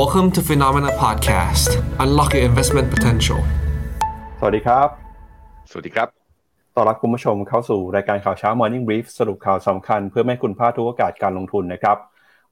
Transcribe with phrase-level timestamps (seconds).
[0.00, 1.68] Welcome to Phenomena Podcast
[2.02, 3.40] Unlock your investment potential
[4.38, 4.88] สวัสดีครับ
[5.70, 6.08] สวัสดีครับ
[6.74, 11.96] ต้อนรับคุณผู้ชมเข้าสู่รายการข่าวเช้า Morning Brief สรุปข่าวสำคัญเพื่อไม่ให้คุณพลาดทุกโอกาสการลงทุนนะครับ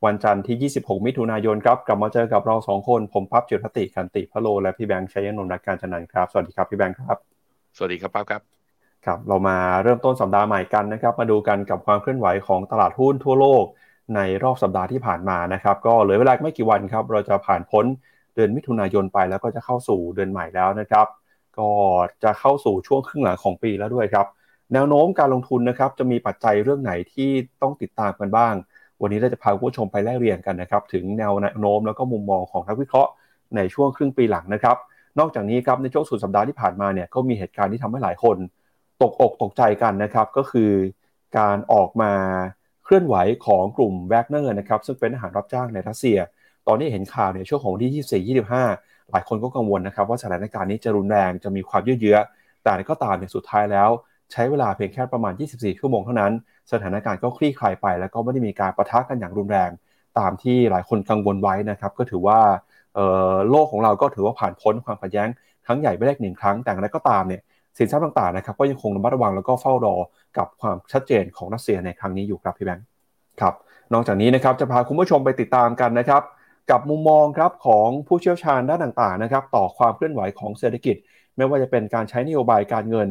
[0.04, 7.16] วันจันทร์ที่ 26 มิถุนายนครับ กลับมาเจอกับเราสองคน ผมพับจิตรพติคันติพะโล และพี่แบงค์ชัยนนท์รักการจันนันท์ครับ สวัสดีครับพี่แบงค์ครับ
[7.76, 8.42] สวัสดีครับป้าครับ
[9.06, 13.64] ครับ เรามาเริ่มต้นสัปดาห์ใหม่กันนะครับ มาดูกันกับความเคลื่อนไหวของตลาดหุ้นทั่วโลก
[14.16, 17.84] ในรอบสัปดาห์ที่ผ่านมานะครับ ก็เหลือเวลาไม่กี่วันครับ เราจะผ่านพ้น
[18.34, 21.06] เดือนมิถุนายนไปแล้วก็จะเข้าสู่เดือนใหม่แล้วนะครับ
[21.58, 21.70] ก็
[22.22, 24.26] จะเข้าสู่ช่วงครึ่งหลังของปีแล้วด้วยครับ
[24.72, 27.30] แนวโน้มการลงทุนนะครับ จะมีปัจจัยเรื่องไหนที่
[27.62, 28.54] ต้องติดตามกันบ้าง
[29.00, 33.10] วันนี้เราจะพาผู้ชมไปไล่เรียงกันนะครับ ถึงแนวโน้มแล้วก็มุมมองของนักวิเคราะห์
[33.56, 34.76] ในช่วงครึ่งปีหลังนะครับ
[35.18, 38.36] นอกจากนี้ครับในช่วงสุดสัปดาห์ที่ผ่านมาเนี่ยก็มีเหตุการณ์ที่ทำให้หลายคน
[39.02, 40.70] ตกอกตกใจกันนะครับ ก็คือ
[41.38, 42.12] การออกมา
[42.92, 46.18] ลื่อนไหวของกลุ่มแวกเนอร์นะครับซึ่งเป็นทหารรับจ้างในรัสเซีย
[46.66, 52.18] ตอนนี้เห็นข่าวในช่วงของวันที่ 24 25 หลายคนก็กังวลนะครับว่าสถานการณ์นี้จะรุนแรงจะมีความยืดเยื้อ
[52.64, 53.88] แต่ก็ตามในสุดท้ายแล้ว
[54.32, 56.32] ใช้เวลาเพียงแค่ประมาณ 24 ชั่วโมงเท่านั้น
[56.72, 59.70] สถานการณ์ก็คลี่คลายไป แล้วก็ไม่ได้มีการประทะกันอย่างรุนแรง
[60.18, 62.38] ตามที่หลายคนกังวลไว้นะครับก็ถือว่า
[63.50, 65.28] โลกของเราก็ถือว่าผ่านพ้นความขัดแย้ง
[65.66, 67.42] ครั้งใหญ่ไปได้หนึ่งครั้งแต่อะไรก็ตามเนี่ย
[67.78, 69.96] สินทรัพย์ต่างๆนะครับก็ยังคงระมัดระวังแล้วก็เฝ้ารอ
[70.38, 72.91] กับความชัดเจนของรัสเซียในครั้งนี้อยู่ครับพี่แบงค์
[73.40, 73.54] ครับ
[73.92, 76.22] นอกจากนี้นะครับจะพาคุณผู้ชมไปติดตามกันนะครับ
[76.70, 80.96] กับมุมมองครับของผู้เชี่ยวชาญด้านต่างๆนะครับต่อความเคลื่อนไหวของเศรษฐกิจ
[81.36, 83.08] ไม่ว่าจะเป็นการใช้นโยบายการเงิน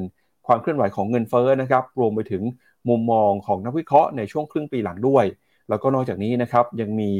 [0.47, 2.43] ความเคลื่อนไหวของเงินเฟ้อนะครับรวมไปถึง
[2.89, 5.25] มุมมองของนักวิเคราะห์ในช่วงครึ่งปีหลังด้วย
[5.69, 7.11] แล้วก็นอกจากนี้นะครับยังมี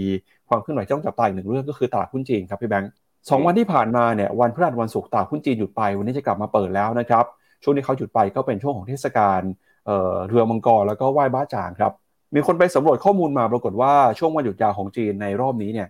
[0.50, 2.92] ความเคลื่อนไหวจ้องจับตาอีกหนึ่งเรื่องก็คือตลาดหุ้นจีนครับพี่แบงค์
[3.30, 7.26] สองวันที่ผ่านมาเนี่ยวันพฤหัสวันศุกร์ตลาดหุ้นจีนหยุดไปวันนี้จะกลับมาเปิดแล้วนะครับ
[7.64, 9.42] ช่วงที่เขาหยุดไปก็เป็นช่วงของเทศกาล
[9.86, 11.92] เเรือมังกรแล้วก็ไหว้บ้าจางครับ
[12.36, 15.88] มีคนไปสำรวจข้อมูลมาปรากฏว่าช่วงวันหยุดยาวของจีนในรอบนี้เนี่ย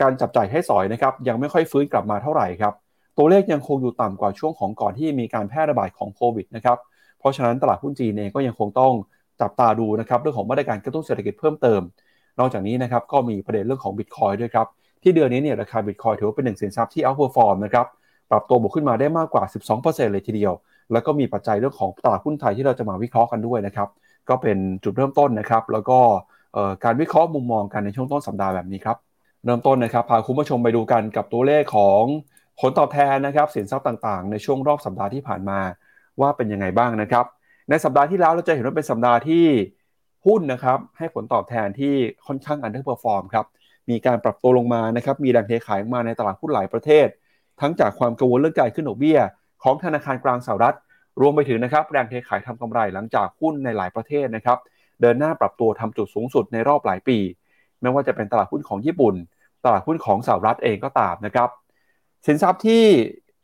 [0.00, 2.74] การจับจ่ายให้สอยนะครับยังไม่ค่อยฟื้นกลับมาเท่าไหร่ครับ
[3.18, 6.78] ตัวเลขยังคงอยู่ต่ำกว่าช่วงของก่อนที่มีการแพร่ระบาดของโควิดนะครับ
[7.18, 8.92] เพราะฉะนั้นตลาดหุ้นจีนเองก็ยังคงต้อง
[9.40, 11.80] จับตาดูนะครับเรื่องของมาตรการกระตุ้นเศรษฐกิจเพิ่มเติม
[12.38, 14.66] นอกจากนี้นะครับก็มีประเด็นเรื่องของบิตคอยน์ด้วยครับ
[15.02, 17.86] ที่เดือนนี้เนี่ยราคาบิตคอยน์ถือว่าเป็นหนึ่งสินทรัพย์ที่ outperform นะครับ
[18.30, 19.44] ปรับตัวบวกขึ้นมาได้มากกว่า
[19.78, 20.52] 12%เลยทีเดียว
[20.92, 23.88] แล้วก็มีปัจจัยเรื่องของตลาดหุ้นไทยที่เราจะมาวิเคราะห์กันด้วยนะครับ
[24.30, 25.98] ก็เป็นจุดเริ่มต้นนะครับ แล้วก็
[26.84, 28.96] การวิเคราะห์มุมมองกันในช่วงต้นสัปดาห์แบบนี้ครับ
[29.44, 32.02] เริ่มต้นนะครับพาคุณผู้ชมไปดูกันกับตัวเลขของ
[32.60, 35.58] ผลตอบแทนนะครับสินทรัพย์ต่างๆ ในช่วงรอบสัปดาห์ที่ผ่านมา
[36.20, 37.24] ว่าเป็นยังไงบ้างนะครับ
[37.70, 39.44] ในสัปดาห์ที่แล้วเราจะเห็นว่าเป็นสัปดาห์ที่
[40.26, 41.94] หุ้นนะครับให้ผลตอบแทนที่
[42.26, 43.46] ค่อนข้าง underperform ครับ
[43.90, 47.06] มีการปรับตัวลงมานะครับมีแรงเทขายมาในตลาดหุ้นหลายประเทศ
[47.60, 49.18] ทั้งจากความกังวลเรื่องการขึ้นดอกเบี้ย
[49.62, 50.76] ของธนาคารกลางสหรัฐ
[51.20, 54.58] รวมไปถึงนะครับแรงเทขายทำกำไรหลังจากหุ้นในหลายประเทศนะครับ
[55.00, 57.18] เดินหน้าปรับตัวทำจุดสูงสุดในรอบหลายปี
[57.80, 59.14] ไม่ว่าจะเป็นตลาดหุ้นของญี่ปุ่น
[59.64, 61.48] ตลาดหุ้นของสหรัฐเองก็ตามนะครับ
[62.26, 62.84] สินทรัพย์ที่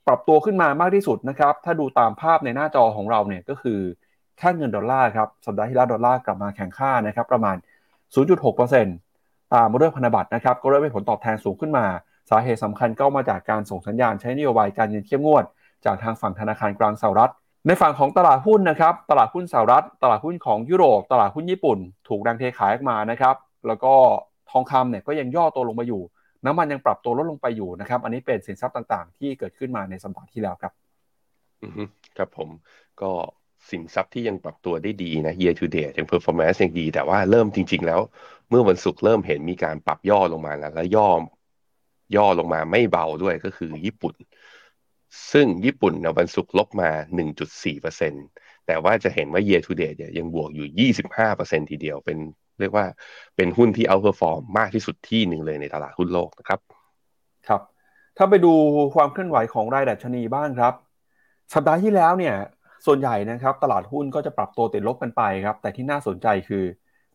[0.06, 3.80] ปรับตัวขึ้นมามากที่สุดนะครับถ้าดูตามภาพในหน้าจอของเราเนี่ยก็คือ
[4.40, 7.56] ค่าเงินดอลลาร์ครับสัปดาห์ที่แล้วดอลลาร์กลับมาแข็งค่านะครับประมาณ
[8.74, 11.86] 0.6%ตามมาด้วยพันธบัตรนะครับก็เริ่มให้ผลตอบแทนสูงขึ้นมา
[12.30, 15.44] สาเหตุสำคัญก็มาจากการส่งสัญญาณใช้นโยบายการเงินเข้มงวด
[15.84, 17.32] จากทางฝั่งธนาคารกลางสหรัฐ
[17.66, 21.78] ในฝั่งของตลาดหุ้นนะครับ ตลาดหุ้นสหรัฐ ตลาดหุ้นของยุโรป ตลาดหุ้นญี่ปุ่น
[22.08, 23.92] ถูกแรงเทขายออกมานะครับ แล้วก็
[24.50, 26.02] ทองคำเนี่ยก็ยังย่อตัวลงมาอยู่
[26.44, 30.72] น้ำมันยังปรับตัวลดลงไปอยู่นะครับ อันนี้เป็นสินทรัพย์ต่างๆ ที่เกิดขึ้นมาในสัปดาห์ที่แล้วครับ
[31.62, 31.80] อือ
[32.16, 32.48] ครับผม
[33.00, 33.10] ก็
[33.70, 38.00] สินทรัพย์ที่ยังปรับตัวได้ดีนะ year to date ยัง performance ยังดี แต่ว่าเริ่มจริง ๆ แล้ว
[38.50, 41.08] เมื่อวันศุกร์เริ่มเห็นมีการปรับย่อลงมาแล้ว แล้วย่อ
[42.16, 44.14] ย่อลงมาไม่เบาด้วยก็คือญี่ปุ่น
[45.32, 46.90] ซึ่งญี่ปุ่นในวันศุกร์ลบมา
[47.58, 48.26] 1.4%
[48.66, 50.90] แต่ว่าจะเห็นว่า year to date เนี่ยยังบวกอยู่
[51.30, 52.18] 25%ทีเดียวเป็น
[52.60, 52.86] เรียกว่า
[53.36, 56.60] เป็นหุ้นที่ outperform มากที่สุดที่หนึ่งเลยในตลาดหุ้นโลกนะครับ
[57.48, 57.62] ครับ
[58.16, 58.52] ถ้าไปดู
[58.94, 60.74] ความเคลื่อนไหวของรายดัชนีบ้างครับ
[61.54, 62.34] สัปดาห์ที่แล้วเนี่ย
[62.86, 66.64] ส่วนใหญ่นะครับตลาดหุ้นก็จะปรับตัวติดลบกันไปครับ แต่ที่น่าสนใจคือ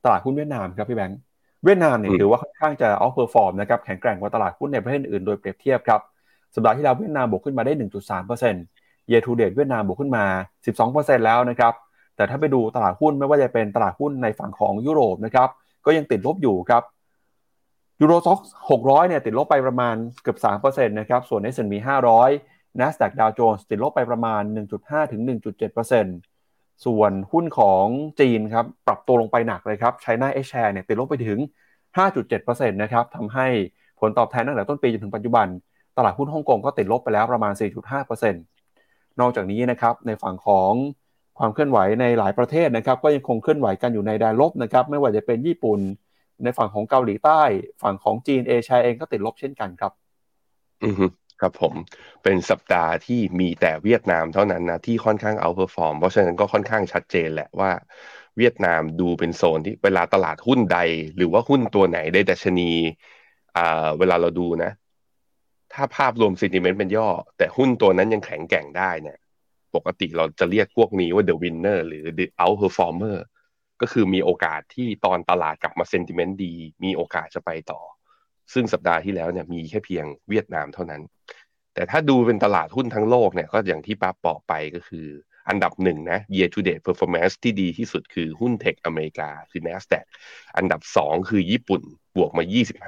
[0.04, 1.20] ตลาดหุ้นเวียดนามครับพี่แบงค์
[1.64, 6.02] เวียดนามเนี่ยถือว่าค่อนข้างจะ outperform นะครับแข็งแกร่งกว่าตลาดหุ้นในประเทศอื่นโดยเปรียบเทียบครับ
[6.56, 7.74] สัปดาห์ที่แล้วเวียดนามบวกขึ้นมาได้
[8.42, 10.26] 1.3% year to date เวียดนามบวกขึ้นมา
[10.76, 11.74] 12%แล้วนะครับ
[12.16, 15.50] แต่ถ้าไปดูตลาดหุ้นไม่ว่าจะเป็นตลาดหุ้นในฝั่งของยุโรปนะครับ
[15.86, 16.84] ก็ยังติดลบอยู่ครับ
[18.02, 18.40] ยูโรซ็อก
[18.70, 21.74] 600 เนี่ยติดลบไปประมาณเกือบ3%นะครับ ส่วน S&P
[22.28, 24.42] 500 NASDAQ Dow Jones ติดลบไปประมาณ
[24.78, 25.22] 1.5 ถึง
[26.04, 27.86] 1.7%ส่วนหุ้นของ
[28.20, 31.40] จีนครับ ปรับตัวลงไปหนักเลยครับ China A share เนี่ยติดลบไปถึง
[32.00, 33.48] 5.7%นะครับทำให้
[34.00, 35.48] ผลตอบแทนตั้งแต่ต้นปีจนถึงปัจจุบัน
[36.06, 38.34] ลาดหุ้นฮ่องกงก็ติดลบไปแล้วประมาณ 4.5%
[39.20, 40.72] นอกจากนี้นะครับในฝั่งของ
[41.38, 45.80] ความเคลื่อนไหวในหลายประเทศนะครับก็ยังคงเคลื่อนไหวกันอยู่ในแดนลบนะครับไม่ว่าจะเป็นญี่ปุ่น
[46.44, 47.42] ในฝั่งของเกาหลีใต้
[47.84, 49.92] ฝั่งของจีน A-Share เองก็ติดลบเช่นกันครับ
[50.84, 50.96] อือ
[51.42, 51.74] ครับผม
[52.24, 57.72] เป็นสัปดาห์ที่มีแต่เวียดนามเท่านั้นนะที่ค่อนข้าง outperform เพราะฉะนั้นก็ค่อนข้างชัดเจนแหละว่า
[58.38, 60.80] เวียดนามดูเป็นโซนที่เวลาตลาดหุ้นใด
[61.16, 62.72] หรือว่าหุ้นตัวไหนได้ดัชนี
[63.58, 64.72] อ่าเวลาเราดูนะ
[65.74, 69.18] ถ้าภาพรวม sentiment เป็นย่อ แต่หุ้นตัวนั้นยังแข็งแกร่งได้เนี่ย
[69.76, 73.18] ปกติเราจะเรียกพวกนี้ว่า the winner หรือ the outperformer
[73.82, 76.54] ก็คือมีโอกาสที่ตอนตลาดกลับมา sentiment ดี
[76.84, 77.82] มีโอกาสจะไปต่อ
[78.54, 81.02] ซึ่งสัปดาห์ที่แล้วเนี่ยมีแค่เพียงเวียดนามเท่านั้น
[81.74, 85.08] แต่ถ้าดูเป็นตลาดหุ้นทั้งโลกเนี่ยก็อย่างที่ป้าบอกไปก็คือ
[85.50, 90.06] อันดับหนึ่งนะ year to date performance ที่ดีที่สุดคือหุ้นเทคอเมริกาคือ NASDAQ
[90.58, 91.82] อันดับสองคือญี่ปุ่น
[92.16, 92.44] บวกมา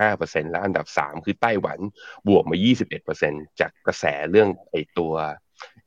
[0.10, 1.80] 25%และอันดับสามคือไต้หวัน
[2.28, 2.58] บวกมา
[3.08, 5.14] 21%จากกระแสเรื่องไอตัว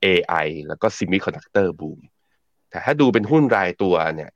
[0.05, 1.99] AI แล้วก็ Semiconductor Boom
[2.71, 4.31] แต่ถ้าดูเป็นหุ้นรายตัวเนี่ย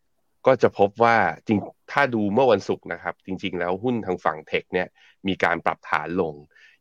[0.46, 1.16] ก็จะพบว่า
[1.46, 1.58] จริง
[1.92, 4.88] ถ้าดูเมื่อวันศุกร์นะครับ จริง ๆ แล้วหุ้นทางฝั่งเทคเนี่ย
[5.26, 6.34] มีการปรับฐานลง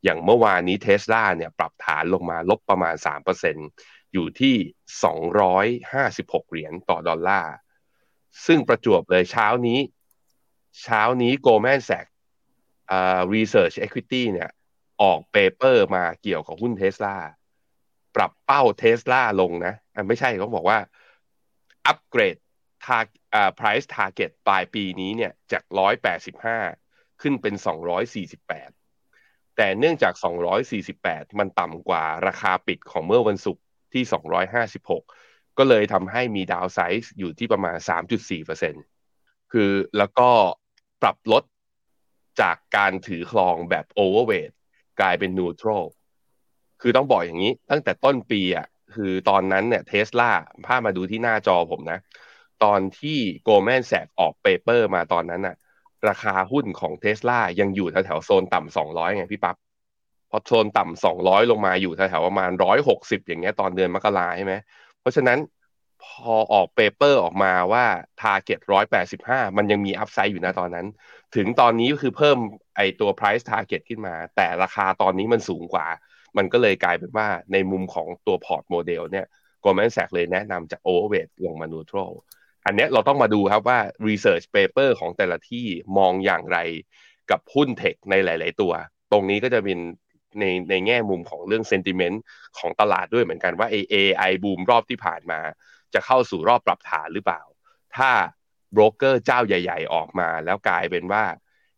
[0.04, 2.96] อย่างเมื่อวานนี้เทสลาเนี่ยปรับฐานลงมาลบประมาณ
[3.46, 4.56] 3% อยู่ที่
[5.94, 7.54] 256 เหรียญต่อดอลลาร์
[8.46, 9.80] ซึ่งประจวบเลยเช้านี้
[10.84, 12.14] เช้านี้ Goldman Sachs
[12.92, 14.50] อ่า Research Equity เนี่ย
[15.02, 17.18] ออก paper มาเกี่ยวกับหุ้นเทสลา
[18.16, 20.80] ปรับเป้าเทสลาลงนะอะไม่ใช่เขาบอกว่า
[21.86, 22.38] อัปเกรด
[22.86, 23.00] ทา
[23.34, 25.64] อ่า price target ปลายปีนี้เนี่ยจาก
[26.42, 27.56] 185 ขึ้นเป็น
[28.36, 30.14] 248 แต่เนื่องจาก
[30.76, 33.64] 248 มันต่ำกว่าราคาปิดของเมื่อวันศุกร์
[33.94, 34.04] ที่
[34.82, 38.86] 256 ก็เลยทำให้มี downside อยู่ที่ประมาณ 3.4%
[39.52, 40.30] คือแล้วก็
[41.02, 41.44] ปรับลด
[42.42, 44.54] จากการถือครองแบบ overweight
[45.00, 45.84] กลายเป็น neutral
[46.82, 50.32] คือต้องบอกอย่างนี้ ตั้งแต่ต้นปีอะคือตอนนั้นเนี่ยเทสลา
[50.66, 52.00] พามาดูที่หน้าจอผมนะ
[52.64, 55.56] ตอนที่ Goldman Sachs ออก paper มาตอนนั้นน่ะ
[56.08, 59.56] ราคาหุ้นของเทสลายังอยู่แถวๆโซนต่ำสองร้อยไงพี่ปับ๊บ
[60.30, 64.54] พอโซนต่ำสองร้อยลงมาอยู่แถวๆประมาณร้อยหกสิบอย่างเงี้ยตอนเดือนมกราใช่ไหม
[65.02, 65.40] เพราะฉะนั้น
[66.04, 67.86] พอออก paper ออกมาว่า
[68.22, 70.88] target ร้อยแปดสิบห้ามันยังมี upside อยู่นะตอนนั้น
[71.36, 72.38] ถึงตอนนี้ก็คือเพิ่ม
[72.76, 75.88] ไอตัว price target ขึ้นมา แต่ราคาตอนนี้มันสูงกว่า
[76.38, 79.26] มันก็เลยกลายเป็นว่าในมุมของตัว port model เนี่ย
[79.64, 82.12] Goldman Sachs เลยแนะนำจาก overweight ลงมา neutral
[82.66, 85.66] อันนี้เราต้องมาดูครับว่า research paper ของแต่ละที่
[85.98, 86.58] มองอย่างไร
[87.32, 88.74] กับหุ้นเทคในหลาย ๆ ตัว
[89.12, 89.80] ตรงนี้ก็จะเป็น
[90.40, 92.18] ในในแง่มุมของเรื่อง sentiment
[92.58, 95.40] ของตลาดด้วยเหมือนกันว่า AI บูมรอบที่ผ่านมา
[95.94, 97.42] จะเข้าสู่รอบปรับฐานหรือเปล่า
[97.98, 98.12] ถ้า
[98.74, 101.24] โบรกเกอร์เจ้าใหญ่ ๆ ออกมา แล้วกลายเป็นว่า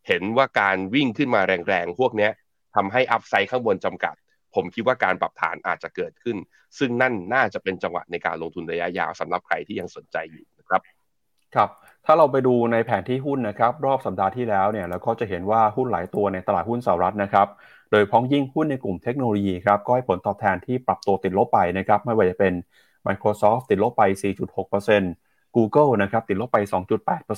[0.08, 2.32] เห็นว่าการวิ่งขึ้นมาแรงๆ พวกเนี้ย
[2.76, 4.14] ทำให้อัพไซด์ข้างบนจำกัด
[4.54, 6.36] ผมคิดว่าการปรับฐานอาจจะเกิดขึ้น
[6.78, 10.80] ซึ่งนั่นน่าจะเป็นจังหวะในการลงทุนระยะยาวสำหรับใครที่ยังสนใจอยู่นะครับ
[11.54, 11.68] ครับ
[12.06, 17.48] ถ้าเราไปดูในแผนที่หุ้นนะครับ รอบสัปดาห์ที่แล้วเนี่ยเราก็จะเห็นว่าหุ้นหลายตัวในตลาดหุ้นสหรัฐนะครับ
[17.92, 22.52] โดยพ้องยิ่งหุ้นในกลุ่มเทคโนโลยีครับก็ให้ผลตอบแทนที่ปรับตัวติดลบไปนะครับไม่ว่าจะเป็น
[23.06, 24.02] Microsoft ติดลบไป
[24.80, 26.58] 4.6% Google นะครับติดลบไป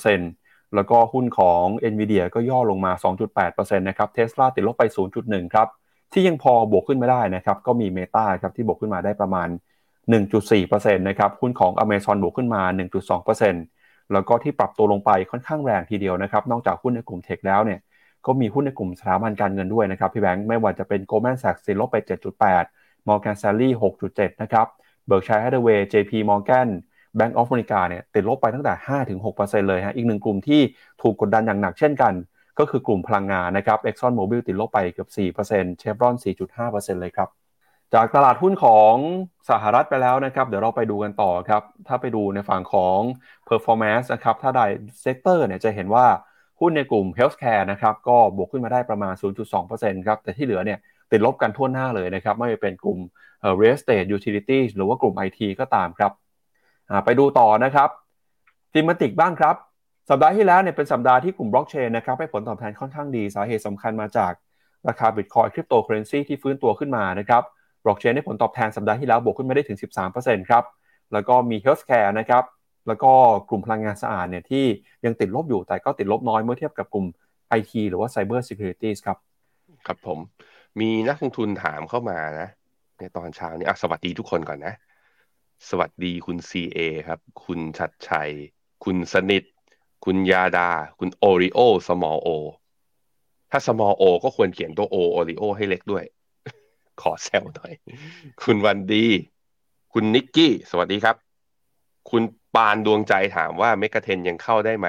[0.03, 2.91] 2.8%แล้วก็หุ้นของ Nvidia ก็ย่อลงมา
[3.35, 4.83] 2.8%นะครับ Tesla ติดลบไป
[5.19, 5.67] 0.1 ครับ
[6.13, 9.47] ที่ยังพอบวกขึ้นไม่ได้นะครับก็มี Meta ครับที่บวกขึ้นมาได้ประมาณ
[10.21, 12.61] 1.4%นะครับหุ้นของ Amazon บวกขึ้นมา
[13.37, 17.79] 1.2%แล้วก็ที่ปรับตัวลงไปค่อนข้างแรงทีเดียวนะครับนอกจากหุ้นในกลุ่มเทคแล้วเนี่ย
[18.25, 21.97] ก็มีหุ้นในกลุ่มสถาบันการเงินด้วยนะครับพี่แบงค์ไม่ว่าจะเป็น Goldman Sachs ติดลบไป
[22.51, 23.71] 7.8 Morgan Stanley
[24.05, 24.67] 6.7 นะครับ
[25.09, 26.67] Berkshire Hathaway JP Morgan
[27.17, 28.73] Bank of America เนี่ยติดลบไปตั้งแต่
[29.23, 30.61] 5-6%เลยฮะอีกหนึ่งกลุ่มที่
[31.01, 32.13] ถูกกดดันอย่างหนักเช่นกัน
[32.59, 35.09] ก็คือกลุ่มพลังงานนะครับ Exxon Mobil ติดลบไปเกือบ
[35.45, 36.15] 4% Chevron
[36.53, 37.29] 4.5%เลยครับ
[37.93, 38.95] จากตลาดหุ้นของ
[39.49, 42.99] สหรัฐไปแล้วนะครับ เดี๋ยวเราไปดูกันต่อครับ ถ้าไปดูในฝั่งของ
[43.49, 46.05] performance นะครับ ถ้าราย sector เนี่ยจะเห็นว่า
[46.59, 49.13] หุ้นในกลุ่ม healthcare นะครับก็บวกขึ้นมาได้ประมาณ
[49.59, 50.79] 0.2%ครับแต่ที่เหลือเนี่ย
[51.11, 52.99] ติดลบกันทั่วหน้าเลยนะครับไม่ว่าเป็นกลุ่ม
[53.59, 56.11] real estate utilities หรือว่ากลุ่ม IT ก็ตามครับ
[57.05, 57.89] ไปดูต่อนะครับ
[58.73, 59.55] thematic บ้างครับ
[60.09, 64.33] สัปดาห์ที่แล้วเนี่ยเป็นสัปดาห์ที่กลุ่มบล็อกเชนนะครับให้ผลตอบแทนค่อนข้างดีสาเหตุสำคัญมาจาก
[64.87, 67.43] ราคาบิตคอยน์คริปโตเคอร์เรนซีที่ฟื้นตัวขึ้นมานะครับ
[67.83, 69.77] บล็อกเชนได้ผลตอบแทนสัปดาห์ที่แล้วบวกขึ้นมาได้ถึง
[70.13, 70.63] 13%ครับ
[71.13, 72.43] แล้วก็มี healthcare นะครับ
[72.87, 73.11] แล้วก็
[73.49, 74.65] กลุ่มพลังงานสะอาดเนี่ยที่
[75.05, 77.05] ยังติดลบอยู่แต่ก็ติดลบน้อยเมื่อเทียบกับกลุ่ม
[77.59, 79.17] IT หรือว่า Cyber Security ครับ
[79.87, 80.19] ครับผม
[80.79, 82.47] มีนักลงทุนถามเข้ามานะ
[82.99, 84.73] ในตอนเช้านี้อะสวัสดีทุกคนก่อนนะ
[85.69, 88.29] สวัสดีคุณ CA ครับ คุณชัดชัย
[88.83, 89.43] คุณสนิท
[90.05, 92.29] คุณยาดา คุณโอริโอ small o
[93.51, 96.03] ถ้า small o ก็ควรเขียนตัว o โอริโอให้เล็กด้วย
[97.01, 97.73] ขอแซวหน่อย
[98.43, 99.05] คุณวันดี
[99.93, 101.15] คุณนิกกี้ สวัสดีครับ
[102.09, 102.21] คุณ
[102.55, 104.87] ปานดวงใจถามว่าเมกะเทนยังเข้าได้ไหม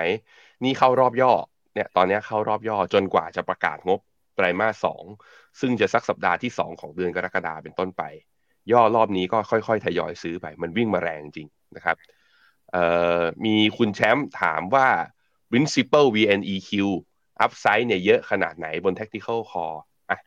[0.65, 1.33] นี่เข้ารอบย่อ
[1.75, 4.01] เนี่ยตอนนี้เข้ารอบย่อจนกว่าจะประกาศงบ
[4.37, 5.05] ไตรมาสสอง
[5.61, 8.03] ซึ่งจะสักสัปดาห์ที่สองของเดือนกรกฎาเป็นต้นไป
[8.73, 11.97] ย่อรอบนี้ก็ค่อยๆทยอยซื้อไปมันวิ่งมาแรงจริงนะครับ
[13.45, 14.89] มีคุณแชมป์ถามว่า
[15.51, 16.71] principal VNEQ
[17.45, 19.77] upside เนี่ยเยอะขนาดไหนบน tactical call
[20.11, 20.19] อะ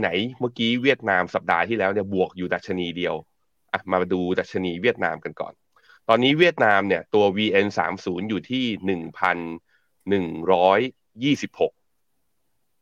[0.00, 3.14] ไหนๆเมื่อกี้เวียดนามสัปดาห์ที่แล้วเนี่ยบวกอยู่ดัชนีเดียว
[3.72, 5.54] อะมาดูดัชนีเวียดนามกันก่อน
[6.08, 9.38] ตอนนี้เวียดนามเนี่ยตัว VN 3 0อยู่ที่หนึ่งพัน
[10.08, 10.80] หนึ่งร้อย
[11.22, 11.72] ยี่สิบหก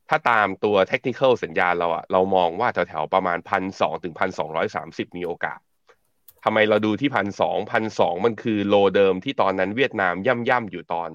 [0.08, 5.58] ถ้าตามตัวเทคนิคสัญญาณเราอะเรามองว่าแถวๆประมาณพันสองถึงพันสองร้อยสามสิบมีโอกาส
[6.44, 11.10] ทำไมเราดูที่พันสองพันสองมันคือ low เดิมที่ตอนนั้นเวียดนามย่ำย่ำอยู่ตอน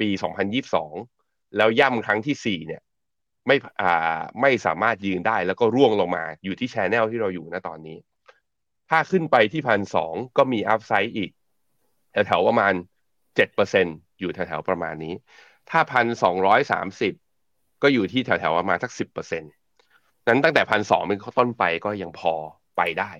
[0.00, 0.92] ปีสองพันยี่สอง
[1.56, 2.82] แล้วย่ำครั้งที่สี่เนี่ย
[3.46, 7.98] ไม่อ่าไม่สามารถยืนได้แล้วก็ร่วงลงมาอยู่ที่ channel ที่เราอยู่ณตอนนี้
[8.96, 11.30] ถ้าขึ้นไปที่พันสองก็มี upside อีก
[12.12, 12.72] แถวๆประมาณ
[13.36, 13.86] เจ็ดเปอร์เซ็นต์
[14.20, 15.14] อยู่แถวๆประมาณนี้
[15.70, 17.12] ถ้าพันสองร้อยสามสิบ
[17.82, 19.52] ก็อยู่ที่แถวๆประมาณสักสิบเปอร์เซ็นต์
[20.28, 22.34] นั้นตั้งแต่พันสองเป็นต้นไปก็ยังพอ
[22.76, 23.10] ไปได้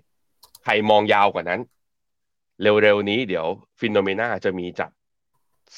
[0.65, 1.61] ใครมองยาวกว่านั้น
[2.63, 3.47] เร็วๆนี้เดี๋ยว
[3.81, 4.91] ฟิโนเมนาจะมีจัด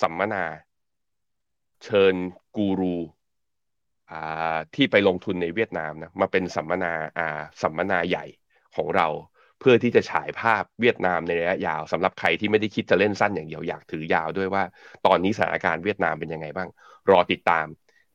[0.01, 0.45] สัมมนา
[1.85, 2.15] เชิญ
[2.57, 2.97] กูรู
[4.75, 6.93] ที่ไปลงทุนในเวียดนามนะมาเป็นสัมมนา
[7.63, 8.25] สัมมนาใหญ่
[8.77, 9.09] ของเรา
[9.61, 14.63] เพื่อที่จะฉายภาพเวียดนามในระยะยาวสำหรับใครที่ไม่ได้คิดจะเล่นสั้นอย่างเดียวอยากถือยาวด้วยว่า
[15.07, 16.69] ตอนนี้สถานการณ์เวียดนามเป็นยังไงบ้าง
[17.11, 17.67] รอติดตาม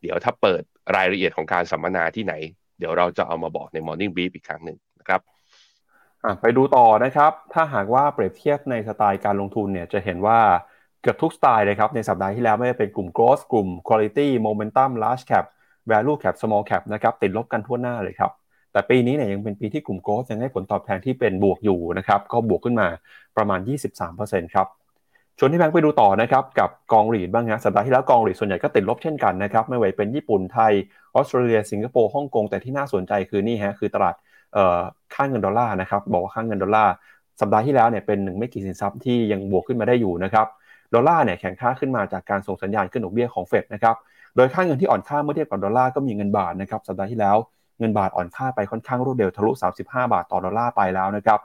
[0.01, 0.61] เดี๋ยวถ้าเปิด
[0.95, 2.33] รายละเอียดของการสัมมนาที่ไหน
[2.79, 5.21] เดี๋ยวเราจะเอามาบอกใน Morning Brief อีกครั้งหนึ่งนะครับ
[6.41, 10.39] ไปดูต่อนะครับ ถ้าหากว่าเปรียบเทียบในสไตล์การลงทุนเนี่ยจะเห็นว่า
[11.01, 15.45] เกือบทุกสไตล์เลยครับ ในสัปดาห์ที่แล้วไม่ว่าเป็นกลุ่ม growth กลุ่ม quality momentum large cap
[15.91, 18.31] value cap small cap นะครับติดลบกันทั่วหน้าเลยครับ
[18.71, 22.87] แต่ปีนี้เนี่ยยังเป็นปีที่กลุ่มโกลด์ยังให้ผลตอบแทนที่เป็นบวกอยู่นะครับ ก็บวกขึ้นมา
[23.37, 23.59] ประมาณ
[24.07, 24.67] 23%ครับ
[25.37, 30.73] ชวนพี่แบงค์ไปดูต่อนะครับกับกอง REIT บ้างนะสัปดาห์ที่แล้วกอง REIT ส่วนใหญ่ก็ติดลบเช่นกันนะครับไม่ว่าเป็นญี่ปุ่นไทย
[31.15, 34.15] ออสเตรเลียสิงคโปร์ฮ่องกงแต่ที่น่าสนใจคือนี่ฮะคือตลาด
[35.13, 36.93] ค่าเงินดอลลาร์นะครับบอกว่าค่าเงินดอลลาร์
[37.41, 40.47] สัปดาห์ที่แล้วเนี่ยเป็นหนึ่งไม่กี่สินทรัพย์ที่ยังบวกขึ้นมาได้อยู่นะครับ
[40.93, 43.95] ดอลลาร์เนี่ยแข็งค่าขึ้นมาจากการส่งสัญญาณขึ้นดอกเบี้ยของเฟดนะครับ
[44.35, 47.37] โดยค่าเงินที่อ่อนค่าเมื่อเทียบกับดอลลาร์ก็มีเงินบาทนะครับสัปดาห์ที่แล้ว
[47.81, 51.39] เงินบาทอ่อนค่าไปค่อนข้างรวดเร็วทะลุ 35 บาทต่อดอลลาร์ไปแล้วนะครับ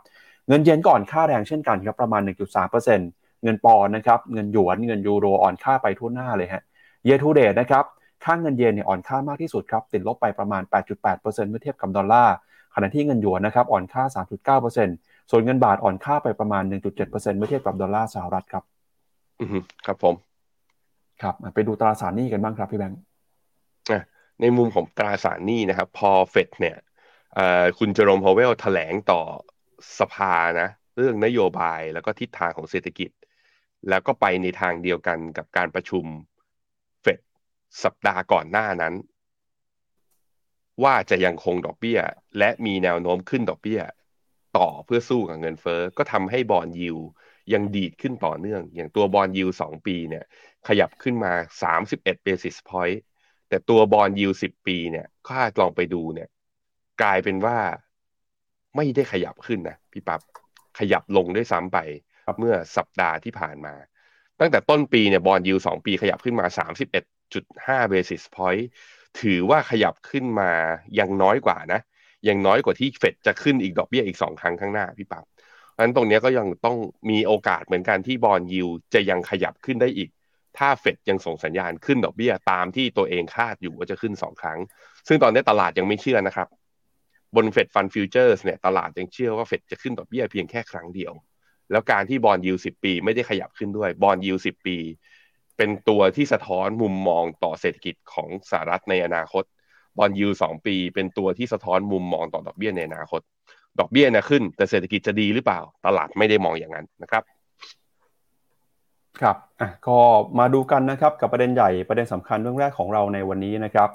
[0.49, 2.23] เงินเยนก็อ่อนค่าแรงเช่นกันครับประมาณ
[2.83, 6.63] 1.3%เงินปอนด์นะครับ เงินหยวน เงินยูโรอ่อนค่าไปทั่วหน้าเลยฮะ
[7.05, 7.85] year to date นะครับ
[8.25, 10.63] ค่าเงินเยนเนี่ยอ่อนค่ามากที่สุดครับ ติดลบไปประมาณ
[11.03, 12.35] 8.8%เมื่อเทียบกับดอลลาร์
[12.75, 14.03] ขณะที่เงินหยวนนะครับอ่อนค่า
[14.63, 16.63] 3.9%ส่วนเงินบาทอ่อนค่าไปประมาณ
[16.97, 18.65] 1.7%เมื่อเทียบกับดอลลาร์สหรัฐครับ
[19.41, 19.49] อือ
[19.87, 20.15] ครับผม
[21.23, 22.99] ครับ ไปดูตราสารหนี้กันบ้างครับพี่แบงค์
[24.41, 26.77] ในมุมของตราสารหนี้นะครับ พอเฟดเนี่ย
[27.79, 29.21] คุณเจอร์มพาวเวลแถลงต่อ
[29.99, 33.11] สภานะเรื่องนโยบายแล้วก็ทิศทางของเศรษฐกิจ
[33.89, 36.05] แล้วก็ไปในทางเดียวกันกับการประชุม
[37.03, 37.19] เฟด
[37.83, 38.95] สัปดาห์ก่อนหน้านั้น
[40.85, 42.01] ว่าจะยังคงดอกเบี้ย
[42.39, 43.81] และมีแนวโน้มขึ้นดอกเบี้ย
[44.59, 46.99] ต่อเพื่อสู้กับเงินเฟอ้อก็ทำให้บอลยิว
[47.53, 50.25] ยังดีดขึ้นต่อเนื่อง อย่างตัวบอลยิวสองปีเนี่ย
[50.69, 51.33] ขยับขึ้นมา
[51.75, 52.99] 31 basis point
[53.49, 56.29] แต่ตัวบอลยิวสิบปีเนี่ยถ้าลองไปดูเนี่ย
[57.03, 57.59] กลายเป็นว่า
[58.77, 60.21] ไม่ได้ขยับขึ้นนะพี่ปับ๊บ
[60.79, 61.79] ขยับลงด้วยซ้ำไป
[62.39, 63.75] เมื่อสัปดาห์ที่ผ่านมา
[64.41, 68.69] ตั้งแต่ต้นปีเนี่ยบอลยิวสองปีขยับขึ้นมาสามสิบเอ็ดจุดห้าเบสิสพอยต์
[69.21, 70.51] ถือว่าขยับขึ้นมา
[70.99, 71.81] ยังน้อยกว่านะ
[72.29, 75.25] ยังน้อยกว่าที่เฟดจะขึ้นอีกดอกเบี้ยอีกสองครั้งข้างหน้าพี่ปับ๊บ
[75.73, 76.77] เพราะฉะนั้นตรงนี้ก็ยังต้อง
[77.11, 80.09] มีโอกาสเหมือนกันที่บอลยิวจะยังขยับขึ้นได้อีก
[80.59, 84.59] ถ้าเฟดยังส่งสัญญาณขึ้นดอกเบี้ยตามที่ตัวเองคาดอยู่ว่าจะขึ้นสองครั้ง
[85.09, 86.49] ซึ่งตอนนี้ตลาดยังไม่เชื่อนะครับ
[87.37, 91.13] บน Fed Fund Futures เนี่ยตลาดยังเชื่อว่าเฟดจะขึ้นดอกเบี้ยเพียงแค่ครั้งเดียว
[91.71, 94.77] แล้วการที่ bond yield สิบปี ไม่ได้ขยับขึ้นด้วย bond yield สิบปี
[95.57, 99.45] เป็นตัวที่สะท้อนมุมมองต่อเศรษฐกิจของสหรัฐในอนาคต
[99.99, 103.21] bond yield สองปี เป็นตัวที่สะท้อนมุมมองต่อดอกเบี้ยในอนาคต
[103.79, 107.23] ดอกเบี้ยนะขึ้น แต่เศรษฐกิจจะดีหรือเปล่า ตลาดไม่ได้มองอย่างนั้นนะครับ
[109.21, 109.99] ครับอะก็
[110.39, 113.91] มาดูกันนะครับกับประเด็นใหญ่ประเด็นสำคัญเรื่องแรกของเราในวันนี้นะครับ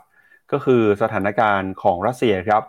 [0.51, 2.63] ก็คือสถานการณ์ของรัสเซียครับ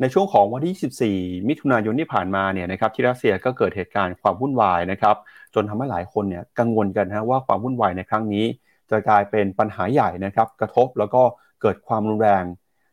[0.00, 5.16] ในช่วงของวันที่24 มิถุนายนที่ผ่านมาเนี่ยนะครับที่รัสเซียก็เกิดเหตุการณ์ความวุ่นวายนะครับ
[5.54, 8.44] จนทำให้หลายคนเนี่ยกังวลกันนะว่าความวุ่นวายในครั้งนี้
[8.90, 11.22] จะกลายเป็นปัญหาใหญ่นะครับ กระทบแล้วก็
[11.62, 12.44] เกิดความรุนแรง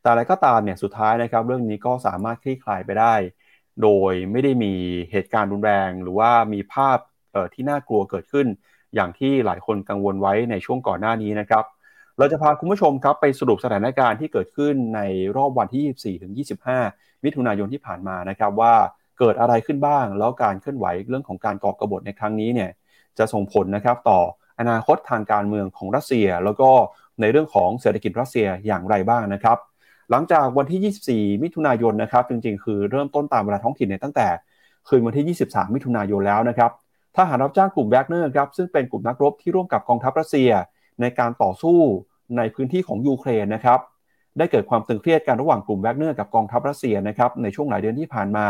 [0.02, 3.14] แต่อะไรก็ตามเนี่ยสุดท้ายนะครับ เรื่องนี้ก็สามารถคลี่คลายไปได้
[3.84, 4.74] โดยไม่ได้มี
[5.12, 6.98] เหตุการณ์รุนแรง หรือว่ามีภาพ
[7.54, 8.48] ที่น่ากลัวเกิดขึ้น
[8.96, 11.64] อย่างที่หลายคนกังวลไว้ในช่วงก่อนหน้านี้นะครับ
[12.18, 15.02] เราจะพาคุณผู้ชมครับไปสรุปสถานการณ์ที่เกิดขึ้นใน
[15.36, 16.34] รอบวันที่ 24ถึง
[16.78, 18.74] 25 มิถุนายนที่ผ่านมานะครับว่า
[19.20, 22.70] เกิดอะไรขึ้นบ้าง แล้วการเคลื่อนไหวเรื่องของการก่อกระบฏในครั้งนี้เนี่ย
[23.18, 24.20] จะส่งผลนะครับต่อ
[24.60, 26.70] อนาคตทางการเมืองของรัสเซีย แล้วก็
[27.22, 29.58] ในเรื่องของเศรษฐกิจรัสเซียอย่างไรบ้างนะครับ
[30.12, 34.28] หลังจากวันที่ 24 มิถุนายนนะครับจริงๆ คือเริ่มต้นตามเวลาท้องถิ่นเนี่ยตั้งแต่
[34.88, 36.72] คืนวันที่ 23 มิถุนายนแล้วนะครับ
[37.20, 40.52] ทหารรับจ้างกลุ่มแวกเนอร์ครับซึ่งเป็นกลุ่มนักรบที่ร่วมกับกองทัพรัสเซีย
[41.02, 41.80] ในการต่อสู้
[42.38, 43.80] ในพื้นที่ของยูเครนนะครับ
[44.38, 48.48] ได้เกิดความตึงเครียดกันระหว่างกลุ่มแวกเนอร์กับกองทัพรัสเซียนะครับในช่วงหลายเดือนที่ผ่านมา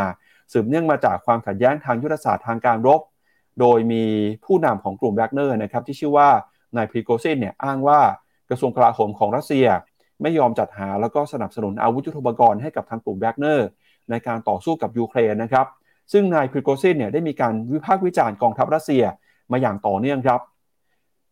[0.54, 3.02] สืบเนื่องมาจากความขัดแย้งทางยุทธศาสตร์ทางการรบ
[3.60, 4.04] โดยมี
[4.46, 6.30] ผู้นำของกลุ่มแวกเนอร์นะครับที่ชื่อว่า
[6.76, 8.00] นายพรีโกซินเนี่ยอ้างว่า
[8.50, 9.68] กระทรวงกลาโหมของรัสเซีย
[10.22, 13.68] ไม่ยอมจัดหาแล้วก็สนับสนุนอาวุธยุทโธปกรณ์ให้กับทางกลุ่มแวกเนอร์
[14.10, 15.66] ในการต่อสู้กับยูเครนนะครับ
[16.12, 19.04] ซึ่งนายพรีโกซินเนี่ยได้มีการวิพากษ์วิจารณ์กองทัพรัสเซีย
[19.52, 20.40] มาอย่างต่อเนื่องครับ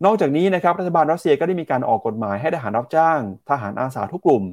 [0.05, 3.19] นอกจากนี้นะครับรัฐบาลรัสเซียก็ได้มีการออกกฎหมายให้ทหารรับจ้าง
[3.49, 4.43] ทหารอาสาทุกกลุ่ม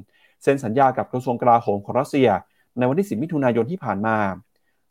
[0.43, 2.29] เซ็นสัญญากับกระทรวงกลาโหมของรัสเซีย
[2.77, 4.17] ในวันที่ 10 มิถุนายนที่ผ่านมา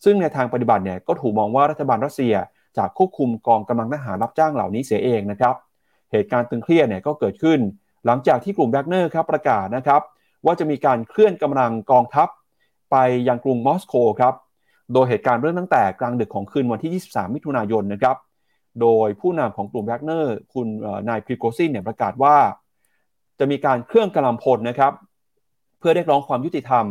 [0.05, 2.35] ซึ่งในทางปฏิบัติเนี่ยก็ถูกมองว่ารัฐบาลรัสเซีย
[2.77, 5.55] จะควบคุมกองกำลังทหารรับจ้างเหล่านี้เสียเองนะครับ
[6.13, 7.59] เหตุการณ์ตึงเครียดเนี่ยก็เกิดขึ้น
[8.07, 10.03] หลังจากที่กลุ่มแวกเนอร์ครับประกาศนะครับ
[10.45, 12.29] ว่าจะมีการเคลื่อนกำลังกองทัพ
[12.91, 12.97] ไป
[13.29, 14.35] ยังกรุงมอสโกครับ
[14.93, 18.17] โดยเหตุการณ์เริ่มตั้งแต่กลางดึกของคืนวันที่ 23 มิถุนายนนะครับ
[18.81, 20.67] โดยผู้นำของกลุ่มแวกเนอร์คุณ
[21.09, 22.37] นายพริโกซินเนี่ยประกาศว่า
[23.39, 24.93] จะมีการเคลื่อนกำลังพลนะครับ
[25.79, 26.87] เพื่อเรียกร้องความยุติธรรม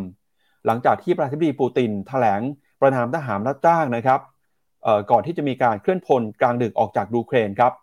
[0.65, 2.41] หลังจากที่ประธานาธิบดีปูตินแถลง
[2.79, 4.19] ประณามทหารรับจ้างนะครับ
[5.11, 7.73] ก่อนที่จะมีการเคลื่อนพลกลางดึกออกจากยูเครนครับ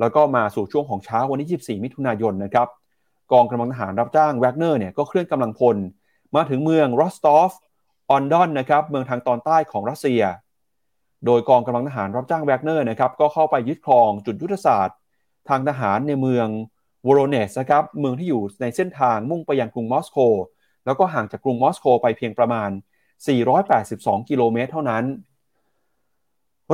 [0.00, 2.68] แล้วก็มาสู่ช่วงของเช้าวันที่ 24 มิถุนายนนะครับ
[3.32, 5.76] กองกำลังทหารรับจ้างแวกเนอร์เนี่ยก็เคลื่อนกำลังพล
[6.36, 7.52] มาถึงเมืองรอสตอฟ
[8.10, 10.22] ออนดอนนะครับเมืองทางตอนใต้ของรัสเซีย
[11.26, 14.98] โดยกองกำลังทหารรับจ้างแวกเนอร์นะครับก็เข้าไปยึดครองจุดยุทธศาสตร์
[15.48, 20.18] ทางทหารในเมืองโวโรเนซนะครับเมืองที่อยู่ในเส้นทางมุ่งไปยังกรุงมอสโก
[20.86, 22.70] แล้วก็ห่างจากกรุงมอสโกไปเพียงประมาณ
[23.54, 25.04] 482 กิโลเมตรเท่านั้น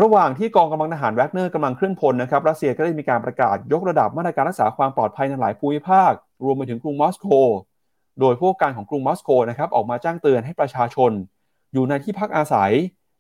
[0.02, 6.12] ระหว่างที่กองกำลังทหารแวกเนอร์กำลังเคลื่อนพลนะครับรัสเซียก็ได้มีการประกาศยกระดับมาตรการรักษาความปลอดภัยในหลายภูมิภาค
[6.44, 7.26] รวมไปถึงกรุงมอสโก
[8.20, 11.12] โดยผู้การของกรุงมอสโกนะครับออกมาแจ้งเตือนให้ประชาชน
[11.72, 12.72] อยู่ในที่พักอาศัย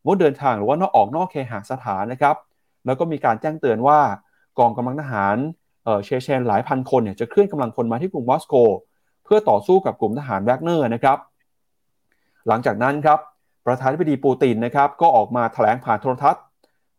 [0.04, 2.36] งดเดินทางหรือว่านอกออกนอกเคหสถานนะครับ
[2.86, 3.98] แล้วก็มีการแจ้งเตือนว่า
[4.58, 5.36] กองกำลังทหาร
[6.04, 8.54] เชเชนหลายพันคนเนี่ยจะเคลื่อนกำลังพลมาที่กรุงมอสโก
[9.24, 11.18] เพื่อต่อสู้กับกลุ่มทหารแวกเนอร์นะครับ
[12.48, 13.18] หลังจากนั้นครับ
[13.66, 16.42] ประธานาธิบดีปูตินนะครับก็ออกมาแถลงผ่านโทรทัศน์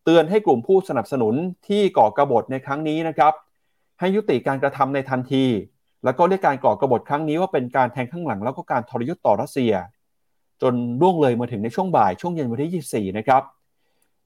[0.03, 1.35] เตือนให้กลุ่มผู้สนับสนุน
[1.67, 3.33] ที่ก่อกบฏในครั้งนี้นะครับ
[3.99, 5.45] ให้ยุติการกระทำในทันที
[6.03, 9.73] แล้วก็เรียกการก่อกรบฏครั้งนี้ว่าเป็นการแทงข้างหลัง แล้วก็การทรยศต่อรัสเซีย
[10.61, 13.41] จนล่วงเลยมาถึงในช่วงบ่ายช่วงเย็นวันที่ 24 นะครับ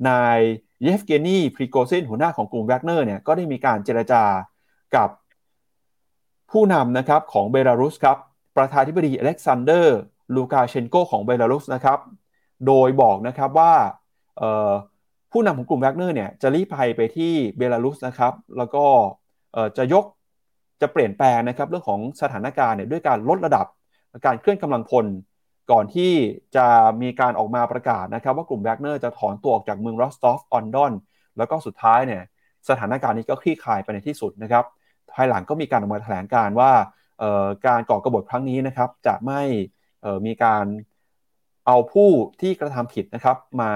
[0.10, 0.40] นาย
[0.84, 4.24] เยฟเกนีพรีโกซินหัวหน้าของกลุ่มแวกเนอร์เนี่ยก็ได้มีการเจรจา
[4.96, 5.10] กับ
[6.52, 8.18] ผู้นำนะครับของเบลารุสครับ
[8.58, 9.98] ประธานาธิบดีอเล็กซานเดอร์
[10.36, 12.00] ลูกาเชนโกของเบลารุสนะครับ
[12.68, 13.74] โดยบอกนะครับว่า
[15.32, 18.86] ผู้นำของกลุ่มแวกเนอร์เนี่ยจะลี้ภัยไปที่เบลารุสนะครับ แล้วก็
[19.78, 20.06] จะยก
[20.82, 23.66] จะเปลี่ยนแปลงนะครับเรื่องของสถานการณ์เนี่ยด้วยการลดระดับ
[24.26, 25.06] การเคลื่อนกำลังพล
[25.72, 26.12] ก่อนที่
[26.56, 26.68] จะ
[27.02, 30.94] มีการออกมาประกาศนะครับ ว่ากลุ่มแวกเนอร์จะถอนตัวออกจากเมืองรอสตอฟออนดอน
[31.38, 32.22] แล้วก็สุดท้ายเนี่ย
[32.70, 34.66] สถานการณ์นี้ก็คลี่คลายไปในที่สุดนะครับ
[35.14, 36.72] ภายหลังก็มีการออกมาแถลงการณ์ว่า
[37.68, 39.42] การก่อกบฏครั้งนี้นะครับ จะไม่
[40.26, 40.66] มีการ
[41.68, 42.10] เอาผู้
[42.42, 43.72] ที่กระทำผิดนะครับ มา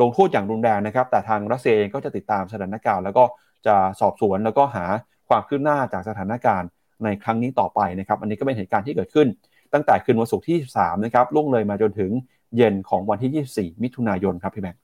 [0.00, 3.24] ลงโทษอย่างรุนแรงนะครับ แต่ทางรัสเซียเองก็จะติดตามสถานการณ์ แล้วก็
[3.66, 4.84] จะสอบสวนแล้วก็หา
[5.30, 6.68] ความคืบหน้าจากสถานการณ์
[7.04, 9.28] ในครั้งนี้ต่อไปนะครับ อันนี้ก็เป็นเหตุการณ์ที่เกิดขึ้น
[9.74, 12.10] ตั้งแต่คืนวันศุกร์ที่3นะครับล่วงเลยมาจนถึง
[12.56, 14.80] เย็นของวันที่ 24 มิถุนายนครับพี่แบงค์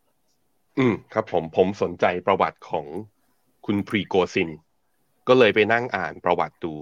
[0.79, 2.87] อืมครับผมผมสนใจประวัติของ
[3.67, 4.51] คุณพรีโกซิน
[5.29, 6.75] ก็เลยไปนั่งอ่านประวัติดู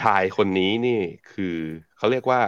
[0.00, 1.00] ชายคนนี้นี่
[1.32, 1.56] คือ
[1.96, 2.42] เขาเรียกว่า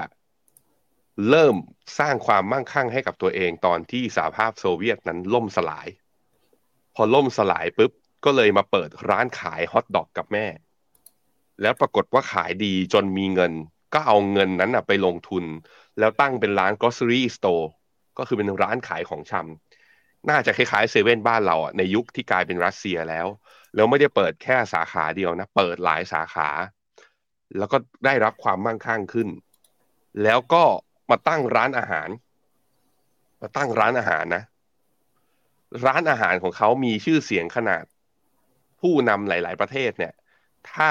[1.28, 1.56] เริ่ม
[1.98, 5.88] สร้างความมั่งคั่งให้กับตัวเองตอนที่สหภาพโซเวียตนั้นล่มสลาย
[6.94, 7.92] พอล่มสลายปุ๊บ
[8.24, 10.46] ก็เลยมาเปิดร้านขายฮอทดอกกับแม่
[11.62, 13.52] แล้วปรากฏว่าขายดีจนมีเงิน
[13.94, 15.44] ก็เอาเงินนั้นไปลงทุน
[15.98, 17.66] แล้วตั้งเป็นร้าน grocery store
[18.18, 23.26] ก็คือเป็นร้านขายของชำน่าจะคล้ายๆเซเว่นบ้านเราอะในยุคที่กลายเป็นรัสเซียแล้ว
[23.74, 26.48] แล้วไม่ได้เปิดแค่สาขาเดียวนะ เปิดหลายสาขา
[27.56, 29.28] แล้วก็ได้รับความมั่งคั่งขึ้น
[30.22, 30.64] แล้วก็
[31.10, 32.08] มาตั้งร้านอาหาร
[33.40, 34.44] มาตั้งร้านอาหารนะ
[35.86, 37.84] ร้านอาหารของเขามีชื่อเสียงขนาด
[38.80, 40.12] ผู้นำหลาย ๆ ประเทศเนี่ย
[40.72, 40.90] ถ้า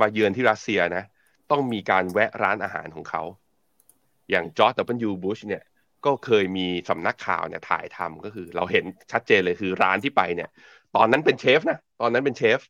[0.00, 1.04] มาเยือนที่รัสเซียนะ
[1.50, 3.22] ต้องมีการแวะร้านอาหารของเขา
[4.30, 5.62] อย่างจอร์จดับเบิลยูบุชเนี่ย
[6.06, 10.48] ก็เคยมีสำนักข่าวเนี่ยถ่ายทำก็คือ เราเห็นชัดเจนเลยคือร้านที่ไปเนี่ย
[10.96, 12.60] ตอนนั้นเป็นเชฟนะตอนนั้นเป็นเชฟ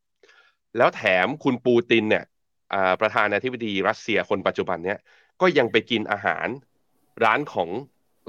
[0.77, 2.25] แล้วแถมคุณปูตินเนี่ย
[3.01, 4.99] ประธานาธิบดีรัสเซียคนปัจจุบันเนี่ย
[5.41, 6.47] ก็ยังไปกินอาหาร
[7.25, 7.69] ร้านของ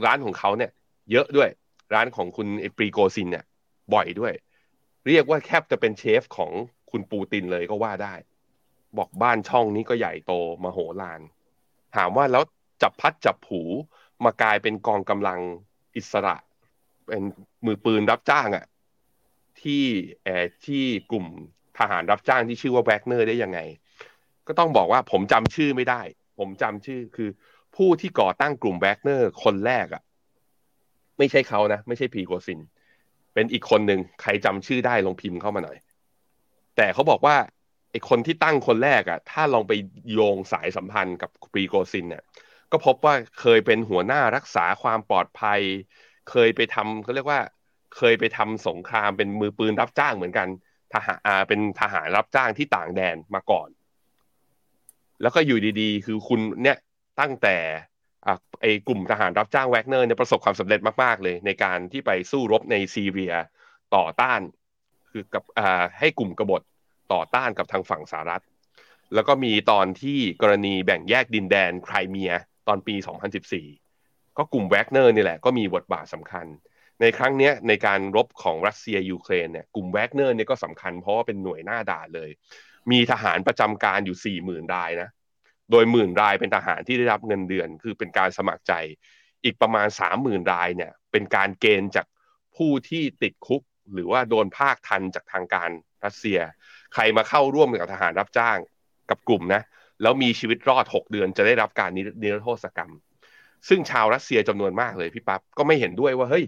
[0.06, 0.72] ร้านของเขาเนี่ย
[1.12, 1.50] เยอะด้วย
[1.94, 2.48] ร้านของคุณ
[2.78, 3.46] ปรีโกซินเนี่ย
[3.94, 4.34] บ่อยด้วย
[5.08, 6.52] เรียกว่าแทบจะเป็นเชฟของ
[6.92, 8.14] คุณปูตินเลยก็ว่าได้
[8.98, 10.34] บอกบ้านช่องนี้ก็ใหญ่โต
[10.64, 11.22] มโหฬาร
[11.96, 12.44] ถามว่าแล้ว
[12.82, 13.62] จับพลัดจับผลู
[14.24, 15.40] มากลายเป็นกองกำลัง
[15.96, 16.36] อิสระ
[17.06, 17.24] เป็น
[17.66, 18.66] มือปืนรับจ้างอะ่ะ
[19.62, 19.84] ที่
[20.24, 20.28] แอ
[20.66, 21.26] ที่กลุ่ม
[21.78, 23.60] ทหารรับจ้างที่ชื่อว่าแวกเนอร์ได้ยังไง
[24.48, 26.02] ก็ต้องบอกว่าผมจำชื่อไม่ได้
[26.40, 27.30] ผมจำชื่อคือ
[27.76, 30.04] ผู้ที่ก่อตั้งกลุ่มแวกเนอร์คนแรกอะ่ะ
[31.18, 35.78] ไม่ใช่เขานะ ไม่ใช่พรีโกซินเป็นอีกคนหนึ่งใครจำชื่อได้ลองพิมพ์เข้ามาหน่อย
[36.78, 37.36] แต่เขาบอกว่า
[37.92, 39.72] ไอ้คนที่ตั้งคนแรกอะ่ะ ถ้าลองไป
[40.14, 42.24] โยงสายสัมพันธ์กับปรีโกซินเนี่ย
[42.72, 45.62] ก็พบว่าเคยเป็นหัวหน้ารักษาความปลอดภัย
[46.30, 47.42] เคยไปทำเขาเรียกว่า
[47.98, 50.48] เคยไปทำสงครามเป็นมือปืนรับจ้างเหมือนกัน
[50.94, 53.70] ทหารอาเป็นทหารรับจ้างที่ต่างแดนมาก่อน
[55.22, 56.78] แล้วก็อยู่ดีๆ คือคุณเนี่ย
[57.20, 57.58] ตั้งแต่
[58.62, 63.34] ไอกลุ่มทหารรับจ้างแวกเนอร์เนี่ยประสบความสำเร็จมากๆเลย ในการที่ไปสู้รบในซีเรีย
[63.96, 64.42] ต่อต้าน
[65.10, 66.62] คือกับอ่าให้กลุ่มกบฏ
[67.14, 68.44] ต่อต้านกับทางฝั่งสหรัฐ
[69.14, 72.32] แล้วก็มีตอนที่กรณีแบ่งแยกดินแดนไครเมีย
[72.68, 72.96] ตอนปี
[73.66, 76.46] 2014 ก็กลุ่มแวกเนอร์นี่แหละก็มีบทบาทสำคัญ
[77.02, 82.30] ในครั้งนี้ในการรบของรัสเซียยูเครนเนี่ยกลุ่มแวกเนอร์เนี่ยก็สำคัญเพราะว่าเป็นหน่วยหน้าด่านเลย
[82.92, 85.10] มีทหารประจำการอยู่ 40,000รายนะ
[85.72, 88.74] โดยหมื่นรายเป็นทหารที่ได้รับเงินเดือน คือเป็นการสมัครใจ
[89.44, 89.88] อีกประมาณ
[90.20, 92.06] 30,000 รายเนี่ยเป็นการเกณฑ์จาก
[92.56, 93.62] ผู้ที่ติดคุก
[93.94, 95.70] หรือว่าโดนภาคทันจากทางการ
[96.06, 96.40] รัสเซีย
[96.94, 98.58] ใครมาเข้าร่วมกับทหารรับจ้าง
[99.10, 99.62] กับกลุ่มนะ
[100.02, 101.90] แล้วมีชีวิตรอด 6 เดือนจะได้รับการ
[102.24, 102.92] นิรโทษกรรม
[103.68, 106.46] ซึ่งชาวรัสเซียจำนวนมากเลยพี่ปั๊บก็ไม่เห็นด้วยว่าเฮ้ย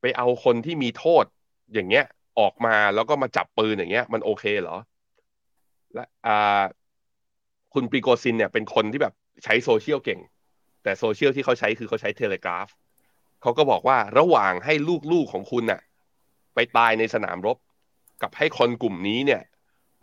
[0.00, 1.24] ไปเอาคนที่มีโทษ
[1.74, 2.04] อย่างเงี้ย
[2.40, 4.76] ออกมาแล้วก็มาจับปืนอย่างเงี้ย มันโอเคเหรอ
[5.94, 6.62] และอ่า
[7.74, 10.20] คุณปริโกซินเนี่ยเป็นคนที่แบบใช้โซเชียลเก่ง
[10.82, 12.68] แต่โซเชียลที่เขาใช้คือเขาใช้ Telegram
[13.42, 14.74] เขาก็บอกว่าระหว่างให้
[15.12, 15.80] ลูกๆของคุณน่ะ
[16.54, 17.56] ไปตายในสนามรบ
[18.22, 19.42] กับให้คนกลุ่มนี้เนี่ย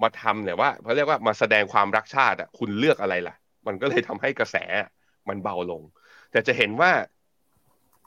[0.04, 3.36] มาทำเนี่ยว่าเขาเรียกว่ามาแสดงความรักชาติอะคุณเลือกอะไรล่ะ
[3.68, 4.58] มันก็เลยทำให้กระแส
[5.30, 5.82] มันเบาลง
[6.32, 6.92] แต่จะเห็นว่า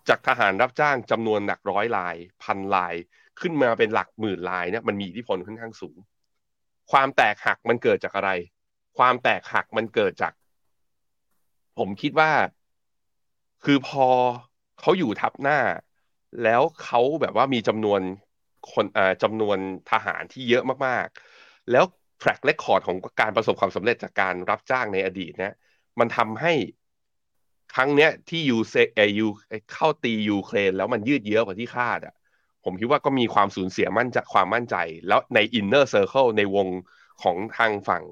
[0.08, 2.94] จากทหารรับจ้างจำนวนหลักร้อยลาย พันลาย
[3.40, 5.96] ขึ้นมาเป็นหลักหมื่นลายเนี่ยมันมีอิทธิพลค่อนข้างสูง
[6.92, 8.30] ความแตกหักมันเกิดจากอะไร
[8.98, 10.32] ความแตกหักมันเกิดจาก
[11.78, 12.30] ผมคิดว่า
[13.64, 14.06] คือพอ
[14.80, 15.58] เขาอยู่ทับหน้า
[16.42, 18.00] แล้วเขาแบบว่ามีจำนวน
[18.72, 18.86] คน
[19.22, 19.58] จำนวน
[19.90, 21.84] ทหารที่เยอะมากๆ แล้ว
[22.22, 25.54] track record ของการประสบความสำเร็จจากการรับจ้างในอดีตเนี่ย
[25.98, 26.52] มันทำให้
[27.74, 29.28] ครั้งเนี้ยที่ยูเซเอยู
[29.72, 32.14] เข้าตียูเครนแล้วมันยืดเยื้อกว่าที่คาดอะ
[32.64, 34.76] ผมคิดว่าก็มีความสูญเสียมั่นจะความมั่นใจ
[35.08, 36.68] แล้วใน inner circle ในวง
[37.22, 38.04] ของทางฝั่ง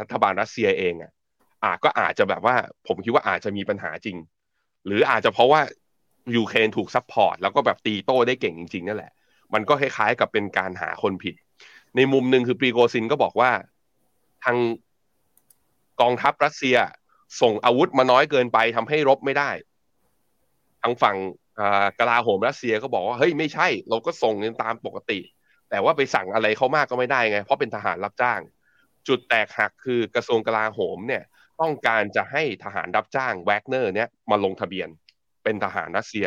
[0.00, 1.12] รัฐบาลรัสเซียเองอะ
[1.64, 2.56] อาจก็อาจจะแบบว่า
[2.86, 4.16] ผมคิดว่าอาจจะมีปัญหาจริง
[4.86, 5.60] หรืออาจจะเพราะว่า
[6.36, 9.12] ยูเครนถูก support แล้วก็แบบตีโต้ได้เก่งจริงๆนั่นแหละ
[9.54, 11.34] มันก็คล้ายๆกับเป็นการหาคนผิด
[11.96, 13.50] ในมุมหนึ่งคือปรีโกซินก็บอกว่า
[14.44, 14.56] ทาง
[16.00, 16.76] กองทัพรัสเซีย
[17.40, 19.50] ส่งอาวุธมาน้อยเกินไปทำให้รบไม่ได้
[20.82, 21.16] ทางฝั่ง
[21.98, 25.18] กลาโหมรัสเซียก็บอกว่าเฮ้ยไม่ใช่ เราก็ส่งเงินตามปกติ
[25.70, 28.40] แต่ว่าไปสั่งอะไรเขามากก็ไม่ได้ไง เพราะเป็นทหารรับจ้าง
[29.08, 31.22] จุดแตกหักคือกระทรวงกลาโหมเนี่ย
[31.60, 34.88] ต้องการจะให้ทหารรับจ้างแวกเนอร์เนี่ยมาลงทะเบียน
[35.44, 36.26] เป็นทหารรัสเซีย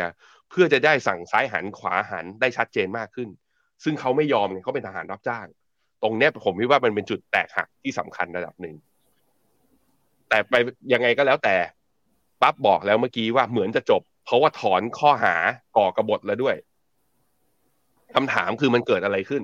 [0.50, 3.28] เพื่อจะได้สั่งซ้ายหันขวาหันได้ชัดเจนมากขึ้น
[3.84, 5.46] ซึ่งเขาไม่ยอมไงเขาเป็นทหารรับจ้าง
[6.02, 8.74] ตรงเนี้ยผมคิดว่ามันเป็นจุดแตกหักที่สำคัญระดับหนึ่ง
[10.28, 10.54] แต่ไป
[10.92, 11.56] ยังไงก็แล้วแต่
[12.42, 15.34] ปั๊บบอกแล้วเมื่อกี้ว่าเหมือนจะจบ เพราะว่าถอนข้อหา
[15.76, 16.56] ก่อกบฏแล้วด้วย
[18.14, 19.42] คำถามคือมันเกิดอะไรขึ้น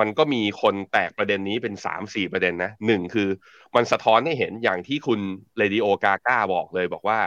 [0.00, 3.28] มันก็มีคนแตกประเด็นนี้เป็นสามสี่ประเด็นนะหนึ่งคือ
[3.76, 5.20] มันสะท้อนให้เห็นอย่างที่คุณ
[5.58, 7.18] เรดิโอกาก้าบอกเลย บอกว่า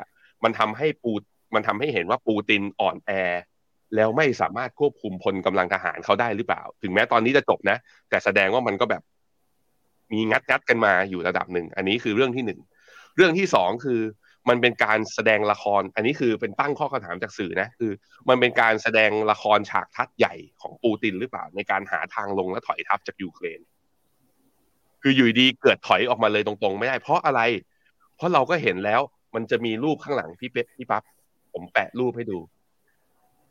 [0.44, 1.14] มันทำให้ปู
[1.56, 3.12] มันทำให้เห็นว่าปูตินอ่อนแอ
[3.96, 7.78] แล้วไม่สามารถควบคุมพลกำลังทหารเขาได้หรือเปล่า ถึงแม้ตอนนี้จะจบนะ
[8.10, 9.02] แต่แสดงว่ามันก็แบบ
[10.14, 12.60] มีงัดงัดกันมาอยู่ระดับหนึ่ง อันนี้คือเรื่องที่หนึ่ง
[13.16, 14.02] เรื่องที่สองคือ
[14.50, 17.92] มันเป็นการแสดงละคร อันนี้คือเป็นตั้งข้อคำถามจากสื่อนะคือ
[18.30, 23.60] มันเป็นการแสดงละครฉากทัดใหญ่ของปูตินหรือเปล่า ในการหาทางลงและถอยทัพจากยูเครน
[25.02, 27.42] คืออยู่ดีเกิดถอยออกมาเลยตรงๆ ไม่ได้ เพราะอะไร
[28.16, 29.02] เพราะเราก็เห็นแล้ว
[29.36, 31.04] มันจะมีรูปข้างหลังพี่เป๊ะพี่ปั๊บ
[31.54, 32.38] ผมแปะรูปให้ดู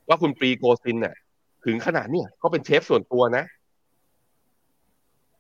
[0.08, 1.16] ว่าคุณปรีโกซินเนี่ย
[1.64, 3.44] ถึงขนาดเนี่ยเขาเป็นเชฟส่วนตัวนะ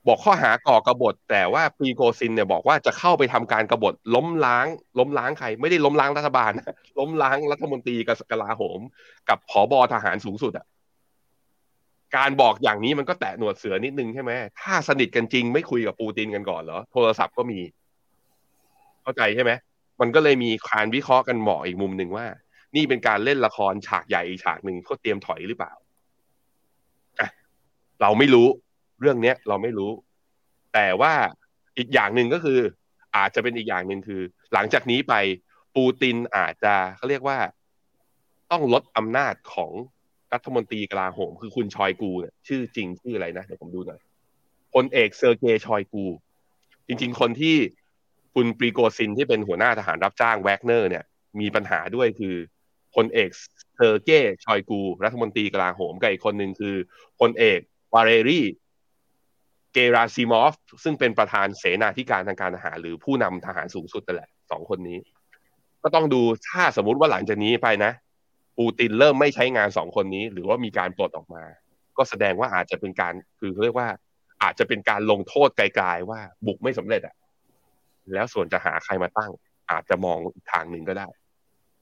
[0.06, 4.66] บอกข้อหาก่อกบฏแต่ว่าปรีโกซินเนี่ยบอกว่าจะเข้าไปทำการกบฏล้มล้าง
[4.98, 8.80] ล้มล้างใคร ไม่ได้ล้มล้างรัฐบาลนะล้มล้างรัฐมนตรีกับกลาโหม
[9.28, 10.66] กับผอบอทหารสูงสุดอะ
[12.16, 17.60] การบอกอย่างนี้มันก็แตะหนวดเสือนิดนึงใช่ไหมถ้าสนิทกันจริงไม่คุยกับปูตินกันก่อนเหรอ โทรศัพท์ก็มี
[19.02, 19.52] เข้าใจใช่ไหม
[20.00, 22.26] มันก็เลยมีการวิเคราะห์กันหมออีกมุมหนึ่งว่า
[22.76, 25.72] นี่เป็นการเล่นละครฉากใหญ่อีกฉากหนึ่งเขาเตรียมถอยหรือเปล่า
[28.02, 28.48] เราไม่รู้
[29.00, 29.90] เรื่องเนี้ยเราไม่รู้
[30.74, 31.12] แต่ว่า
[31.78, 32.60] อีกอย่างหนึ่งก็คือ
[33.16, 35.14] อาจจะเป็นอีกอย่างหนึ่งคือ หลังจากนี้ไป
[35.76, 37.38] ปูตินอาจจะเขาเรียกว่า
[38.50, 39.72] ต้องลดอำนาจของ
[40.32, 44.00] รัฐมนตรีกลาโหม คือคุณชอยกูเนี่ยชื่อจริงชื่ออะไรนะเดี๋ยวผมดูหน่อย
[44.74, 46.04] พลเอกเซอร์เกย์ชอยกู
[46.86, 47.56] จริง ๆ คนที่
[48.34, 51.04] คุณปรีโกซินที่เป็นหัวหน้าทหารรับจ้างแวกเนอร์เนี่ย
[51.40, 52.34] มีปัญหาด้วยคือ
[52.94, 53.30] พลเอก
[53.76, 56.76] เซอร์เกย์ชอยกู รัฐมนตรีกลาโหมกับอีกคนหนึ่งคือ
[57.20, 57.60] พลเอก
[57.94, 58.40] วาเรรี
[59.72, 60.54] เกราซิมอฟ
[60.84, 64.98] ซึ่งเป็นประธานเสนาธิการทางการทหาร หรือผู้นำทหารสูงสุดนั่นแหละสองคนนี้
[65.82, 67.92] ก็ต้องดูถ้าสมมุติว่าหลังจากนี้ไปนะ
[68.58, 71.44] ปูตินเริ่มไม่ใช้งานสองคนนี้ หรือว่ามีการปลดออกมา
[71.96, 73.88] ก็แสดงว่าอาจจะเป็นการคือเรียกว่า
[74.42, 77.14] อาจจะเป็นการลงโทษไกลๆว่าบุกไม่สำเร็จอะ
[78.14, 79.30] แล้วส่วนจะหาใครมาตั้ง
[79.70, 81.06] อาจจะมองอีกทางหนึ่งก็ได้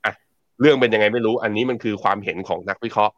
[0.04, 0.14] อะ
[0.60, 3.14] เรื่องเป็นยังไงไม่รู้ อันนี้มันคือความเห็นของนักวิเคราะห์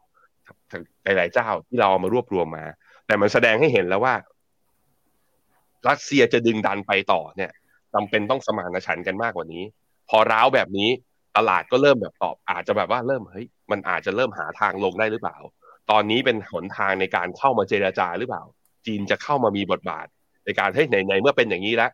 [1.03, 2.65] หลายๆเจ้าที่เราเอามารวบรวมมา
[3.07, 4.13] แต่มันแสดงให้เห็นแล้วว่า
[5.89, 7.51] รัสเซียจะดึงดันไปต่อเนี่ย
[7.93, 9.63] จำเป็นต้องสมานฉันท์กันมากกว่านี้
[10.09, 10.89] พอร้าวแบบนี้
[11.37, 15.37] ตลาดก็เริ่มแบบตอบ อาจจะแบบว่าเริ่มเฮ้ยมันอาจจะเริ่มหาทางลงได้หรือเปล่า
[15.91, 18.43] ตอนนี้เป็นหนทางในการเข้ามาเจราจาหรือเปล่า
[18.85, 20.07] จีนจะเข้ามามีบทบาท
[20.45, 21.91] ในการให้ไหนๆเมื่อเป็นอย่างนี้แล้ว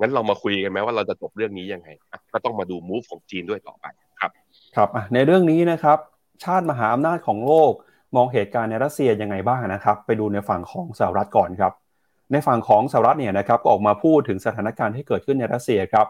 [0.00, 1.88] งั้นเรามาคุยกันไหมว่าเราจะจบเรื่องนี้ยังไง
[2.32, 3.86] ก็ต้องมาดูมูฟของจีนด้วยต่อไป
[4.20, 4.30] ครับ
[4.76, 5.98] ครับในเรื่องนี้นะครับ
[6.44, 7.72] ชาติมหาอำนาจของโลก
[8.16, 11.72] มองเหตุการณ์ในรัสเซียยังไงบ้างนะครับ ไปดูในฝั่งของสหรัฐก่อนครับ
[12.32, 16.06] ในฝั่งของสหรัฐเนี่ยนะครับก็ออกมาพูดถึงสถานการณ์ที่เกิดขึ้นในรัสเซียครับ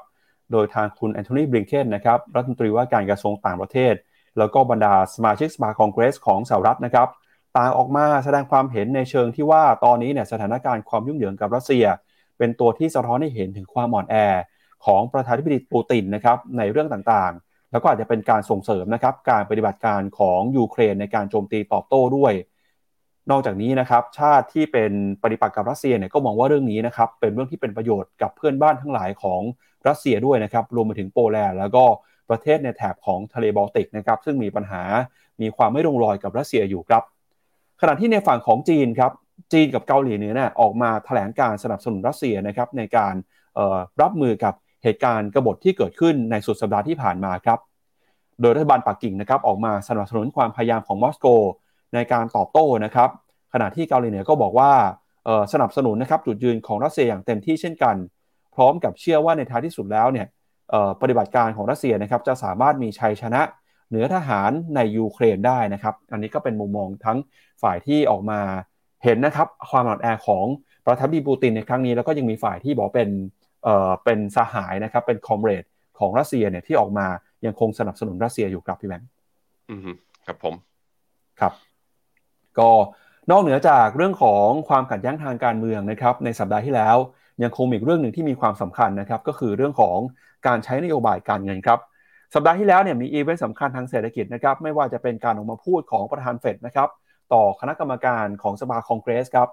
[0.52, 3.94] โดยทางคุณแอนโทนีบริงเคนนะครับรัฐมนตรีว่าการกระทรวงต่างประเทศ
[4.38, 7.09] แล้วก็บรรดาสมาชิกสภาคองเกรสของสหรัฐนะครับ
[7.57, 11.85] ต่างออกมาแสดงความเห็นในเชิงที่ว่าตอนนี้เนี่ยสถานการณ์ความยุ่งเหยิงกับรัสเซีย
[12.38, 14.16] เป็นตัวที่สะท้อนให้เห็นถึงความอ่อนแอ
[14.87, 22.33] ของประธานาธิบดีปูตินนะครับในเรื่องต่างๆ แล้วก็อาจจะเป็นการส่งเสริมนะครับการปฏิบัติการของยูเครนในการโจมตีตอบโต้ด้วย
[23.31, 29.41] นอกจากนี้นะครับชาติที่เป็นปฏิปักษ์กับรัสเซียเนี่ยก็มองว่าเรื่องนี้นะครับเป็นเรื่องที่เป็นประโยชน์กับเพื่อนบ้านทั้งหลายของ
[29.88, 31.85] รัสเซียด้วยนะครับรวมไปถึงโปแลนด์แล้วก็
[32.31, 34.83] ประเทศในแถบของทะเลบอลติกนะครับซึ่งมีปัญหา
[35.41, 37.03] มีความไม่ลงรอยกับรัสเซียอยู่ครับ
[37.81, 39.12] ขณะที่ในฝั่งของจีนครับ
[39.53, 43.14] จีนกับเกาหลีเหนือเนี่ยออกมาแถลงการณ์สนับสนุนรัสเซียนะครับในการ
[44.03, 47.59] รับมือกับเหตุการณ์กบฏที่เกิดขึ้นในสุดสัปดาห์ที่ผ่านมาครับ
[48.41, 51.27] โดยรัฐบาลปักกิ่งนะครับออกมาสนับสนุนความพยายามของมอสโก
[51.94, 53.11] ในการตอบโต้นะครับ
[53.53, 54.72] ขณะที่เกาหลีเหนือก็บอกว่า
[55.53, 57.96] สนับสนุนนะครับจุดยืนของรัสเซียอย่างเต็มที่เช่นกัน
[58.55, 60.27] พร้อมกับเชื่อว่าในท้ายที่สุดแล้วเนี่ย
[61.01, 63.42] ปฏิบัติการของรัสเซียนะครับจะสามารถมีชัยชนะ
[63.88, 67.18] เหนือทหารในยูเครนได้นะครับ อันนี้ก็เป็นมุมมองทั้ง
[67.62, 68.40] ฝ่ายที่ออกมา
[69.05, 70.46] เห็นนะครับความอ่อนแอของ
[70.87, 73.09] ประธานาธิบดีปูตินในครั้งนี้แล้วก็ยังมีฝ่ายที่บอกเป็น
[73.64, 75.64] เอ่อเป็นสหายนะครับเป็น comrade
[75.98, 77.07] ของรัสเซียเนี่ยที่ออกมา
[77.46, 79.09] ยังคงสนับสนุนรัสเซียอยู่ครับพี่แบงค์
[79.70, 79.81] อืม
[80.27, 80.55] ครับผม
[81.40, 81.53] ครับ
[82.61, 82.71] ก็
[83.31, 86.97] นอกเหนือจากเรื่องของความขัดแย้งทางการเมืองนะครับในสัปดาห์ที่แล้ว
[87.42, 89.99] ยังคงมีอีกเรื่องหนึ่งที่มีความสำคัญนะครับก็คือเรื่องของ
[90.47, 91.79] การใช้นโยบายการเงินครับ
[92.35, 96.88] สัปดาห์ที่แล้วเนี่ยมีอีเวนต์สำคัญทางเศรษฐกิจนะครับไม่ว่าจะเป็นการออกมาพูดของประธานเฟดนะครับ
[97.33, 99.49] ต่อคณะกรรมการของสภาคองเกรสครับ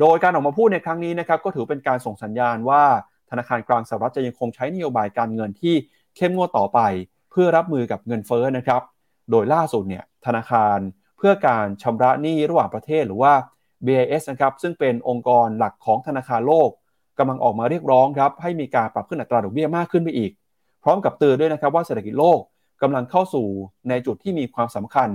[0.00, 2.82] โดยการออกมาพูดในครั้งนี้นะครับก็ถือเป็นการส่งสัญญาณว่า
[3.30, 5.74] ธนาคารกลางสหรัฐจะยังคงใช้นโยบายการเงินที่
[6.16, 6.80] เข้มงวดต่อไป
[7.30, 8.82] เพื่อรับมือกับเงินเฟ้อนะครับ
[9.30, 10.78] โดยล่าสุดเนี่ยธนาคาร
[11.26, 13.32] พื่อการชำระหนี้ระหว่างประเทศหรือว่า
[13.86, 16.68] BIS นะครับซึ่งเป็นองค์กรหลักของธนาคารโลก
[17.18, 20.30] กำลังออกมาเรียกร้องครับให้มีการปรับขึ้นอัตราดอกเบี้ยมากขึ้นไปอีก
[20.84, 22.40] พร้อมกับเตือนด้วยนะครับว่าเศรษฐกิจโลก
[22.82, 23.46] กำลังเข้าสู่
[23.88, 25.08] ในจุดที่มีความสำคัญ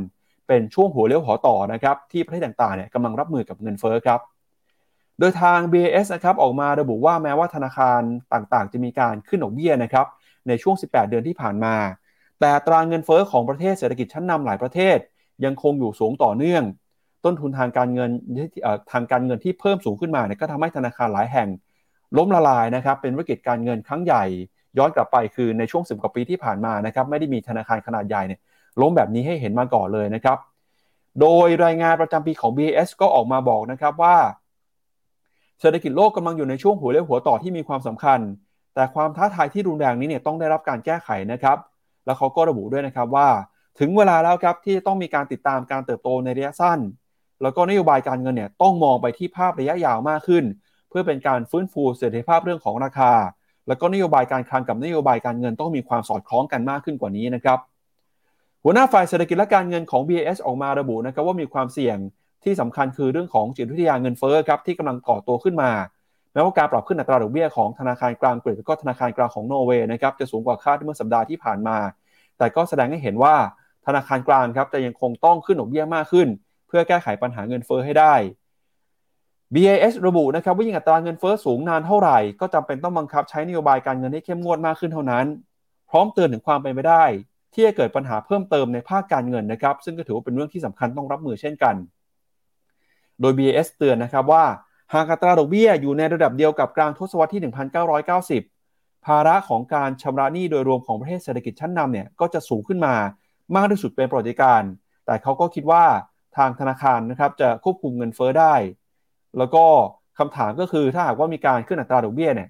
[0.48, 4.20] เป็นช่วงหัวเลี้ยวหัวต่อนะครับที่ประเทศต่างๆเนี่ยกำลังรับมือกับเงินเฟ้อครับ
[5.20, 8.02] โดยทาง BAS นะครับออกมาระบุว่าแม้ว่าธนาคาร
[8.34, 10.06] ต่างๆ จะมีการขึ้นดอกเบี้ยนะครับ
[10.48, 11.76] ในช่วง 18 เดือนที่ผ่านมา
[12.40, 14.98] แต่ตราเงินเฟ้อของประเทศเศรษฐกิจชั้นนำหลายประเทศ
[15.46, 16.64] ยังคงอยู่สูงต่อเนื่อง
[17.26, 18.12] ต้นทุนทางการเงิน
[18.92, 21.50] ทางการเงินที่เพิ่มสูงขึ้นมาเนี่ยก็ทำให้ธนาคารหลายแห่ง
[22.18, 24.24] ล้มละลายนะครับเป็นวิกฤตการเงินครั้งใหญ่
[24.78, 28.40] ย้อนกลับไปคือในช่วง 10 กว่าปีที่ผ่านมานะครับไม่ได้มีธนาคารขนาดใหญ่เนี่ย
[28.82, 30.38] ล้มแบบนี้ให้เห็นมาก่อนเลยนะครับ
[31.22, 34.18] โดยรายงานประจำปีของ BS ก็ออกมาบอกนะครับว่า
[35.60, 38.20] เศรษฐกิจโลกกำลังอยู่ในช่วงหัวเรียวหัวต่อที่มีความสำคัญ
[38.74, 41.58] แต่ความท้าทายที่รุนแรงนี้เนี่ยต้องได้รับการแก้ไขนะครับ
[42.06, 43.28] แล้วเขาก็ระบุด้วยนะครับว่า
[43.80, 46.80] ถึงเวลาแล้วครับที่ต้องมีการติดตามการเติบโตในระยะสั้น
[47.42, 50.44] แล้วก็นโยบายการเงินเนี่ยต้องมองไปที่ภาพระยะยาวมากขึ้น
[50.90, 53.14] เพื่อเป็นการฟื้นฟูเสถียรภาพเรื่องของราคา
[53.68, 57.60] แล้วก็นโยบายการคลังกับนโยบายการเงินต้องมีความสอดคล้องกันมากขึ้นกว่านี้นะครับ
[58.64, 61.98] หัวหน้าฝ่ายเศรษฐกิจและการเงินของ BAS ออกมาระบุนะครับว่ามีความเสี่ยง
[62.44, 65.72] ที่สำคัญคือเรื่องของจิตวิทยาเงินเฟ้อครับที่กำลังก่อตัวขึ้นมา
[66.34, 71.78] แม้ว่าการปรับขึ้นอัตราดอกเบี้ยของธนาคารกลางกรีกและก็ธนาคารกลางของโนเวย์นะครับจะสูงกว่าคาดเมื่อสัปดาห์ที่ผ่านมา
[72.38, 73.36] แต่ก็แสดงให้เห็นว่า
[73.86, 76.28] ธนาคารกลางครับจะยังคงต้องขึ้นดอกเบี้ยมากขึ้น
[76.68, 78.14] เพื่อแก้ไขปัญหาเงินเฟ้อให้ได้
[79.54, 85.26] BIS ระบุนะครับว่ายิ่งอัตราเงินเฟ้อสูงนานเท่าไหร่ก็จำเป็นต้องบังคับใช้นโยบายการเงินให้เข้มงวดมากขึ้นเท่านั้น
[85.90, 87.04] พร้อมเตือนถึงความเป็นไปได้
[87.54, 91.76] ที่จะเกิดปัญหาเพิ่มเติมในภาคการเงินนะครับ ซึ่งก็ถือว่าเป็นเรื่องที่สำคัญต้องรับมือเช่นกัน
[93.22, 94.46] โดย BIS เตือนนะครับว่า
[94.94, 97.42] หากอัตราดอกเบี้ยอยู่ในระดับเดียวกับกลางทศวรรษที่
[98.44, 102.96] 1990 ภาระของการชำระหนี้โดยรวมของประเทศเศรษฐกิจชั้นนำเนี่ยก็จะสูงขึ้นมา
[103.56, 104.62] มากที่สุดเป็นประวัติการ
[105.06, 105.84] แต่เขาก็คิดว่า
[106.38, 108.56] ทางธนาคารนะครับจะควบคุมเงินเฟ้อได้
[109.38, 109.64] แล้วก็
[110.20, 112.50] คำถามก็คือถ้าหากว่ามีการขึ้นอัตราดอกเบี้ยเนี่ย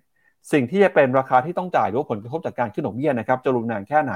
[0.52, 4.14] สิ่งที่จะเป็นราคาที่ต้องจ่ายหรือผลกระทบจากการขึ้นดอกเบี้ยนะครับจะรุนแรงแค่ไหน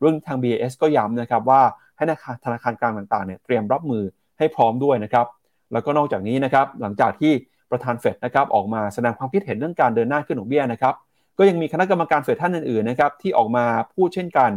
[0.00, 1.62] เรื่องทาง BAS ก็ย้ำนะครับว่า
[1.96, 2.04] ให้
[2.44, 4.02] ธนาคารกลางต่างๆเนี่ยเตรียมรับมือ
[4.38, 5.26] ให้พร้อมด้วยนะครับ
[5.72, 7.32] แล้วก็นอกจากนี้นะครับหลังจากที่
[7.70, 10.94] ประธานเฟดนะครับออกมาแสดงความคิดเห็นเรื่องการเดินหน้าขึ้นดอกเบี้ยนะครับ
[11.38, 13.64] ก็ยังมีคณะกรรมการเฟดท่านอื่นๆนะครับที่ออกมา
[13.94, 14.50] พูดเช่นกัน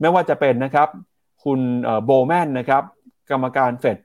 [0.00, 0.88] ไม่ว่าจะเป็นนะครับ
[1.44, 1.60] คุณ
[2.04, 2.82] โบแมนนะครับ
[3.30, 3.98] กรรมการเฟด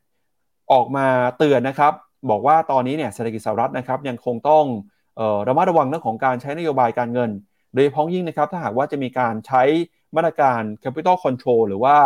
[0.72, 1.06] ออกมา
[1.38, 1.94] เตือนนะครับ
[2.30, 4.66] บอกว่าตอนนี้เนี่ยเศรษฐกิจสหรัฐนะครับ ยังคงต้อง
[5.48, 7.30] ระมัดระวังเรื่องของการใช้นโยบายการเงิน
[7.74, 9.64] โดยเฉพาะยิ่งนะครับ ถ้าหากว่าจะมีการใช้
[10.16, 11.98] มาตรการ capital control หรือว่า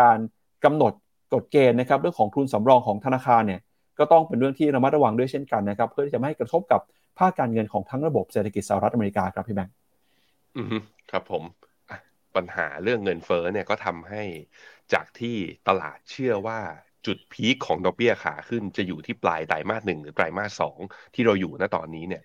[0.00, 0.18] การ
[0.64, 0.92] กำหนด
[1.34, 3.60] กฎเกณฑ์นะครับ เรื่องของทุนสำรองของธนาคารเนี่ย
[3.98, 6.80] ก็ต้องเป็นเรื่องที่ระมัดระวังด้วยเช่นกันนะครับ เพื่อที่จะไม่ให้กระทบกับ
[7.18, 9.74] ภาคการเงินของทั้งระบบเศรษฐกิจสหรัฐอเมริกาครับพี่แบงค์
[10.56, 10.66] อืม
[11.10, 11.42] ครับผม
[12.36, 14.22] ปัญหาเรื่องเงินเฟ้อเนี่ยก็ทำให้
[14.92, 15.36] จากที่
[15.68, 16.60] ตลาดเชื่อว่า
[17.06, 20.78] จุดพีคของดอกเบี้ยขาขึ้นจะอยู่ที่ปลายไตรมาสหนึ่งหรือไตรมาสสอง
[21.14, 22.22] ที่เราอยู่ณตอนนี้เนี่ย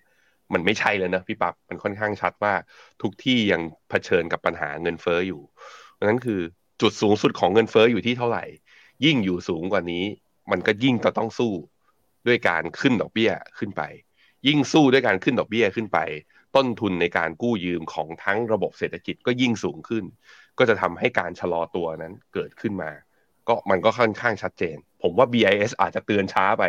[0.52, 2.54] มันไม่ใช่เลยนะพี่ปับ๊บมันค่อนข้างชัดว่า
[3.02, 5.40] ทุกที่ยังเผชิญกับปัญหาเงินเฟ้ออยู่
[5.94, 6.40] เพราะนั้นคือ
[6.80, 8.44] จุดสูงสุดของเงินเฟ้ออยู่ที่เท่าไหร่
[9.04, 10.04] ยิ่งอยู่สูงกว่านี้
[10.50, 11.52] มันก็ยิ่งจะต้องสู้
[12.26, 13.82] ด้วยการขึ้นดอกเบี้ยขึ้นไป
[14.46, 15.98] ยิ่งสู้ด้วยการขึ้นดอกเบี้ยขึ้นไป
[16.58, 20.04] ต้นทุนในการกู้ยืมของทั้งระบบเศรษฐกิจก็ยิ่งสูงขึ้น
[20.58, 22.90] ก็จะทำให้การชะลอตัวนั้นเกิดขึ้นมา
[23.48, 26.64] ก็มันก็ค่อนข้างชัดเจน ผมว่า BIS อาจจะเตือนช้าไป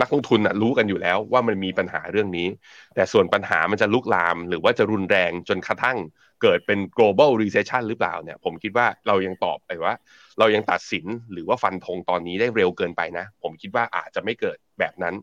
[0.00, 2.48] นักลงทุนนะรู้กันอยู่แล้วว่ามันมีปัญหาเรื่องนี้
[2.94, 5.98] แต่ส่วนปัญหามันจะลุกลาม หรือว่าจะรุนแรงจนกระทั่ง
[6.42, 9.92] เกิดเป็น global recession หรือเปล่าเนี่ย ผมคิดว่าเรายังตอบไปว่า
[10.38, 15.14] เรายังตัดสินหรือว่าฟันธงตอนนี้ได้เร็วเกินไปนะ ผมคิดว่าอาจจะไม่เกิดแบบนั้น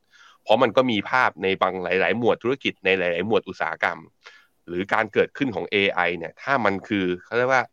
[0.50, 4.00] ราะมันก็มีภาพในบางหลาย ๆ หมวดธุรกิจในหลาย ๆ หมวดอุตสาหกรรม
[4.68, 7.64] หรือการเกิดขึ้นของ AI เนี่ย ถ้ามันคือเขาเรียกว่า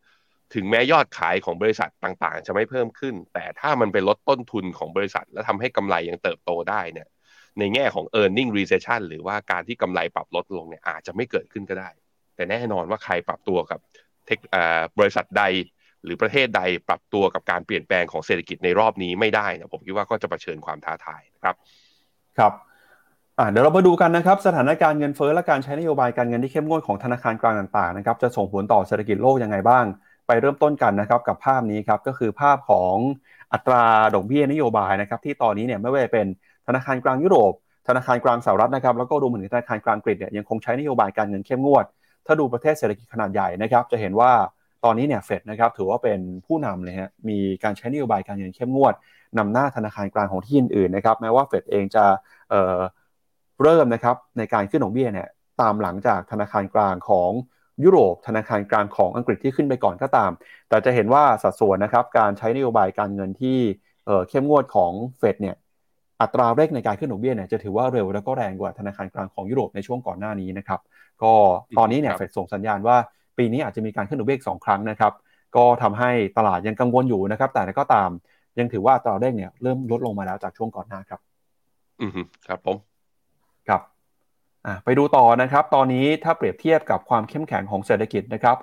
[0.55, 7.07] ถึงแม้ยอดขายของบริษัทต่าง ๆ จะไม่เพิ่มขึ้น แต่ถ้ามันไปลดต้นทุนของบริษัท และทำให้กำไรยังเติบโตได้เนี่ย
[7.59, 11.89] ในแง่ของ e a r n i n g recession หรือว่าการที่กำไรปรับลดลงเนี่ยอาจจะไม่เกิดขึ้นก็ได้
[12.35, 13.79] แต่แน่นอนว่าใครปรับตัวกับ
[14.25, 14.39] เทค
[14.99, 15.43] บริษัทใด
[16.03, 21.55] หรือประเทศใดปรับตัวกับการเปลี่ยนแปลงของเศรษฐกิจในรอบนี้ไม่ได้นะผมคิดว่าก็จะะเผชิญความท้าทายนะครับ
[22.37, 22.53] ครับ
[23.37, 29.85] เดี๋ยวเรามาดูกันนะครับสถานการณ์เงินเฟ้อและการใช้นโยบายการเงินที่เข้มงวดของธนาคารกลางต่างๆนะครับจะส่งผลต่อเศรษฐกิจโลกยังไงบ้าง
[30.27, 32.95] ไปเริ่มต้นกันนะครับกับภาพนี้ครับก็คือภาพของ
[33.53, 33.83] อัตรา
[34.15, 36.27] ดอกเบี้ยนโยบายนะครับที่ตอนนี้เนี่ยไม่ว่าจะเป็น
[36.67, 37.53] ธนาคารกลางยุโรป
[37.87, 41.85] ธนาคารกลางสหรัฐนะครับแล้วก็รวมถึงธนาคารกลางอังกเนี่ยยังคงใช้นโยบายการเงินเข้มงวด
[42.25, 44.31] ถ้าดูประเทศเศรษฐกิจขนาดใหญ่นะครับจะเห็นว่า
[44.83, 48.93] ตอนนี้เนี่ยเฟดนะครับถือว่าเป็นผู้นำเลยฮะมีการใช้นโยบายการเงินเข้มงวด
[49.37, 52.05] นำหน้าธนาคารกลางของที่อื่นๆนะครับแม้ว่าเฟดเองจะ
[52.49, 55.27] เเริ่มนะครับในการขึ้นดอกเบี้ยเนี่ย
[55.61, 57.31] ตามหลังจากธนาคารกลางของ
[57.83, 60.31] ยุโรปธนาคารกลางของอังกฤษที่ขึ้นไปก่อนก็ตาม
[60.69, 63.57] แต่จะเห็นว่าสัดส่วนนะครับการใช้นโยบายการเงินที่
[64.29, 65.55] เข้มงวดของเฟดเนี่ย
[66.21, 70.79] อัตราเร่งในการขึ้นดอกเบี้ยเนี่ยจะถือว่าเร็วแล้วก็แรงกว่าธนาคารกลางของยุโรปในช่วงก่อนหน้านี้นะครับ
[71.23, 71.33] ก็
[71.77, 72.97] ตอนนี้เนี่ยเฟดส่งสัญญาณว่า
[73.37, 75.13] ปีนี้อาจจะมีการขึ้นดอกเบี้ยสองครั้งนะครับ
[75.55, 78.09] ก็ทำให้ตลาดยังกังวลอยู่นะครับ แต่ก็ตาม
[78.59, 81.19] ยังถือว่าอัตราเร่งเนี่ยเริ่มลดลงมาแล้วจากช่วงก่อนหน้าครับ
[82.01, 82.11] อืม
[82.47, 82.77] ครับผม
[83.69, 83.81] ครับ
[84.83, 88.57] ไปดูต่อนะครับ ตอนนี้ถ้าเปรียบเทียบกับความเข้มแข็งของเศรษฐกิจนะครับ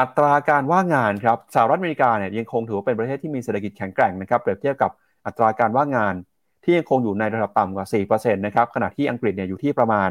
[0.00, 4.90] อัตราการว่างงานครับสหรัฐอเมริกาเนี่ยยังคงถือว่าเป็นประเทศที่มีเศรษฐกิจแข็งแกร่งนะครับ เปรียบเทียบกับ
[5.26, 6.14] อัตราการว่างงาน
[6.64, 10.10] ที่ยังคงอยู่ในระดับต่ำกว่า 4%นะครับ ขณะที่อังกฤษเนี่ยอยู่ที่ประมาณ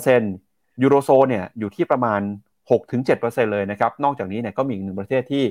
[0.00, 2.20] 4%ยูโรโซนเนี่ยอยู่ที่ประมาณ
[2.70, 5.44] 6-7%เลยนะครับ นอกจากนี้เนี่ยก็มีอีกหนึ่งประเทศที่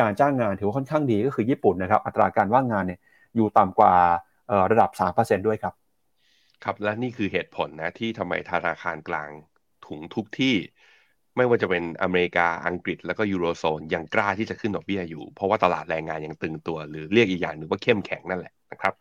[0.00, 2.98] การจ้างงานถือว่าค่อนข้างดีก็คือญี่ปุ่นนะครับ อัตราการว่างงานเนี่ย
[3.36, 3.94] อยู่ต่ำกว่า
[4.70, 5.74] ระดับ 3%ด้วยครับ
[6.64, 9.28] ครับและนี่คือเหตุผลนะที่ทำไมธนาคารกลาง
[9.86, 10.54] ถุงทุกที่
[11.36, 18.94] ไม่ว่าจะเป็นอเมริกาอังกฤษแล้วก็ยูโรโซนยังกล้าที่จะขึ้นดอกเบี้ยอยู่ เพราะว่าตลาดแรงงานยังตึงตัว หรือเรียกอีกอย่างหนึ่งว่าเข้มแข็งนั่นแหละนะครับ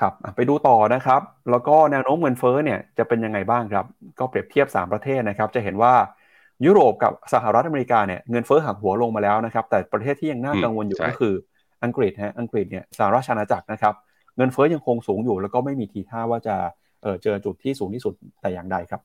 [0.00, 3.86] ครับไปดูต่อนะครับ แล้วก็แนวโน้มเงินเฟ้อเนี่ยจะเป็นยังไงบ้างครับ
[4.18, 5.94] ก็เปรียบเทียบ 3 ประเทศนะครับ จะเห็นว่า
[6.66, 11.34] ยุโรปกับสหรัฐอเมริกาเนี่ยเงินเฟ้อหักหัวลงมาแล้วนะครับ แต่ประเทศที่ยังน่ากังวลอยู่ก็คือ
[11.84, 13.94] อังกฤษฮะอังกฤษเนี่ยสหรัฐอาณาจักรนะครับ
[14.40, 16.56] เงินเฟ้อยังคงสูงอยู่ แล้วก็ไม่มีทีท่าว่าจะ
[17.02, 19.00] เออเจอจุดที่สูงที่สุดแต่อย่างใดครับ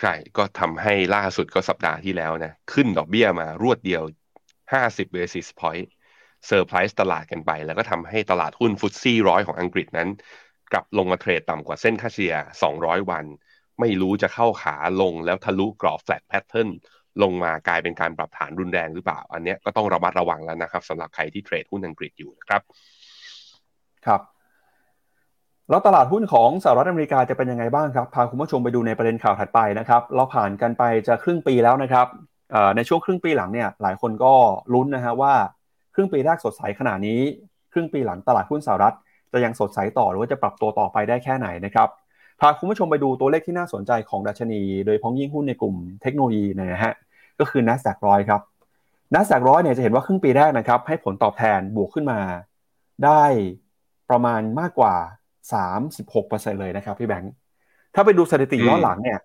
[0.00, 4.02] ใช่ก็ทำให้ล่าสุดก็สัปดาห์ที่แล้วนะขึ้นดอกเบี้ยมารวดเดียว
[4.62, 5.86] 50 basis point
[6.46, 10.08] เซอร์ไพรส์ตลาดกันไป แล้วก็ทำให้ตลาดหุ้น FTSE ร้อยของอังกฤษนั้น
[10.72, 12.34] กลับลงมาเทรดต่ำกว่าเส้นค่าเฉลี่ย
[12.72, 13.24] 200 วัน
[13.80, 16.68] ไม่รู้จะเข้าขาลงแล้วทะลุกรอบ flat pattern
[17.22, 22.62] ลงมากลายเป็นการปรับฐานรุนแรงหรือเปล่า อันนี้ก็ต้องระมัดระวังแล้วนะครับสำหรับใครที่เทรดหุ้นอังกฤษอยู่นะครับ
[24.06, 24.20] ครับ
[25.70, 32.06] แล้วตลาดหุ้นของสหรัฐอเมริกาจะเป็นยังไงบ้างครับ พาคุณผู้ชมไปดูในประเด็นข่าวถัดไปนะครับ เราผ่านกันไปจะครึ่งปีแล้วนะครับ
[32.76, 34.32] ในช่วงครึ่งปีหลังเนี่ยหลายคนก็
[34.74, 35.34] ลุ้นนะฮะว่า
[35.94, 37.20] ครึ่งปีแรกสดใสขนาดนี้
[37.72, 38.94] ครึ่งปีหลังตลาดหุ้นสหรัฐ
[39.32, 41.88] จะยังสดใสต่อหรือว่าจะปรับตัวต่อไปได้แค่ไหนนะครับ
[42.40, 46.92] พาคุณผู้ชมไปดูตัวเลขที่น่าสนใจของดัชนี โดยพ้องยิ่งหุ้นในกลุ่มเทคโนโลยีนะฮะ
[47.38, 48.40] ก็คือ NASDAQ ร้อยครับ
[49.14, 52.20] นัสแ a q ร้อยเนี่ยจะเห็นว่าครึ่งปีแรกนะครับให้ผลตอบแทนบวกขึ้นมา
[53.04, 53.22] ได้
[54.10, 54.94] ประมาณมากกว่า
[55.48, 57.32] 36%เลยนะครับพี่แบงค์
[57.94, 59.18] ถ้าไปดูสถิติย้อนหลังเนี่ย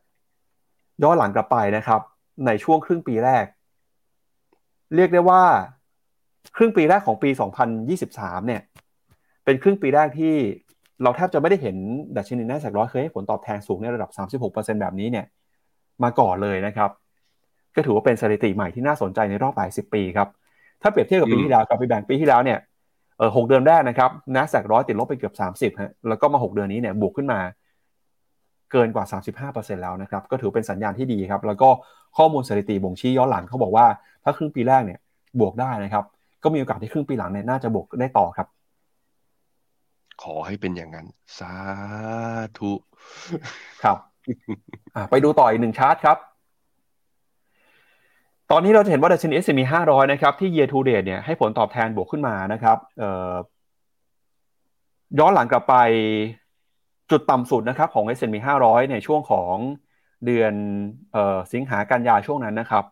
[1.03, 2.01] ย้อนหลังกลับไปนะครับ
[2.45, 3.45] ในช่วงครึ่งปีแรก
[4.95, 5.43] เรียกได้ว่า
[6.55, 7.29] ครึ่งปีแรกของปี
[7.89, 8.61] 2023 เนี่ย
[9.45, 10.35] เป็นครึ่งปีแรกที่
[11.03, 11.75] เราแทบจะไม่ได้เห็น
[12.17, 14.09] ดัชนีนัสแ a q ร้อยเคยให้ผลตอบแทนสูงในระดับ
[14.51, 15.25] 36%แบบนี้เนี่ย
[16.03, 16.89] มาก่อนเลยนะครับ
[17.75, 20.27] ก็ถือว่าเป็นสถิติใหม่ที่น่าสนใจในรอบหลายสิบปีครับ
[20.81, 22.59] ถ้าเปรียบเทียบกับปีที่แล้วกับปีแบงปีที่แล้วเนี่ย
[23.17, 27.39] เออหกเดือนแรกนะครับนัสแสกร้อยติดลบไปเกือบสามสิบฮะแล้วก็มาหกเดือนนี้เนี่ยบวกขึ้นมา
[28.71, 29.05] เกินกว่า
[29.51, 31.69] 35%แล้วนะครับ ก็ถือเป็นสัญญาณที่ดีครับ แล้วก็
[32.17, 33.85] ข้อมูลสถิติบ่งชี้ย้อนหลังเขาบอกว่า
[34.23, 34.99] ถ้าครึ่งปีแรกเนี่ย
[35.39, 36.03] บวกได้นะครับ
[36.43, 38.47] ก็มีโอกาสที่ครึ่งปีหลังเนี่ยน่าจะบวกได้ต่อครับ
[40.23, 41.07] ขอให้เป็นอย่างนั้น
[41.39, 41.53] สา
[42.57, 42.71] ธุ
[43.83, 43.97] ครับ
[45.11, 46.17] ไปดูต่ออีกหนึ่งชาร์ตครับ
[48.51, 52.77] ตอนนี้เราจะเห็นว่าดัชนี S&P 500 นะครับ ที่ year to date เนี่ยให้ผลตอบแทนบวกขึ้นมานะครับ
[55.19, 55.75] ย้อนหลังกลับไป
[57.11, 59.55] จุดต่ำสุดนะครับของ S&P 500 ในช่วงของ
[60.25, 60.53] เดือน
[61.15, 62.83] ออสิงหากันยาช่วงนั้นนะครับ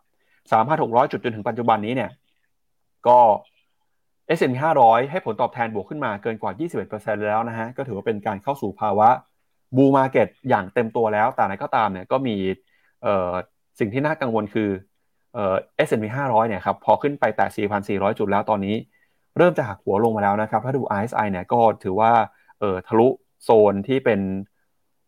[0.51, 2.12] 3,600 จุดจนถึงปัจจุบันนี้เนี่ย
[3.08, 3.20] ก็
[4.38, 6.51] S&P 500 ให้ผลตอบแทนบวกขึ้นมาเกินกว่า
[6.89, 9.10] 21%แล้วนะฮะ ก็ถือว่าเป็นการเข้าสู่ภาวะ
[9.76, 12.36] บูมาเก็ตอย่างเต็มตัวแล้ว แต่ไหนก็ตามเนี่ยก็มี
[13.80, 14.70] สิ่งที่น่ากังวลคือ
[15.34, 15.55] เอ่อ
[15.88, 17.67] S&P 500 เนี่ยครับพอขึ้นไปแต่
[17.99, 18.75] 4,400 จุดแล้วตอนนี้
[19.38, 22.11] เริ่มจะหักหัวลงมาแล้วนะครับ ถ้าดู RSI เนี่ยก็ถือว่า
[22.59, 23.07] เออทะลุ
[23.43, 24.19] โซนที่เป็น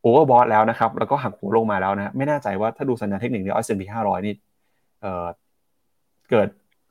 [0.02, 4.36] โอเวอร์บอทแล้วนะครับ แล้วก็หักหัวลงมาแล้วนะไม่แน่ใจว่าถ้าดูสัญญาณเทคนิคใน S&P 500 นี่
[5.02, 5.26] เออ
[6.30, 6.48] เกิด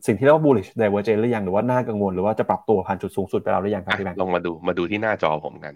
[0.06, 5.74] สิ่งที่เรียกว่า bullish divergence หรือยัง หรือว่าน่ากังวล หรือว่าจะปรับตัวผ่านจุดสูงสุดไปแล้วหรือยังครับพี่แบงค์ลองมาดูมาดูที่หน้าจอผมกัน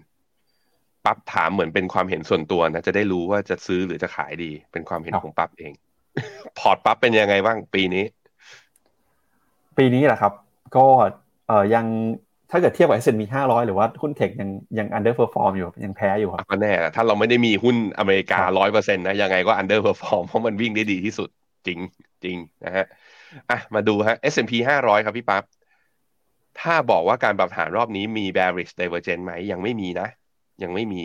[1.05, 5.73] ปั๊บถามเหมือนเป็นความเห็นส่วนตัวนะจะได้รู้ว่าจะซื้อหรือจะขายดีเป็นความเห็นของปั๊บเอง
[6.59, 8.05] พอร์ตปั๊บเป็นยังไงบ้างปีนี้
[9.77, 10.33] ปีนี้แหละครับ
[10.77, 10.85] ก็
[11.49, 11.87] เออยัง
[12.51, 21.29] ถ้าเกิดเทียบกับ S&P 500 หรือว่าหุ้นเทคยังยัง underperform อยู่ยังแพ้อยู่ครับก็แน่ถ้าเราไม่ได้มีหุ้นอเมริการ้อยเปอร์เซ็นต์นะยังไงก็ underperform เพราะมันวิ่งได้ดีที่สุด
[21.67, 21.79] จริง
[22.25, 22.87] จริงนะฮะ
[23.51, 24.53] อะมาดูฮะ S&P
[24.83, 25.43] 500 ครับพี่ปั๊บ
[26.61, 30.09] ถ้าบอกว่าการปรับฐานรอบนี้มี bearish divergence ไหมยังไม่มีนะ
[30.63, 31.05] ยังไม่มี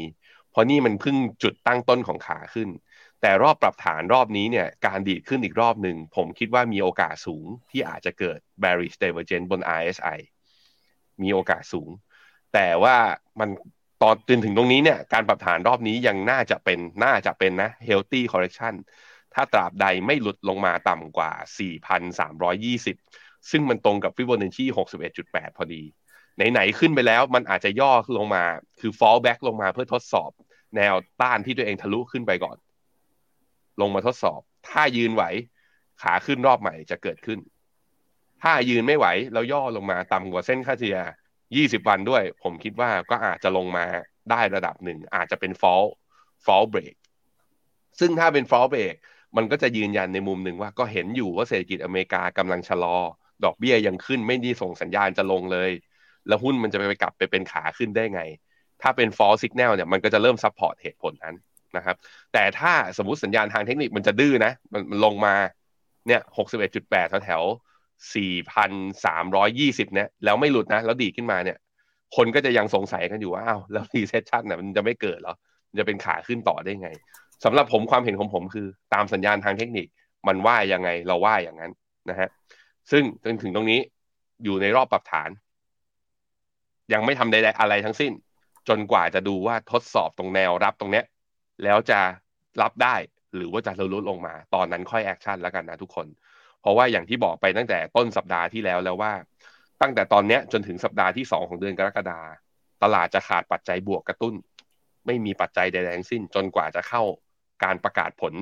[0.52, 2.70] เพราะนี่มันเพิ่งจุดตั้งต้นของขาขึ้น
[3.26, 10.20] แต่รอบปรับฐานรอบนี้เนี่ยการดีดขึ้นอีกรอบหนึ่ง ผมคิดว่ามีโอกาสสูงที่อาจจะเกิด bearish divergence บน RSI
[11.22, 11.90] มีโอกาสสูง
[12.54, 12.96] แต่ว่า
[13.40, 13.50] มัน
[14.02, 18.74] ตอนจนถึงตรงนี้เนี่ยการปรับฐานรอบนี้ยังน่าจะเป็นน่าจะเป็นนะ healthy correction
[19.34, 21.32] ถ้าตราบใดไม่หลุดลงมาต่ำกว่า
[22.22, 24.66] 4,320 ซึ่งมันตรงกับฟิโบนัชชี
[25.12, 25.84] 61.8 พอดี
[26.52, 28.44] ไหน ๆ ขึ้นไปแล้วมันอาจจะย่อลงมา
[28.80, 30.32] คือ fall back ลงมาเพื่อทดสอบ
[30.76, 32.58] แนวต้านที่ตัวเองทะลุขึ้นไปก่อน
[33.82, 35.24] ลงมาทดสอบ ถ้ายืนไหว
[36.02, 37.40] ขาขึ้นรอบใหม่จะเกิดขึ้น
[38.44, 40.98] ถ้ายืนไม่ไหวแล้วย่อลงมาต่ำกว่าเส้นค่าเฉลี่ย
[41.44, 43.86] 20 วันด้วย ผมคิดว่าก็อาจจะลงมา
[44.32, 45.86] ได้ระดับหนึ่ง อาจจะเป็น fall
[46.46, 46.96] fall break
[48.00, 48.96] ซึ่งถ้าเป็น fall break
[49.38, 52.98] มันก็จะยืนยันในมุมหนึ่งว่าก็เห็นอยู่ว่าเศรษฐกิจอเมริกากำลังชะลอ
[53.44, 55.72] ดอกเบี้ยยังขึ้นไม่ได้ส่งสัญญาณจะลงเลย
[56.28, 58.22] แล้วหุ้นมันจะไปกลับไปเป็นขาขึ้นได้ไง
[58.82, 61.36] ถ้าเป็น false signal เนี่ยมันก็จะเริ่ม support เหตุผลนั้น
[61.78, 61.96] นะครับ
[62.34, 65.36] แต่ถ้าสมมติสัญญาณทางเทคนิคมันจะดื้อนะ มันลงมา
[66.08, 67.44] เนี่ยหกสิบเอ็ดจุดแปดแถว
[68.16, 68.72] สี่พัน
[69.06, 71.58] สามร้อยยี่สิบเนี่ยแล้วไม่หลุดนะ แล้วดีขึ้นมาเนี่ย
[72.16, 75.36] คนก็จะยังสงสัยกันอยู่ว่าอ้าวแล้ว recession เนี่ยมันจะไม่เกิดเหรอ
[75.70, 76.90] มันจะเป็นขาขึ้นต่อได้ไง
[77.44, 79.88] สำหรับผมความเห็นของผมคือ ตามสัญญาณทางเทคนิค
[80.28, 81.72] มันว่ายังไงเราว่าอย่างนั้น
[82.10, 82.30] นะฮะ
[82.92, 83.80] ซึ่งจนถึงตรงนี้
[84.44, 85.30] อยู่ในรอบปรับฐาน
[86.94, 88.12] ยังไม่ทำใดๆอะไรทั้งสิ้น
[88.70, 91.06] จนกว่าจะดูว่าทดสอบตรงแนวรับตรงเนี้ย
[91.64, 92.00] แล้วจะ
[92.62, 92.96] รับได้
[93.36, 96.08] หรือว่าจะลดลงมา ตอนนั้นค่อยแอคชั่นแล้วกันนะทุกคน
[96.62, 99.14] เพราะว่าอย่างที่บอกไปตั้งแต่ต้นสัปดาห์ที่แล้วแล้วว่า
[99.82, 102.20] ตั้งแต่ตอนนี้จนถึงสัปดาห์ที่สองของเดือนกรกฎา
[102.84, 104.34] ตลาดจะขาดปัจจัยบวกกระตุ้น
[105.06, 107.04] ไม่มีปัจจัยใดๆทั้งสิ้น จนกว่าจะเข้า
[107.64, 108.34] การประกาศผล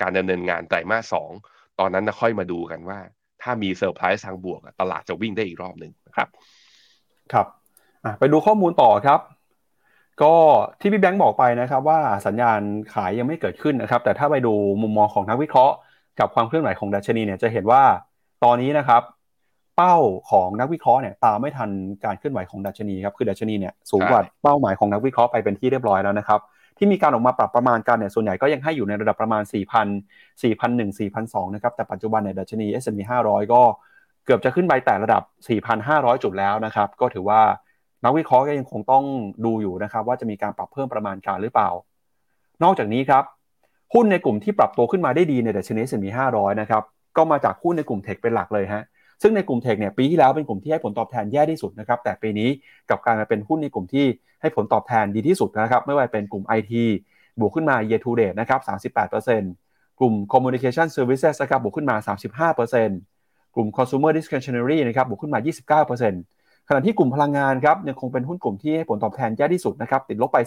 [0.00, 1.30] การดำเนินงานไตรมาสสอง
[1.78, 2.98] ตอนนั้นจะค่อยมาดูกันว่า
[3.42, 6.28] ถ้ามีเซอร์ไพรส์ทางบวกตลาดจะวิ่งได้อีกรอบหนึ่งนะครับ
[7.32, 7.46] ครับ
[8.18, 9.20] ไปดูข้อมูลต่อครับ
[10.22, 10.34] ก็
[10.80, 12.60] ที่พี่แบงค์บอกไปนะครับว่าสัญญาณ
[12.94, 15.74] ขายยังไม่เกิดขึ้นนะครับ แต่ถ้าไปดูมุมมองของนักวิเคราะห์
[16.20, 17.82] กับความเคลื่อนไหวของดัชนีเนี่ยจะเห็นว่า
[18.44, 19.02] ตอนนี้นะครับ
[19.76, 19.96] เป้า
[20.30, 21.70] ของนักวิเคราะห์เนี่ยตามไม่ทัน
[22.04, 26.40] การเคลื่อนไหวของดัชนีครับคือดัชนีเนี่ยสูงกว่าเป้าหมายของนักวิเคราะห์ไปเป็นที่เรียบร้อยแล้วนะครับ
[26.78, 29.86] ที่มีการออกมาปรับประมาณกันเนี่ยส่วนใหญ่ก็ยังให้อยู่ในระดับประมาณ 4 0 0 0
[30.40, 33.60] 4,001 4 0 0นะครับแต่ปัจจุบันเนี่ยดัชนี S&P 500 ก็
[34.24, 35.22] เกือบจะขึ้นไปแต่ระดับ
[35.72, 37.40] 4,500 จุดแล้วนะครับก็ถือว่า
[38.04, 39.04] นักวิเคราะห์ก็ยังคงต้อง
[39.44, 41.70] ดูอยู่นะครับ ว่าจะมีการปรับเพิ่มประมาณการหรือเปล่า
[42.62, 43.24] นอกจากนี้ครับ
[43.94, 46.82] หุ้นในกลุ่มที่ปรับตัวขึ้นมาได้ดีในดัชนี S&P 500 นะครับ
[47.16, 48.82] ก็มาจากหุ้นในกลุ่มเทคเป็นหลักเลยฮะ
[49.22, 52.48] ซึ่งในกลุ่มเทคเนี่ยปีที่แล้วเป็นกลุ่มที่ให้ผลตอบแทนแย่ที่สุดนะครับแต่ปีนี้
[52.90, 54.06] กับการมาเป็นหุ้นในกลุ่มที่
[54.40, 56.72] ให้ผลตอบแทนดีที่สุดนะครับไม่ว่าเป็นกลุ่ม IT
[57.40, 58.60] บวกขึ้นมา year to date นะครับ
[59.30, 61.96] 38%กลุ่ม communication services นะครับบวกขึ้นมา
[62.52, 65.40] 35%กลุ่ม consumer discretionary นะครับบวกขึ้นมา
[65.86, 66.39] 29%
[66.72, 70.38] ขณะที่กลุ่มพลังงานครับยังคงเป็นหุ้นกลุ่มที่ให้ผลตอบแทนแย่ที่สุดนะครับติดลบไป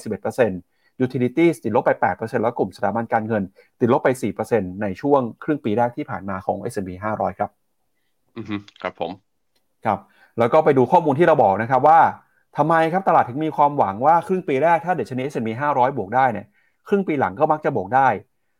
[0.47, 3.43] 11% utilities ติดลบไป 8%แล้วกลุ่มสถาบันการเงิน
[3.79, 4.09] ติดลบไป
[4.45, 7.49] 4%ในช่วงครึ่งปีแรกที่ผ่านมาของ S&P 500 ครับ
[8.37, 8.45] อือ
[8.81, 9.11] ครับผม
[9.85, 9.99] ครับ
[10.39, 11.99] แล้วก็ไปดูข้อมูลที่เราบอกนะครับว่า
[12.57, 16.47] ทำไมครับตลาดถึงมีความหวังว่าครึ่งปีแรกถ้าเดชนี S&P 500 บวกได้เนี่ย
[16.87, 18.07] ครึ่งปีหลังก็มักจะบวกได้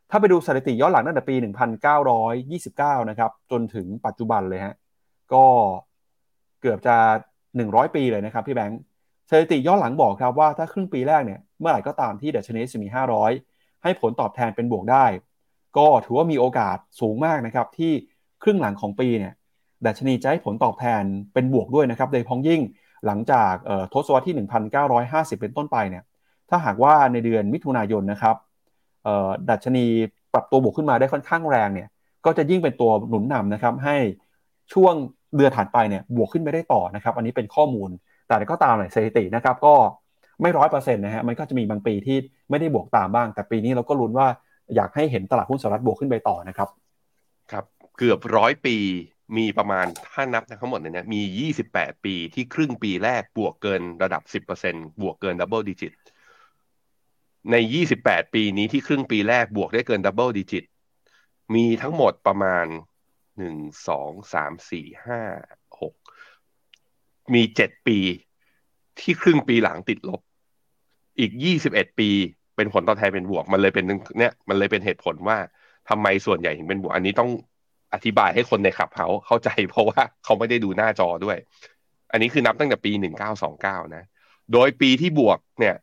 [0.10, 1.36] ถ้าไปดูสถิติย้อนหลังตั้งแต่ปี
[2.22, 4.76] 1929 นะครับจนถึงปัจจุบันเลยฮะ
[5.34, 5.46] ก็
[6.62, 6.98] เกือบจะ
[7.58, 8.80] 100 ปีเลยนะครับพี่แบงค์
[9.30, 12.86] สถิติย้อนหลังบอกครับว่าถ้าครึ่งปีแรกเนี่ยเมื่อไหร่ก็ตามที่เดชนี S&P
[13.36, 15.06] 500 ให้ผลตอบแทนเป็นบวกได้
[15.78, 17.92] ก็ถือว่ามีโอกาสสูงมากนะครับที่
[18.44, 19.34] ครึ่งหลังของปีเนี่ย
[19.86, 22.62] ดัชนีจะให้ผลตอบแทนเป็นบวกด้วยนะครับโดยพ้องยิ่ง
[23.06, 23.54] หลังจาก
[23.94, 24.36] ทศวรรษที่
[24.88, 26.04] 1950 เป็นต้นไปเนี่ย
[26.50, 28.36] ถ้าหากว่าในเดือนมิถุนายนนะครับ
[29.50, 29.86] ดัชนี
[30.34, 31.90] ปรับตัวบวกขึ้นมาได้ค่อนข้างแรงเนี่ย
[32.26, 33.98] ก็จะยิ่งเป็นตัวหนุนนำนะครับให้
[34.74, 34.94] ช่วง
[35.36, 37.90] เดือนถัดไปเนี่ยบวกขึ้นไปได้ต่อนะครับอันนี้เป็นข้อมูล
[38.28, 39.76] แต่ก็ตามหน่อยสถิตินะครับก็
[40.42, 42.18] ไม่ร้อยเปอร์เซ็นต์นะฮะมันก็จะมีบางปีที่
[42.50, 44.28] ไม่ได้บวกตามบ้าง แต่ปีนี้เราก็ลุ้นว่า
[44.76, 46.70] อยากให้เห็นตลาดหุ้นสหรัฐบวกขึ้นไปต่อนะครับ
[47.52, 47.66] ครับ
[47.98, 48.78] เกือบร้อยปี
[49.38, 54.22] มีประมาณถ้านับทั้งหมดเนี่ยมี 28 ปีที่ครึ่งปีแรกบวกเกินระดับ
[54.58, 55.94] 10%บวกเกิน double digit
[57.52, 57.56] ใน
[57.96, 60.64] 28 ปีนี้ที่ครึ่งปีแรกบวกได้เกิน double digit
[61.56, 62.66] มีทั้งหมดประมาณ
[63.38, 68.00] 1 2 3 4 5 6มี7ปี
[69.00, 70.22] ที่ครึ่งปีหลังติดลบ
[71.20, 71.32] อีก
[71.66, 72.10] 21ปี
[72.56, 73.86] เป็นผลตอบแทนเป็นบวก มันเลยเป็น
[74.18, 75.38] เนี่ยมันเลยเป็นเหตุผลว่า
[75.90, 77.30] ทำไมส่วนใหญ่ถึงเป็นบวก อันนี้ต้อง
[77.94, 81.38] อธิบายให้คนในขับเขาเข้าใจเพราะว่าเขาไม่ได้ดูหน้าจอด้วย
[82.12, 82.92] อันนี้คือนับตั้งแต่ปี
[83.44, 84.04] 1929นะ
[84.54, 85.76] โดยปีที่บวกเนี่ย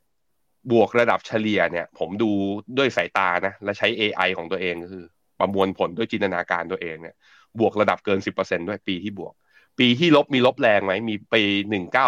[0.72, 2.30] บวกระดับเฉลี่ยเนี่ย ผมดู
[2.78, 5.05] ด้วยสายตานะ และใช้ AI ของตัวเองคือ
[5.38, 7.16] ประมวลผลด้วยจินตนาการตัวเองเนี่ย
[7.59, 9.32] บวกระดับเกิน 10%ด้วยปีที่บวก
[9.78, 11.42] ปีที่ลบมีลบแรงไหมมีปี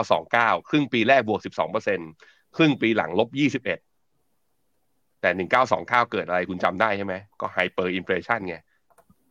[0.02, 1.40] 1929 ครึ่งปีแรกบวก
[1.98, 3.28] 12%ครึ่งปีหลังลบ
[3.64, 5.30] 21 แต่
[5.76, 8.56] 1929 เกิดอะไรคุณจำได้ใช่ไหมก็ hyperinflation ไง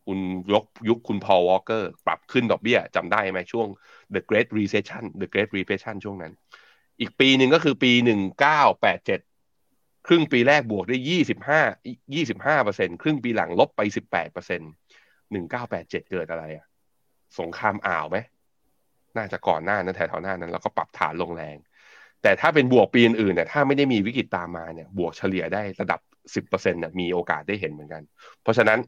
[0.06, 0.18] คุณ
[0.52, 3.66] ยกยุคคุณพอลโวลคเกอร์ปรับขึ้นดอกเบี้ยจำได้ไหมช่วง
[4.14, 6.32] the great recession the great recession ช่วงนั้น
[7.00, 9.20] อีกปีหนึ่งก็คือปีหนึ่งเก้าแปดเจ็ด
[10.06, 11.60] ครึ่งปีแรกบวกได้ยี่สิบห้า
[12.14, 14.60] ยี่สิบห้าเปอร์เซ็นครึ่งปีหลังลบไปสิบแปดเปอร์เซ็น
[15.32, 16.66] หนึ่งเก้าแปดเจ็ดเกิดอะไรอะ
[17.38, 18.16] สงครามอ่าวไหม
[19.16, 21.56] น่าจะก่อนหน้านั้นแถวๆหน้านั้น แล้วก็ปรับฐานลงแรง
[22.22, 26.00] แต่ถ้าเป็นบวกปีอื่นเนี่ยถ้าไม่ได้มีวิกฤตตามมาเนี่ย บวกเฉลี่ยได้ระดับ
[26.34, 28.02] สิบเปอร์เซ็นต์เนี่ยมีโอกาสได้เห็นเหมือนกัน
[28.42, 28.78] เพราะฉะนั้น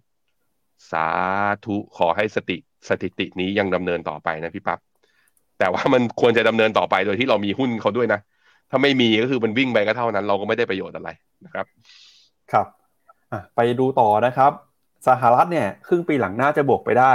[0.91, 1.07] สา
[1.65, 2.57] ธุขอให้สติ
[2.89, 4.79] สถิตินี้ยังดำเนินต่อไปนะพี่ปับ๊บ
[5.59, 8.21] แต่ว่ามันควรจะดำเนินต่อไปโดยที่เรามีหุ้นเขาด้วยนะ
[8.71, 11.11] ถ้าไม่มีก็คือมันวิ่งไปก็เท่านั้น เราก็ไม่ได้ประโยชน์อะไร
[11.45, 11.67] นะครับ
[12.53, 12.67] ครับ
[13.57, 14.53] ไปดูต่อนะครับ
[15.07, 17.13] สหรัฐเนี่ยครึ่งปีหลังน่าจะบวกไปได้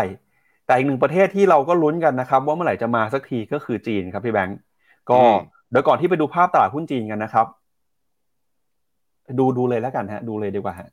[0.70, 4.60] แต่อีกหนึ่งประเทศที่เราก็ลุ้นกันนะครับว่าเมื่อไหร่จะมาสักทีก็คือจีนครับพี่แบงก์
[5.10, 5.20] ก็
[5.70, 7.48] เดี๋ยวก่อนที่ไปดูภาพตลาดหุ้นจีนกันนะครับ
[9.40, 10.90] ดูดูเลยแล้วกันฮะ ดูเลยดีกว่าฮะ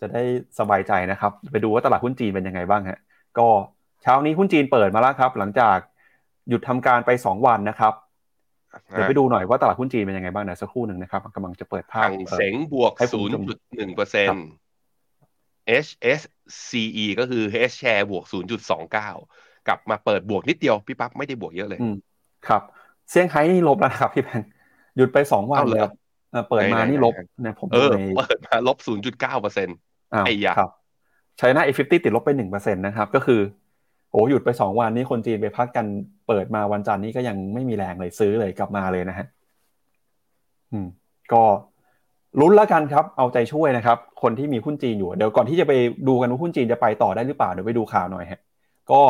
[0.00, 0.22] จะได้
[0.58, 2.98] สบายใจนะครับ ไปดูว่าตลาดหุ้นจีนเป็นยังไงบ้างฮะ
[3.38, 3.48] ก็
[4.02, 5.76] เช้านี้หุ้นจีนเปิดมาแล้วครับ หลังจาก
[6.48, 7.94] หยุดทำการไปสองวันนะครับ
[8.90, 12.08] เดี๋ยวไปดูหน่อยว่าตลาดหุ้นจีนเป็นยังไงบ้างนะสักครู่หนึ่งนะครับกำลังจะเปิดภาพ
[12.38, 14.46] เสงบวกศูนย์จุดหนึ่งเปอร์เซ็นต์
[15.84, 19.10] HSCE ก็คือ H share บวกศูนย์จุดสองเก้า
[19.68, 21.80] กลับมาเปิดบวกนิดเดียว พี่ปั๊บไม่ได้บวกเยอะเลย
[22.48, 22.62] ครับ
[23.10, 24.42] เซี่ยงไฮ้นี่ลบแล้วครับพี่แพง
[24.96, 25.80] หยุดไปสองวันเลย
[26.50, 29.76] เปิดมานี่ลบนะผมเออเปิดมาลบศูนย์จุดเก้าเปอร์เซ็นต์
[30.26, 30.70] ไอ้หยาครับ
[31.38, 33.40] China A fifty ติดลบไปหนึ่งเปอร์เซ็นต์นะครับ ก็คือ
[34.10, 35.86] โอ้หยุดไปสองวันนี้คนจีนไปพักกัน
[36.26, 39.26] เปิดมาวันจันทร์นี้ก็ยังไม่มีแรงเลยซื้อเลยกลับมาเลยนะฮะ
[40.72, 40.86] อืม
[41.32, 41.42] ก็
[42.40, 45.72] ลุ้นแล้วกันครับ เอาใจช่วยนะครับ คนที่มีหุ้นจีนอยู่ เดี๋ยวก่อนที่จะไป
[46.08, 48.40] ดูกันว่าหุ้นจีนจะไปต่อได้หรือเปล่า เดี๋ยวไปดูข่าวหน่อยฮะ
[48.90, 49.02] ก็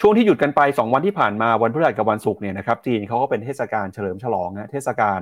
[0.00, 5.20] ช่วงที่หยุดกันไป 2 วันที่ผ่านมาวันพฤหัสกับวันศุกร์เนี่ยนะครับ จีนเขาก็เป็นเทศกาลเฉลิมฉลองนะเทศกาล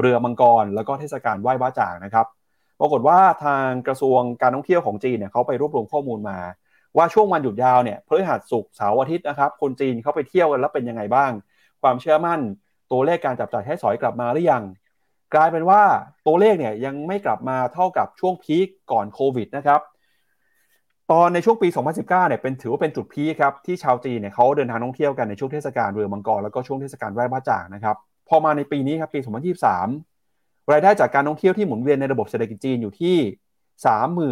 [0.00, 2.26] เรือมังกร แล้วก็เทศกาลไหว้บ้าจ่างนะครับ
[2.80, 6.38] ปรากฏว่าทางกระทรวงการท่องเที่ยวของจีนเนี่ยเขาไปรวบรวมข้อมูลมา
[6.96, 11.30] ว่าช่วงวันหยุดยาวเนี่ยพฤหัสศุกร์เสาร์อาทิตย์นะครับคนจีนเขาไปเที่ยวกันแล้วเป็นยังไงบ้าง
[11.82, 12.40] ความเชื่อมั่น
[12.92, 14.62] ตัวเลขการจับจ่ายใช้สอยกลับมาหรือยัง
[15.34, 15.82] กลายเป็นว่า
[16.26, 19.80] ตัวเลขเนี่ยยังไม่กลับมาเท่ากับช่วงพีคก่อนโควิดนะครับ
[21.12, 27.96] ตอนในช่วงปี 2019 เนี่ยเป็นถือว่าเป็นจุดพีคครับที่ชาวจีนเนี่ยเขาเดินทางท่องเที่ยวกันในช่วงเทศกาลเรือมังกรแล้วก็ช่วงเทศกาลไหว้บ้าจ่างนะครับ
[28.28, 29.20] พอมาในปีนี้ครับปี
[29.94, 33.16] 2023 รายได้จากการท่องเที่ยวที่หมุนเวียนในระบบเศรษฐกิจจีนอยู่ที่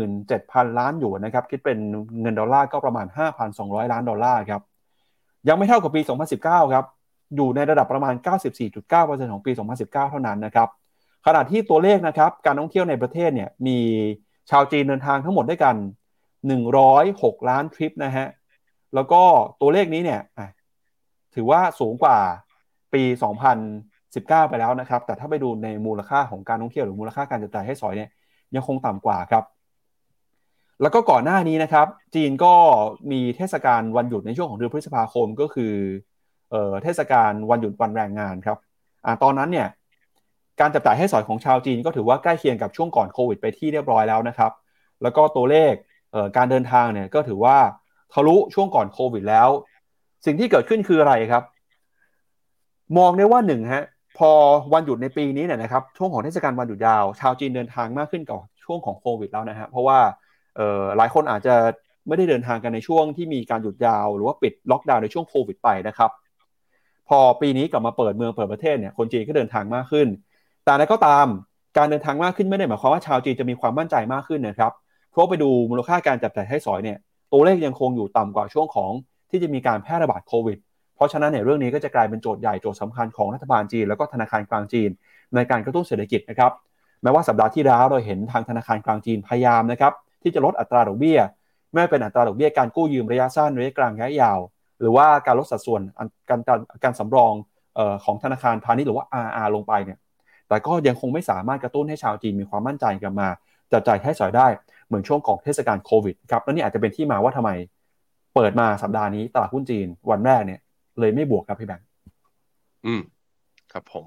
[0.04, 1.78] 37,000 ล้านหยวนนะครับคิดเป็น
[2.20, 3.06] เงินดอลลาร์ก็ประมาณ
[3.48, 4.62] 5,200 ล้านดอลลาร์ครับ
[5.48, 6.00] ยังไม่เท่ากับปี
[6.36, 6.84] 2019 ครับ
[7.36, 8.14] อยู่ในระดับประมาณ
[8.72, 10.68] 94.9%ของปี 2019 เท่านั้นนะครับ
[11.26, 13.78] ขณะที่ตัวเลขนะครับการท่องเที่ยวในประเทศเนี่ยมี
[14.50, 15.76] ชาวจีนเดินทางทั้งหมดด้วยกัน
[16.62, 18.26] 106 ล้านทริปนะฮะ
[18.94, 19.22] แล้วก็
[19.60, 20.20] ตัวเลขนี้เนี่ย
[21.34, 22.18] ถือว่าสูงกว่า
[22.94, 23.02] ปี
[23.76, 28.10] 2019 ไปแล้วนะครับ แต่ถ้าไปดูในมูลค่าของการท่องเที่ยวหรือมูลค่าการจัดจ่ายให้สอยเนี่ย
[28.54, 29.44] ยังคงต่ำกว่าครับ
[30.82, 32.54] แล้วก็ก่อนหน้านี้นะครับ จีนก็
[33.12, 35.72] มีเทศกาลวันหยุดในช่วงของเดือนพฤษภาคมก็คือ
[36.50, 38.58] เออเทศกาลวันหยุดวันแรงงานครับ
[39.04, 39.68] อ่าตอนนั้นเนี่ย
[40.60, 44.52] การจับจ่ายให้สอยของชาวจีนก็ถือว่าใกล้เคียงกับช่วงก่อนโควิดไปที่เรียบร้อยแล้วนะครับ
[45.02, 45.72] แล้วก็ตัวเลข
[46.36, 47.56] การเดินทางเนี่ยก็ถือว่า
[48.12, 49.48] ทะลุช่วงก่อนโควิดแล้ว
[50.26, 51.42] สิ่งที่เกิดขึ้นคืออะไรครับ
[52.98, 53.84] มองได้ว่าหนึ่งฮะ
[54.18, 54.30] พอ
[54.72, 59.98] วันหยุดในปีนี้เนี่ยนะครับช่วงของเทศกาลวันหยุดยาว ชาวจีนเดินทางมากขึ้นกว่าช่วงของโควิดแล้วนะฮะเพราะว่า
[60.96, 61.54] หลายคนอาจจะ
[62.08, 66.10] ไม่ได้เดินทางกันในช่วงที่มีการหยุดยาว หรือว่าปิดล็อกดาวน์ในช่วงโควิดไปนะครับ
[67.08, 70.08] พอปีนี้กลับมาเปิดเมืองเปิดประเทศเนี่ยคนจีนก็เดินทางมากขึ้น
[70.66, 71.26] แต่นั้นก็ตาม
[71.76, 74.72] การเดินทางมากขึ้นไม่ได้หมายความว่าชาวจีนจะมีความมั่นใจมากขึ้นนะครับ
[75.10, 76.98] เพราะไปดูมูลค่าการจับจ่ายให้สอยเนี่ย
[77.32, 78.92] ตัวเลขยังคงอยู่ต่ำกว่าช่วงของ
[79.30, 80.58] ที่จะมีการแพร่ระบาดโควิด
[80.96, 84.90] เพราะฉะนั้นเนี่ยเรื่องนี้ก็จะกลายเป็นโจทย์ใหญ่โจทย์สำคัญของรัฐบาลจีน แล้วก็ธนาคารกลางจีน
[85.34, 86.52] ในการกระตุ้นเศรษฐกิจนะครับ
[87.02, 89.92] แม้ว่าสัปดาห์ที่แล้วเราเห็นทางธนาคารกลางจีนพยายามนะครับ
[90.22, 91.18] ที่จะลดอัตราดอกเบี้ย
[91.72, 94.38] ไม่เป็นอัตราดอกเบี้ยการกู้ยืมระยะสั้นระยะกลางระยะยาว
[94.80, 95.80] หรือว่าการลดสัดส่วน
[96.28, 97.32] การการการสำรอง
[98.04, 99.98] ของธนาคารพาณิชย์หรือว่า RR ลงไปเนี่ย
[100.48, 103.28] แต่ก็ยังคงไม่สามารถกระตุ้นให้ชาวจีนมีความมั่นใจกลับมา
[103.72, 104.46] จับจ่ายให้สอยได้
[104.86, 107.50] เหมือนช่วงของเทศกาลโควิดครับและนี่อาจจะเป็นที่มาว่าทำไม
[108.34, 110.60] เปิดมาสัปดาห์นี้ตลาดหุ้นจีนวันแรกเนี่ย
[111.00, 111.86] เลยไม่บวกครับพี่แบงค์
[112.86, 113.02] อืม
[113.72, 114.04] ครับผม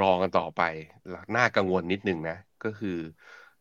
[0.00, 0.62] รอกันต่อไป
[1.36, 2.98] น่ากังวลนิดนึงนะ ก็คือ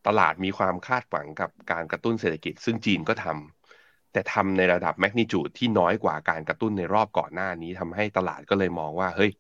[0.07, 9.31] ตลาดมีความคาดหวังกับการกระตุ้นเศรษฐกิจ ซึ่งจีนก็ทำแต่ทำในระดับ magnitude ที่น้อยกว่าการกระตุ้นในรอบก่อนหน้านี้ทำให้ตลาดก็เลยมองว่า เฮ้ย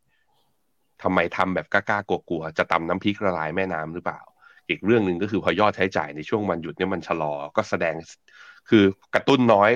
[1.03, 4.21] ทำไมทำแบบกล้ากลัวๆจะตำน้ำพริกละลายแม่น้ำหรือเปล่า
[4.69, 7.95] อีกเรื่องหนึ่งก็คือพอยอดใช้จ่ายในช่วงวันหยุดเนี่ยมันชะลอก็แสดง
[8.69, 8.83] คือ
[9.15, 9.71] กระตุ้นน้อย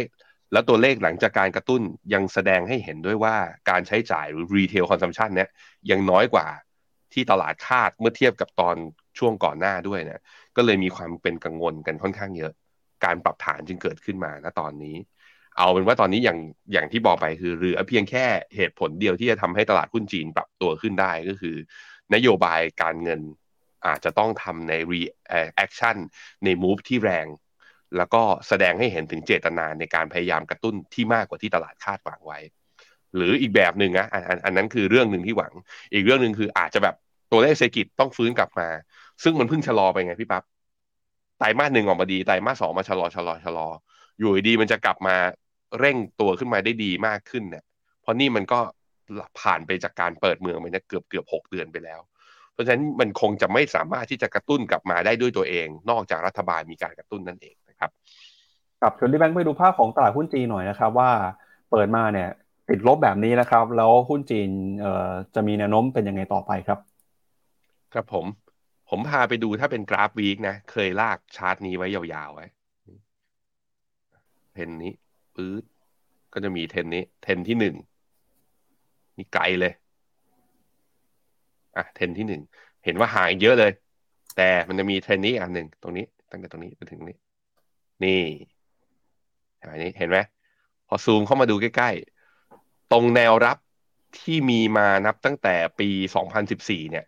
[0.52, 1.82] แล้วตัวเลขหลังจากการกระตุ้น
[2.14, 3.36] ยังแสดงให้เห็นด้วยว่า
[3.70, 5.50] การใช้จ่ายหรือ retail consumption เนี่ย
[5.90, 6.48] ยังน้อยกว่า
[7.14, 8.76] ที่ตลาดคาดเมื่อเทียบกับตอน
[9.20, 10.20] ช่วงก่อนหน้าด้วยเนี่ย
[10.56, 12.54] ก็เลยมีความเป็นกังวลกันค่อนข้างเยอะ
[13.06, 14.96] การปรับฐานจึงเกิดขึ้นมาณตอนนี้
[15.58, 16.40] เอาเป็นว่าตอนนี้อย่าง
[16.74, 18.26] อย่างที่บอกไปคือ หรือเพียงแค่
[18.56, 21.56] เหตุผลเดียวที่จะทำให้ตลาดหุ้นจีนปรับตัวขึ้นได้ก็คือ
[22.14, 23.22] นโยบายการเงิน
[23.88, 25.98] อาจจะต้องทำใน reaction
[26.44, 27.28] ใน move ที่แรง
[27.98, 32.40] แล้วก็แสดงให้เห็นถึงเจตนาในการพยายามกระตุ้นที่มากกว่าที่ตลาดคาดหวังไว้
[33.16, 35.54] หรืออีกแบบหนึ่งนะอันอันนั้นคือเรื่องหนึ่งที่หวัง
[35.94, 36.96] อีกเรื่องหนึ่งคืออาจจะแบบ
[37.32, 38.68] ตัวเลขเศรษฐกิจต้องฟื้นกลับมา
[39.24, 40.44] ซึ่งมันเพิ่งชะลอไปไงพี่ปับ๊บ
[41.40, 43.68] ไตรมาสหนึ่งออกมาดีไตรมาสสองมาชะลอชะลอชะลอ
[44.20, 45.16] อยู่ดีมันจะกลับมา
[45.80, 47.64] เร่งตัวขึ้นมาได้ดีมากขึ้นเนี่ย
[48.02, 48.60] เพราะนี่มันก็
[49.40, 52.00] ผ่านไปจากการเปิดเมืองไปนะเกือบเกือบหกเดือนไปแล้ว
[52.52, 57.90] เพราะฉะนั้นมันคงจะไม่สามารถที่จะกระตุ้นกลับมาได้ด้วยตัวเอง นอกจากรัฐบาลมีการกระตุ้นนั่นเองนะครับ
[58.82, 61.12] กับชวนที่แบงค์ไปดูภาพของตลาดหุ้นจีนหน่อยนะครับว่า
[61.72, 62.30] เปิดมาเนี่ย
[62.70, 64.50] ติดลบแบบนี้นะครับ แล้วหุ้นจีน
[64.82, 66.80] เอ่อจะมีแนวโน้มเป็นยังไงต่อไปครับ
[67.94, 68.26] ครับผม
[68.90, 72.46] ผมพาไปดูถ้าเป็นกราฟวีคนะ เคยลากชาร์ตนี้ไว้ยาวๆไว้
[74.54, 74.94] เทนนี้
[75.36, 75.64] ปื๊ด
[76.34, 77.76] ก็จะมีเทนนี้เทนที่หนึ่ง
[79.18, 79.74] นี่ไกลเลย
[81.78, 82.42] อะเทนที่หนึ่ง
[82.86, 83.72] เห็นว่าห่างเยอะเลย
[84.38, 87.18] แต่มันจะมีเทนนี้อันหนึ่งตรงนี้ตั้งแต่ตรงนี้ไปถึงนี้
[88.04, 88.24] นี่
[89.60, 90.18] อันนี้เห็นไหม
[90.88, 93.58] พอซูมเข้ามาดูใกล้ๆ ตรงแนวรับ
[94.20, 95.90] ที่มีมานับตั้งแต่ปี
[96.40, 97.06] 2014 เนี่ย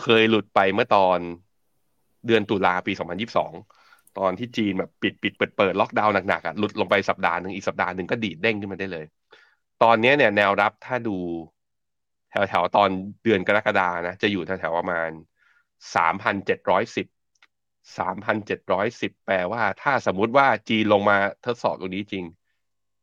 [0.00, 1.18] เคยหลุดไปเมื่อตอน
[2.26, 3.77] เดือนตุลาปี 2022
[4.18, 9.06] ตอนที่จีนแบบปิดปิดเปิดเปิดล็อกดาวน์หนักๆอะหลุดลงไปสัปดาห์หนึ่งอีกสัปดาห์หนึ่งก็ดีดเด้งขึ้นมาได้เลย
[9.82, 11.16] ตอนนี้เนี่ยแนวรับถ้าดู
[12.30, 12.88] แถวๆตอน
[13.22, 15.10] เดือนกรกฎานะ จะอยู่แถวๆประมาณ
[15.94, 17.06] สามพันเจ็ดร้อยสิบ
[17.98, 21.16] สามพันเจ็ดร้อยสิบแปลว่า ถ้าสมมุติว่าจีนลงมา
[21.46, 22.24] ทดสอบตรงนี้จริง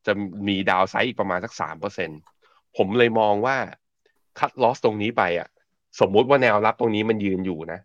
[0.05, 0.13] จะ
[0.47, 2.09] มีดาวไซด์อีกประมาณสักสามเปอร์เซ็น
[2.77, 3.57] ผมเลยมองว่า
[4.39, 5.47] คัดลอสตรงนี้ไปอะ
[5.99, 7.79] สมมุติว่าแนวรับตรงนี้มันยืนอยู่นะ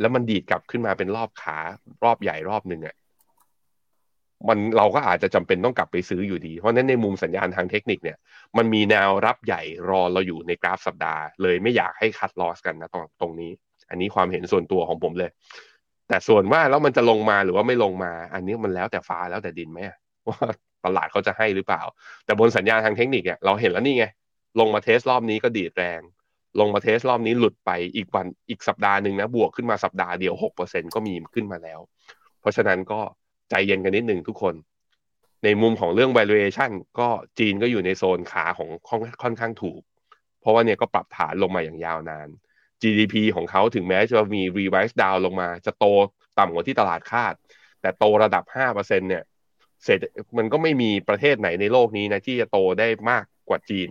[0.00, 1.58] แล้วมันดีดกลับขึ้นมาเป็นรอบขา
[2.04, 2.96] รอบใหญ่รอบหนึ่งอะ
[4.48, 8.18] มันเราก็อาจจะจำเป็นต้องกลับไปซื้ออยู่ดี เพราะนั้นในมุมสัญญาณทางเทคนิคเนี่ย
[8.56, 13.50] มันมีแนวรับใหญ่รอเราอยู่ในกราฟสัปดาห์ เลยไม่อยากให้คัดลอสกันนะตรงตรงนี้
[13.90, 15.30] อันนี้ความเห็นส่วนตัวของผมเลย
[16.08, 19.80] แต่ส่วนว่าแล้วมันจะลงมาหรือว่าไม่ลงมา อันนี้มันแล้วแต่ฟ้าแล้วแต่ดินไหม
[20.28, 20.48] ว่า
[20.84, 21.82] ตลาดเขาจะให้หรือเปล่า
[22.24, 24.06] แต่บนสัญญาณทางเทคนิคเนี่ยเราเห็นแล้วนี่ไง
[24.60, 26.00] ลงมาเทสรอบนี้ก็ดีดแรง
[26.60, 31.80] ลงมาเทสรอบนี้หลุดไปอีกวันอีกสัปดาห์หนึ่งนะบวกขึ้นมาสัปดาห์เดียวหกเปอร์เซ็นก็มีขึ้นมาแล้ว
[32.40, 33.00] เพราะฉะนั้นก็
[33.50, 34.54] ใจเย็นกันนิดหนึ่งทุกคน
[35.44, 38.68] ในมุมของเรื่อง valuation ก็จีนก็อยู่ในโซนขาของ
[39.22, 39.80] ค่อนข้างถูก
[40.40, 42.28] เพราะว่าเนี่ยก็ปรับฐานลงมาอย่างยาวนาน
[42.82, 45.86] GDP ของเขาถึงแม้จะมี revise down ลงมา จะโต
[46.38, 47.34] ต่ำกว่าที่ตลาดคาด
[47.80, 49.24] แต่โตระดับ 5%เนี่ย
[49.84, 50.02] เศรษฐ
[50.38, 53.90] มันก็ไม่มีประเทศไหนในโลกนี้นะที่จะโตได้มากกว่าจีน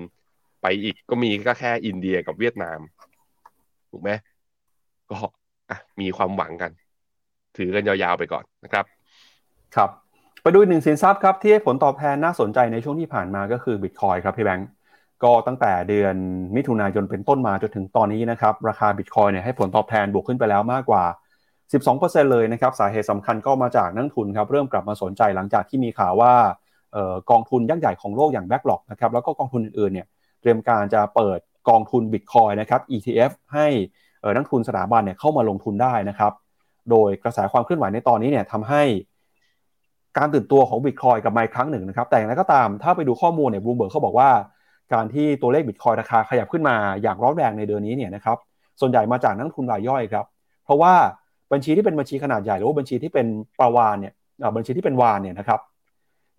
[0.62, 2.80] ไปอีกก็มีก็แค่อินเดียกับเวียดนาม
[3.92, 4.12] ถูกไหม
[5.12, 5.18] ก็
[6.02, 6.72] มีความหวังกัน
[7.58, 8.86] ถือกันยาวๆไปก่อนนะครับ
[9.76, 9.90] ครับ
[10.42, 14.70] ไปดูหนึ่งสินทรัพย์ครับที่ให้ผลตอบแทนน่าสนใจในช่วงที่ผ่านมาก็คือบิตคอยครับพี่แบงก์
[15.24, 16.16] ก็ตั้งแต่เดือน
[16.56, 21.04] มิถุนายนเป็นต้นมาจนถึงตอนนี้นะครับ ราคาบิตคอยเนี่ยให้ผลตอบแทนบวกขึ้นไปแล้วมากกว่า
[21.68, 26.34] 12%เลยนะครับ สาเหตุสำคัญก็มาจากนักทุนครับ เริ่มกลับมาสนใจหลังจากที่มีข่าวว่า
[26.96, 30.08] ออกองทุนยักษ์ใหญ่ของโลกอย่าง BlackRock นะครับแล้วก็กองทุนอื่นๆเนี่ย
[30.42, 33.68] เตรียมการจะเปิดกองทุนบิตคอยนะครับ ETF ให้
[34.36, 36.34] นักลงทุนสถาบันเนี่ยเข้ามาลงทุนได้นะครับ
[36.92, 38.84] โดยกระแสความเคลื่อนไหวในตอนนี้เนี่ยทำให้
[40.18, 44.30] การตื่นตัวของบิตคอยน์กลับมาอีกครั้งหนึ่งนะครับ แต่อย่างไรก็ตามถ้าไปดูข้อมูลเนี่ยบลูเบิร์กเขาบอกว่า
[44.94, 48.38] การที่ตัวเลขบิตคอยน์ราคาขยับขึ้นมาอย่างร้อนแรงในเดือนนี้เนี่ยนะครับ
[48.80, 50.26] ส่วนใหญ่มาจากนักลงทุนรายย่อยครับ
[50.66, 50.94] เพราะว่า
[51.52, 53.28] บัญชีที่เป็นบัญชีขนาดใหญ่หรือว่าบัญชีที่เป็น
[53.60, 54.14] ปลาวาฬเนี่ย
[54.56, 55.60] บัญชีที่เป็นวาฬเนี่ยนะครับ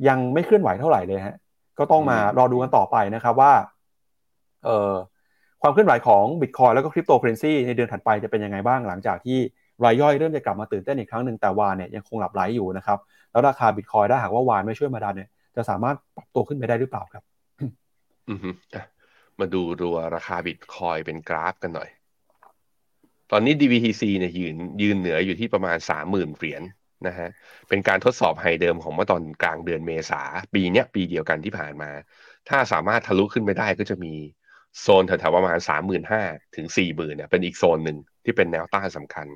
[0.09, 1.36] ยังไม่เคลื่อนไหวเท่าไหร่เลยฮะ
[1.78, 3.53] ก็ต้องมารอดูกันต่อไปนะครับว่า
[5.62, 9.38] ความเคลื่อนไหวของบิตคอยแล้วก็คริปโตเคอเรนซีในเดือนถัดไปจะเป็นยังไงบ้างหลังจากที่
[9.84, 12.98] รายย่อยเริ่มจะกลับมาตื่นเต้นอีกครั้งหนึ่งแต่วาฬเนี่ยยังคงหลับไหลอยู่นะครับ
[13.30, 17.22] แล้วราคาบิตคอยถ้าหากว่าวาฬไม่ช่วยมาดันเนี่ยจะสามารถปรับตัวขึ้นไปได้หรือเปล่าครับ
[18.28, 18.38] อืม
[19.40, 21.88] มาดูตัวราคาบิตคอยเป็นกราฟกันหน่อย
[23.30, 26.62] ตอนนี้ BTC เนี่ยยืนยืนเหนืออยู่ที่ประมาณสามหมื่นเหรียญ
[27.06, 27.28] นะฮะ
[27.68, 30.22] เป็นการทดสอบ high เดิมของเมื่อตอนกลางเดือนเมษา
[30.54, 31.90] ปีเนี้ยปีเดียวกันที่ผ่านมา
[32.48, 34.14] ถ้าสามารถทะลุขึ้นไปได้ก็จะมี
[34.80, 36.22] โซนแถวๆประมาณสามหมื่นห้า
[36.56, 39.26] ถึงสี่หมื่นเนี่ยเป็นอีกโซนหนึ่งที่เป็นแนวต้านสำคัญ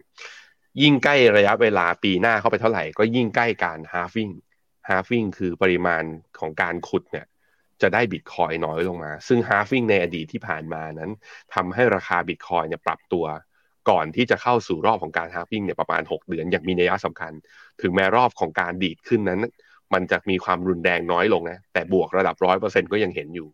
[0.83, 4.33] ยิ่งใกล้ระยะเวลาปีหน้าเข้าไปเท่าไหร่ ก็ยิ่งใกล้การ halving
[4.89, 6.05] halving คือปริมาณ
[6.41, 7.27] ของการขุดเนี่ย
[7.83, 11.11] จะได้บิตคอยน้อยลงมา ซึ่ง halving ในอดีตที่ผ่านมานั้น
[11.55, 13.25] ทำให้ราคาบิตคอยเนี่ยปรับตัว
[13.91, 17.33] ก่อนที่จะเข้าสู่รอบของการ halving เนี่ยประมาณ 6 เดือนอย่างมีนัยสำคัญ
[17.83, 19.41] ถึงแม้รอบของการดีดขึ้นนั้น
[19.95, 23.49] มันจะมีความรุนแรงน้อยลงนะ แต่บวกระดับร้อยเปอร์เซ็นก็ยังเห็นอยู่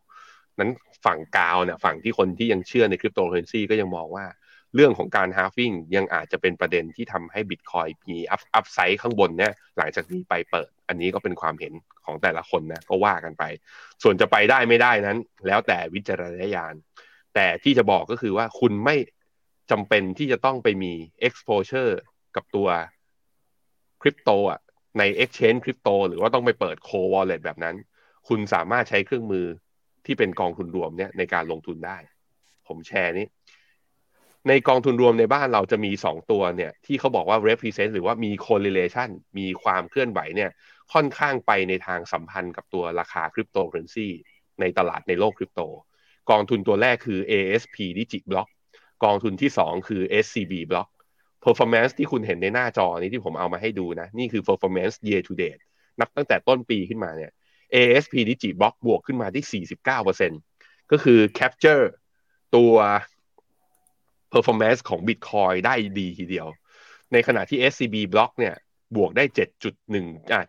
[0.61, 0.71] นั้น
[1.05, 4.27] ฝั่งกาวเนี่ยฝั่งที่คนที่ยังเชื่อในคริปโตเคอเรนซีก็ยังมองว่า
[4.75, 11.73] เรื่องของการ halving ยังอาจจะเป็นประเด็นที่ทำให้บิตคอยมี up upside ข้างบนเนี่ยหลังจากนี้ไปเปิด อันนี้ก็เป็นความเห็น
[12.05, 13.45] ของแต่ละคนนะก็ว่ากันไป
[14.03, 16.75] ส่วนจะไปได้ไม่ได้นั้น แล้วแต่วิจารณญาณ
[17.35, 18.97] แต่ที่จะบอกก็คือว่าคุณไม่
[19.71, 20.93] จำเป็นที่จะต้องไปมี
[21.27, 21.93] exposure
[22.37, 22.69] กับตัว
[24.03, 24.61] คริปโตอะ
[24.99, 27.77] ใน exchange คริปโตหรือว่าต้องไปเปิด co wallet แบบนั้น
[28.29, 29.47] คุณสามารถใช้เครื่องมือ
[30.07, 31.99] ที่เป็นกองทุนรวมเนี่ยในการลงทุนได้
[32.69, 33.27] ผมแชร์นี้
[34.49, 40.51] ในกองทุนรวมในบ้านเราจะมีสองตัวเนี่ย ที่เขาบอกว่า represent หรือว่ามี correlation มีความเคลื่อนไหวเนี่ย
[40.93, 44.09] ค่อนข้างไปในทางสัมพันธ์กับตัวราคาคริปโตเคอเรนซี
[44.61, 45.61] ในตลาดในโลกคริปโต
[46.31, 48.49] กองทุนตัวแรกคือ ASP Digiblock
[49.05, 50.89] กองทุนที่ 2 คือ SCB Block
[51.45, 55.63] performance ที่คุณเห็นในหน้าจอนี้ที่ผมเอามาให้ดูนะ นี่คือ performance year to date
[56.01, 57.31] นับตั้งแต่ต้นปีขึ้นมาเนี่ย
[57.75, 59.65] ASP Digiblock บวกขึ้นมาที่
[60.13, 61.85] 49%ก็คือ capture
[62.57, 62.75] ตัว
[64.33, 66.49] performance ของ Bitcoin ได้ดีทีเดียว
[67.13, 68.55] ในขณะที่ SCB Block เนี่ย
[68.97, 69.25] บวกได้
[69.79, 70.41] 7.1อ่า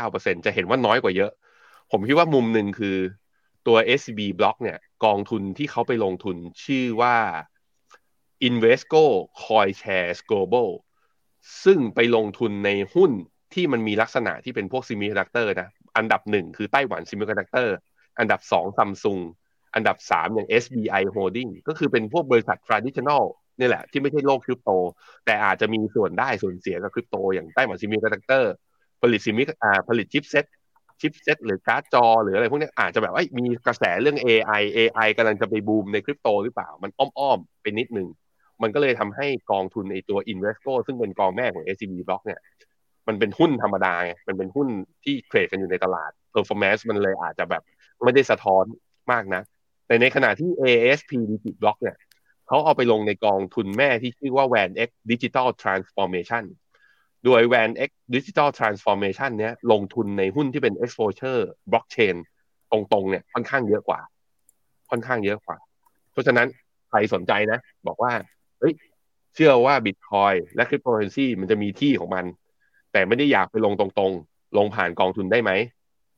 [0.00, 1.32] 7.79%จะเห็นว่าน้อยกว่าเยอะ
[1.90, 2.96] ผมคิดว่ามุมหนึ่งคือ
[3.66, 7.16] ตัว SCB Block เนี่ย กองทุนที่เขาไปลงทุนชื่อว่า
[8.48, 9.04] Invesco
[9.42, 10.68] Coin Shares Global
[11.64, 13.10] ซึ่งไปลงทุนในหุ้น
[13.54, 17.76] ที่มันมีลักษณะที่เป็นพวก semiconductor นะ อันดับหนึ่งคือไต้หวัน Semiconductor
[18.18, 19.18] อันดับสองซัมซุง
[19.74, 23.22] อันดับสามอย่าง SBI Holding ก็คือเป็นพวกบริษัท traditional
[23.58, 24.70] นี่แหละ ที่ไม่ใช่โลกคริปโต
[25.26, 28.52] แต่อาจจะมีส่วนได้ส่วนเสียกับคริปโต อย่างไต้หวัน Semiconductor
[29.02, 30.44] ผลิต semi อ่าผลิตชิปเซ็ต
[31.00, 38.08] ชิปเซ็ตหรือการ์ดจอ หรืออะไรพวกนี้อาจจะแบบว่ามีกระแสเรื่อง AI AI กำลังจะไปบูมในคริปโตหรือเปล่า มันอ้อมๆไปนิดนึง
[38.62, 42.40] มันก็เลยทำให้กองทุนในตัว Invesco ซึ่งเป็นกองแม่ของ SCB Block เนี่ย
[43.08, 44.68] มันเป็นหุ้นธรรมดาไงมันเป็นหุ้น
[45.04, 47.62] ที่เทรดกันอยู่ในตลาด performance มันเลยอาจจะแบบ
[48.04, 48.64] ไม่ได้สะท้อน
[49.12, 49.42] มากนะ
[49.86, 51.96] แต่ในขณะที่ ASP Digit Block เนี่ย
[52.46, 56.44] เขาเอาไปลงในกองทุนแม่ที่ชื่อว่า VanEck Digital Transformation
[57.24, 61.40] โดย VanX Digital Transformation เนี้ยลงทุนในหุ้นที่เป็น exposure
[61.70, 62.16] blockchain
[62.72, 64.00] ตรงๆเนี่ยค่อนข้างเยอะกว่า
[64.90, 65.58] ค่อนข้างเยอะกว่า
[66.12, 66.46] เพราะฉะนั้น
[66.88, 68.12] ใครสนใจนะ บอกว่า
[68.60, 68.74] เฮ้ย
[69.34, 72.24] เชื่อว่า Bitcoin และคริปโตเคอเรนซีมันจะมีที่ของมัน
[72.92, 75.50] แต่ไม่ได้อยากไปลงตรงๆ ลงผ่านกองทุนได้ไหม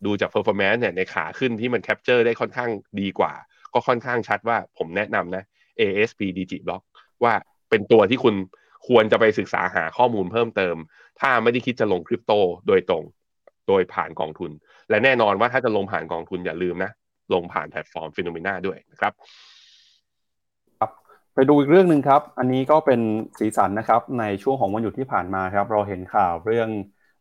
[0.04, 2.70] ดูจาก performance เนี่ยในขาขึ้นที่มัน capture ได้ค่อนข้าง
[3.00, 3.32] ดีกว่า
[3.74, 5.44] ก็ค่อนข้างชัดว่าผมแนะนำนะ
[5.80, 6.82] ASP Digiblock
[7.24, 7.34] ว่า
[7.70, 8.34] เป็นตัวที่คุณ
[8.88, 10.76] ควรจะไปศึกษาหาข้อมูลเพิ่มเติม
[11.20, 12.32] ถ้าไม่ได้คิดจะลงคริปโต
[12.66, 13.04] โดยตรง
[13.68, 14.50] โดยผ่านกองทุน
[14.90, 16.90] และแน่นอนว่าถ้าจะลงผ่านกองทุนอย่าลืมนะ
[17.34, 19.12] ลงผ่านแพลตฟอร์ม Finnomena ด้วยนะครับ
[21.34, 23.00] ไปดูอีกเรื่องหนึ่งครับ อันนี้ก็เป็น
[23.38, 26.68] สีสันนะครับในช่วงของวันหยุดที่ผ่านมาครับ เราเห็นข่าวเรื่อง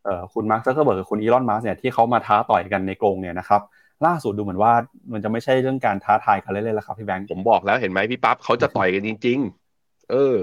[0.07, 3.61] ออคุณมาร์คซักเคอร์เบิร์กกับคุณอีลอนมัสก์เนี่ยที่เขามาท้าต่อยกันในกรงเนี่ยนะครับ
[4.05, 4.73] ล่าสุดดูเหมือนว่า
[5.11, 9.39] มันจะไม่ใช่เรื่องการท้าทายกันเล่นๆแล้วครับพี่แบงค์ผมบอกแล้วเห็นไหมพี่ปั๊บเขาจะต่อยกันจริง
[9.75, 10.35] ๆ เออ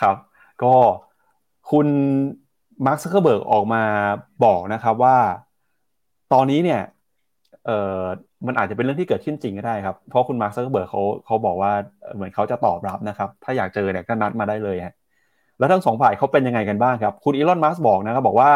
[0.00, 0.16] ครับ
[0.62, 0.74] ก็
[1.70, 1.86] คุณ
[2.86, 3.82] มาร์คซักเคอร์เบิร์กออกมา
[4.44, 5.18] บอกนะครับว่า
[6.32, 6.82] ตอนนี้เนี่ย
[7.66, 8.00] เออ
[8.46, 11.72] มันอาจจะเป็นเรื่องที่เกิดขึ้นจริงก็ได้ครับ เพราะคุณมาร์คซักเคอร์เบิร์กเขาเขาบอกว่า
[12.14, 14.94] เหมือนเขาจะตอบรับนะครับ ถ้าอยากเจอเนี่ยก็นัดมาได้เลยฮะ
[15.58, 18.52] แล้วทั้งสองฝ่ายเขาเป็นยังไงกันบ้างครับ คุณอีลอนมัสก์บอกนะครับบอกว่า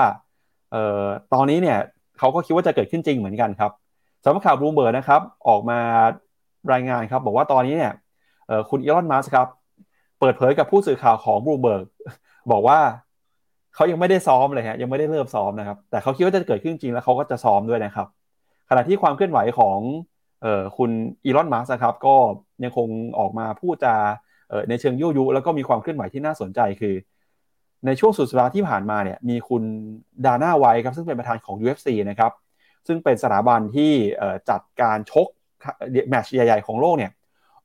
[0.72, 1.02] เอ่อ
[1.34, 1.78] ตอนนี้เนี่ย
[2.18, 3.70] เขาก็คิดว่าจะเกิดขึ้นจริงเหมือนกันครับ
[4.24, 5.78] สำนักข่าวบลูมเบิร์กนะครับ ออกมา
[6.72, 7.92] รายงานครับ บอกว่าตอนนี้เนี่ย
[8.46, 9.46] เอ่อคุณอีลอนมัสก์ครับ
[10.20, 11.84] เปิดเผยกับผู้สื่อข่าวของบลูมเบิร์ก
[12.52, 12.78] บอกว่า
[13.74, 18.06] เขายังไม่ได้ซ้อมเลยฮะยังไม่ได้เริ่มซ้อมนะครับ แต่เขาคิดว่าจะเกิดขึ้นจริงแล้วเขาก็จะซ้อมด้วยนะครับ
[18.68, 19.78] ขณะที่ความเคลื่อนไหวของ
[20.42, 20.90] เอ่อคุณ
[21.24, 22.16] อีลอนมัสก์ครับก็
[22.64, 22.88] ยังคง
[23.18, 23.96] ออกมาพูดจา
[24.68, 26.94] ในเชิงยั่วยุ แล้วก็มีความเคลื่อนไหวที่น่าสนใจคือ
[27.86, 29.62] ในช่วงสุดสัปดาห์ที่ผ่านมาเนี่ยมีคุณ
[30.26, 32.32] ดาน่าไวท์ครับซึ่งเป็นประธานของ UFC นะครับ
[32.86, 33.92] ซึ่งเป็นสถาบันที่
[34.50, 35.26] จัดการชก
[36.08, 37.12] แมตช์ใหญ่ ๆ ของโลกเนี่ย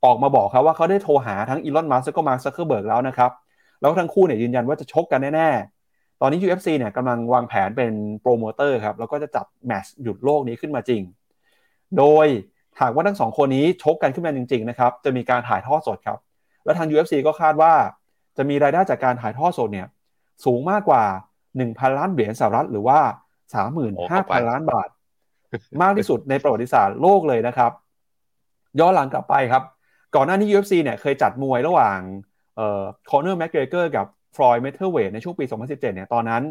[0.05, 3.31] ออกมาบอกครับว่าเขาได้โทรหาทั้งอีลอนมัสก์แล้วก็มาร์คซักเคอร์เบิร์กแล้วนะครับ
[3.81, 5.78] แล้วทั้งคู่เนี่ยยืนยันว่าจะชกกันแน่ๆ
[6.21, 7.91] ตอนนี้ UFC เนี่ยกำลังวางแผนเป็น
[8.21, 11.01] โปรโมเตอร์ครับ แล้วก็จะจัดแมตช์หยุดโลกนี้ขึ้นมาจริง
[11.97, 12.27] โดย
[12.81, 16.19] หากว่าทั้งสองคนนี้ชกกันขึ้นมาจริงๆนะครับ จะมีการถ่ายทอดสดครับ
[16.65, 17.73] และทาง UFC ก็คาดว่า
[18.37, 19.87] จะมีรายได้จากการถ่ายทอดสดเนี่ย
[20.45, 21.03] สูงมากกว่า
[21.51, 22.99] 1,000 ล้านเหรียญสหรัฐหรือว่า
[23.77, 24.89] 35,000 ล้านบาท
[25.81, 27.71] มากที่สุดในประวัติศาสตร์โลกเลยนะครับ
[28.79, 29.63] ย้อนหลังกลับไปครับ
[30.15, 31.99] ก่อนหน้านี้ UFC เนี่ยเคยจัดมวยระหว่าง
[32.55, 34.05] เอ่อคอนเนอร์แมกเกรเกอร์กับ
[34.35, 36.43] ฟลอยด์เมย์เวทเธอร์ในช่วงปี 2017 เนี่ยตอนนั้น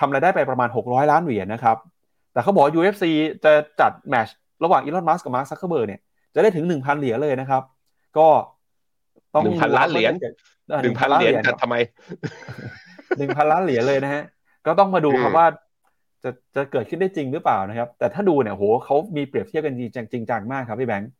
[0.00, 1.76] ทำรายได้ไปประมาณ 600 ล้านเหรียญนะครับ
[2.32, 3.04] แต่เขาบอก UFC
[3.44, 6.00] จะจัดแมตช์ระหว่างอีลอนมัสก์กับมาร์คซักเคอร์เบิร์กเนี่ย
[6.34, 7.62] จะได้ถึง 1,000 เหรียญเลยนะครับ
[8.18, 8.28] ก็
[9.34, 10.12] ต้องหนึ่งพันล้านเหรียญ
[10.82, 11.76] หนึ่งพันล้านเหรียญทำไม
[13.18, 14.22] หนึ่งพันล้านเหรียญเลยนะฮะ
[14.66, 15.46] ก็ต้องมาดูครับว่า
[16.24, 21.10] จะจะเกิดขึ้นได้จริงหรือเปล่านะครับ แต่ถ้าดูเนี่ยโหเขามีเปรียบเทียบกันจริงจริงจังมากครับพี่แบงก์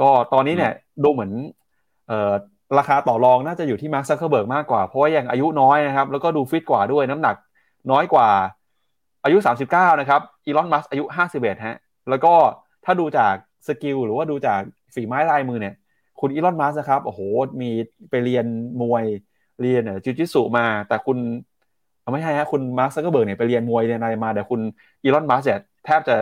[0.00, 0.72] ก็ตอนนี้เนี่ย
[1.04, 1.32] ดูเหมือน
[2.08, 2.32] เอ่อ
[2.78, 7.36] ราคาต่อรองน่าจะอยู่ที่มาร์คซักเคอร์เบิร์กมากกว่า เพราะว่ายังอายุน้อยนะครับ แล้วก็ดูฟิตกว่าด้วยน้ำหนัก
[7.90, 8.28] น้อยกว่า
[9.24, 9.38] อายุ
[9.68, 11.04] 39 นะครับอีลอนมัสก์อายุ
[11.34, 11.76] 51 ฮะ
[12.10, 12.32] แล้วก็
[12.84, 13.34] ถ้าดูจาก
[13.66, 14.60] skill หรือว่าดูจาก
[14.94, 15.74] ฝีไม้ลายมือเนี่ย
[16.20, 17.20] คุณอีลอนมัสก์นะครับโอ้โห
[17.60, 17.70] มี
[18.10, 18.46] ไปเรียน
[18.82, 19.04] มวย
[19.60, 21.18] เรียนจิวจิสุมา แต่คุณ
[22.12, 24.60] ไม่ใช่ฮะคุณมาร์คซักเกอร์เบิร์กเนี่ยไปเรียนมวยเรียนอะไรมาแต่คุณ
[25.04, 26.16] อีลอนมัสก์เนี่ยแทบจะ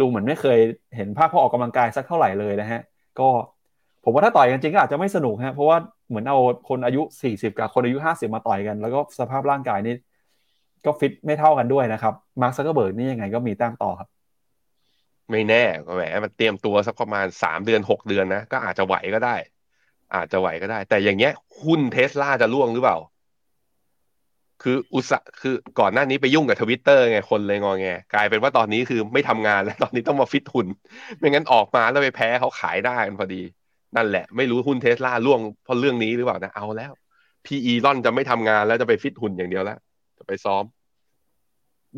[0.00, 0.58] ดูเหมือนไม่เคย
[0.96, 2.80] เห็นภาพพ่อออกกำลังกายสักเท่าไหร่เลยนะฮะ
[3.20, 3.28] ก็
[4.04, 5.78] ผมว่าถ้าต่อยกันจริงก็อาจจะไม่สนุกฮะเพราะว่า
[6.08, 6.38] เหมือนเอา
[6.68, 9.94] คนอายุ 40 กับคนอายุ 50 มาต่อยกัน แล้วก็สภาพร่างกายนี่
[10.84, 14.08] ก็ฟิตไม่เท่ากันด้วยนะครับมาร์คซักเกอร์เบิร์กนี่ยังไงก็มีแต้มต่อครับ
[15.30, 19.36] ไม่แน่ก็แหมมันเตรียมตัวสักประมาณสามเดือนหกเดือนนะ ก็อาจจะไหวก็ได้
[20.14, 21.32] อาจจะไหวก็ได้ แต่อย่างเงี้ย
[21.62, 22.98] หุ้นเทสลาจะร่วงหรือเปล่า
[24.62, 30.66] คืออุตส่าห์คือก่อนหน้านี้ไปยุ่งกับทวิตเตอร์ไงคนเลยงองแงกลายเป็นว่าตอนนี้คือไม่ทำงานแล้วตอนนี้ต้องมาฟิตหุ่น
[31.18, 33.42] ไม่งั้นออกมาแล้วไปแพ้เขาขายหน้ากันพอดี
[33.96, 36.92] นั่นแหละ ไม่รู้หุ้นเทสลาร่วงเพราะเรื่องนี้หรือเปล่านะเอาแล้ว
[37.46, 39.78] พีอีร่อนจะไม่ทำงานแล้วจะไปฟิตหุ่นอย่างเดียวแล้ว
[40.18, 40.64] จะไปซ้อม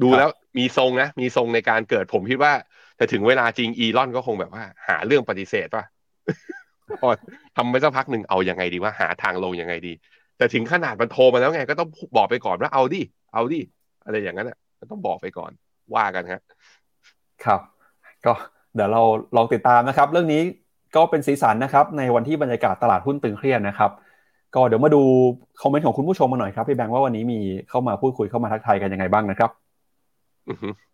[0.03, 0.29] ดูแล้ว
[0.59, 2.53] มีทรงนะ มีทรงในการเกิดผมคิดว่า
[2.97, 5.85] แต่ถึงเวลาจริงอีลอนก็คงแบบว่า หาเรื่องปฏิเสธป่ะ
[7.01, 7.09] พอ
[7.57, 9.93] ทำไปสักพักหนึ่งเอาอยัางไงดีว่าหาทางลงยังไงดี
[10.39, 13.61] แต่ถึงขนาดมันโทรมาแล้วไง ก็ต้องบอกไปก่อนว่าเอาดิเอาดิ
[14.05, 14.59] อะไรอย่างนั้นอะ
[14.91, 15.53] ต้องบอกไปก่อน
[15.95, 16.41] ว่ากันครับ
[17.45, 17.61] ครับ
[18.27, 18.33] ก็
[18.75, 19.03] เดี๋ยวเรา
[19.37, 20.43] ลองติดตามนะครับ เรื่องนี้
[20.97, 23.91] ก็เป็นสีสันนะครับในวันที่บรรยากาศตลาดหุ้นตึงเครียดนะครับ
[24.55, 25.03] ก็เดี๋ยวมาดู
[25.61, 29.51] คอมเมนต์ของคุณผู้ชมมาหน่อยครับพี่แบงค์ว่าวันนี้มีเข้ามาพูดคุยเข้ามาทักทายกันยังไงบ้างนะครับ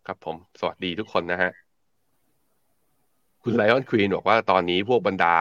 [0.07, 1.51] ครับผม สวัสดีทุกคนนะฮะ
[3.43, 5.35] คุณไลออนควีนบอกว่าตอนนี้พวกบรรดา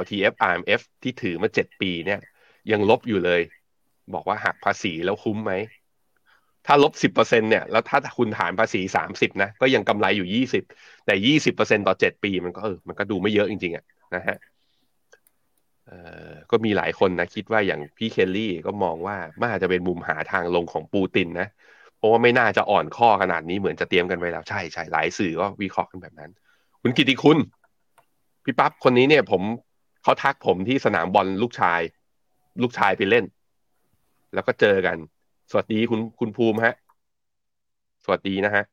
[0.00, 2.20] LTF RMF ที่ถือมาเจ็ดปีเนี่ย
[2.72, 3.40] ยังลบอยู่เลย
[4.14, 5.52] บอกว่าหักภาษีแล้วคุ้มไหม
[6.66, 10.64] ถ้าลบสิบเปอร์เซ็นเนี่ย แล้วถ้าคุณฐานภาษีสามสิบนะ ก็ยังกำไรอยู่ยี่สิบ
[11.06, 13.84] แต่ยี่สิบเปอร์เซ็นต่อเจ็ดปีมันก็เออมันก็ดูไม่เยอะจริงๆอะ
[14.14, 14.36] นะฮะ
[16.50, 21.48] ก็มีหลายคนนะคิดว่าอย่างพี่เคลลี่ก็มองว่ามันอาจะเป็นมุมหาทางลงของปูตินนะ
[21.96, 26.30] เพราะว่าไม่น่าจะอ่อนข้อขนาดนี้เหมือนจะเตรียมกันไว้แล้วใช่ใช่หลายสื่อก็วิเคราะห์กันแบบนั้น
[26.82, 27.38] คุณกิติคุณ
[28.44, 29.42] พี่ปั๊บคนนี้เนี่ย ผม
[30.02, 31.80] เขาทักผมที่สนามบอลลูกชาย
[32.62, 33.24] ลูกชายไปเล่น
[34.34, 34.96] แล้วก็เจอกัน
[35.50, 36.74] สวัสดีคุณคุณภูมิฮะ
[38.04, 38.64] สวัสดีนะฮะ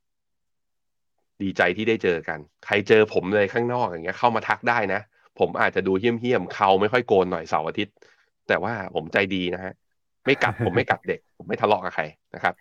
[1.42, 5.02] ดีใจที่ได้เจอกัน ใครเจอผมเลยข้างนอกอย่างเงี้ย เข้ามาทักได้นะ
[5.40, 7.96] ผมอาจจะดูเหี้ยมเหี้ยมเขาไม่ค่อยโกนหน่อยเสาร์อาทิตย์
[8.48, 9.74] แต่ว่าผมใจดีนะฮะ
[10.26, 12.04] ไม่กัดผมไม่กัดเด็ก ผมไม่ทะเลาะกับใคร
[12.36, 12.54] นะครับ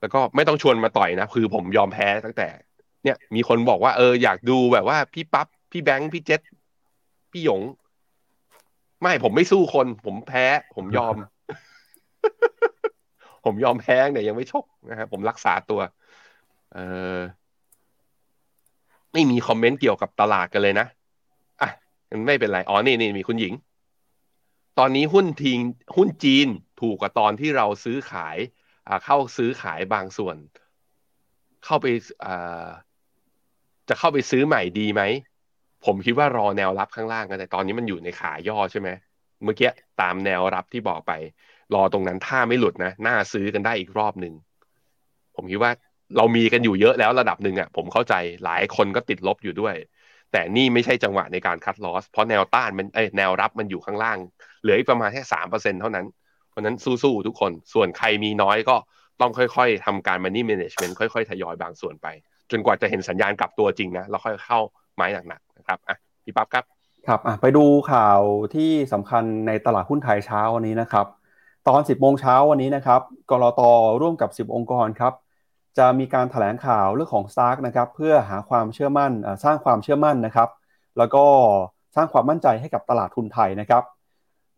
[0.00, 2.48] แล้วก็ไม่ต้องชวนมาต่อยนะ คือผมยอมแพ้ตั้งแต่
[3.04, 6.40] เนี่ย มีคนบอกว่าเอออยากดูแบบว่าพี่ปั๊บพี่แบงค์พี่เจษ
[7.32, 7.60] พี่หยง
[9.02, 10.44] ไม่ผมไม่สู้คน ผมแพ้
[10.76, 11.14] ผมยอม
[13.44, 15.80] ผมยอมแพ้เนี่ยยังไม่ชกนะครับผมรักษาตัว
[16.74, 16.78] เอ
[17.16, 17.18] อ
[19.12, 20.97] ไม่มีคอมเมนต์เกี่ยวกับตลาดกันเลยนะอะ
[22.26, 23.54] ไม่เป็นไรอ๋อนี่นี่มีคุณหญิง
[24.78, 25.58] ตอนนี้หุ้นทิง
[25.96, 26.48] หุ้นจีน
[26.80, 28.36] ถูกกว่าตอนที่เราซื้อขาย
[28.88, 30.36] อ่าเข้าซื้อขายบางส่วน
[31.64, 31.86] เข้าไป
[32.24, 32.68] อ่า
[33.88, 35.02] จะเข้าไปซื้อใหม่ดีไหม
[35.84, 38.88] ผมคิดว่ารอแนวรับข้างล่างกันแต่ตอนนี้มันอยู่ในขาย่อใช่ไหม
[39.44, 41.12] เมื่อกี้ตามแนวรับที่บอกไป
[41.74, 44.34] รอตรงนั้นถ้าไม่หลุดนะน่าซื้อกันได้อีกรอบหนึ่ง
[45.36, 45.72] ผมคิดว่า
[46.16, 49.74] เรามีกันอยู่เยอะแล้วระดับหนึ่งอะ ผมเข้าใจหลายคนก็ติดลบอยู่ด้วย
[50.32, 54.18] แต่นี่ไม่ใช่จังหวะในการคัดลอส เพราะแนวต้านมันเอ้ยแนวรับมันอยู่ข้างล่าง
[54.62, 56.06] เหลืออีกประมาณแค่สามเปอร์เซ็นเท่านั้น
[56.50, 58.76] เพราะนั้นสู้ๆทุกคน ส่วนใครมีน้อยก็
[59.20, 62.06] ต้องค่อยๆทำการ money management ค่อยๆ ทยอยบางส่วนไป
[62.50, 64.60] จนกว่าจะเห็นสัญญาณกลับตัวจริงนะแล้วค่อยเข้า
[64.94, 66.64] ไม้หนักๆนะครับอะพี่ปั๊บครับ
[67.08, 68.20] ครับไปดูข่าว
[68.54, 71.06] ที่สำคัญในตลาดหุ้นไทยเช้าวันนี้นะครับ
[71.68, 73.00] ตอน 10 โมงเช้าวันนี้นะครับ
[73.30, 73.60] กรต
[74.00, 75.12] ร่วมกับ 10 องค์กรครับ
[75.78, 79.12] จะมีการถแถลงข่าวเรื่องของ s t a r k นะครับเพื่อหาความเชื่อมั่น
[79.44, 80.48] สร้างความเชื่อมั่นนะครับ
[80.98, 81.24] แล้วก็
[81.96, 83.82] สร้างความมั่นใจให้กับตลาดทุนไทยนะครับ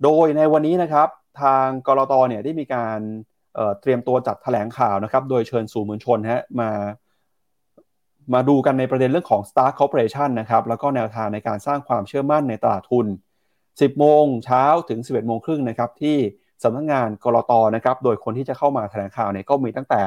[0.02, 1.08] โดยในวันนี้นะครับ
[1.42, 2.98] ทางกรตเนี่ยได้มีการ
[3.80, 6.70] เตรียมตัวจัดถแถลงข่าวนะครับโดยเชิญสู่มวลชนฮะมา
[8.34, 13.06] มาดูกันในประเด็นเรื่องของ Star Corporation นะครับแล้วก็แนวทางในการสร้างความเชื่อมั่นในตลาดทุน
[13.52, 16.16] 10 โมงเช้าถึง 11 โมงครึ่งนะครับที่
[16.64, 20.02] สำนักงงานกรตนะครับโดยคนที่จะเข้ามาแถลงข่าวเนี่ยก็มีตั้งแต่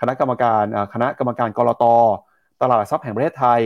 [0.00, 0.64] คณะกรรมการ
[0.94, 1.84] คณะกรรมการกรต
[2.62, 3.62] ตลาดทรัพย์แห่งประเทศไทย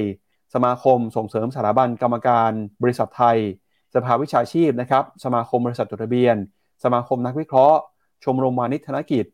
[0.55, 2.51] สมาคมส่งเสริมสถาบันกรรมการ
[2.83, 3.39] บริษัทไทย
[3.95, 6.37] สภาวิชาชีพนะครับสมาคมบริษัทจดทะเบียน
[6.85, 7.79] สมาคมนักวิเคราะห์
[8.25, 9.25] ชมรมวานิชธนกิจ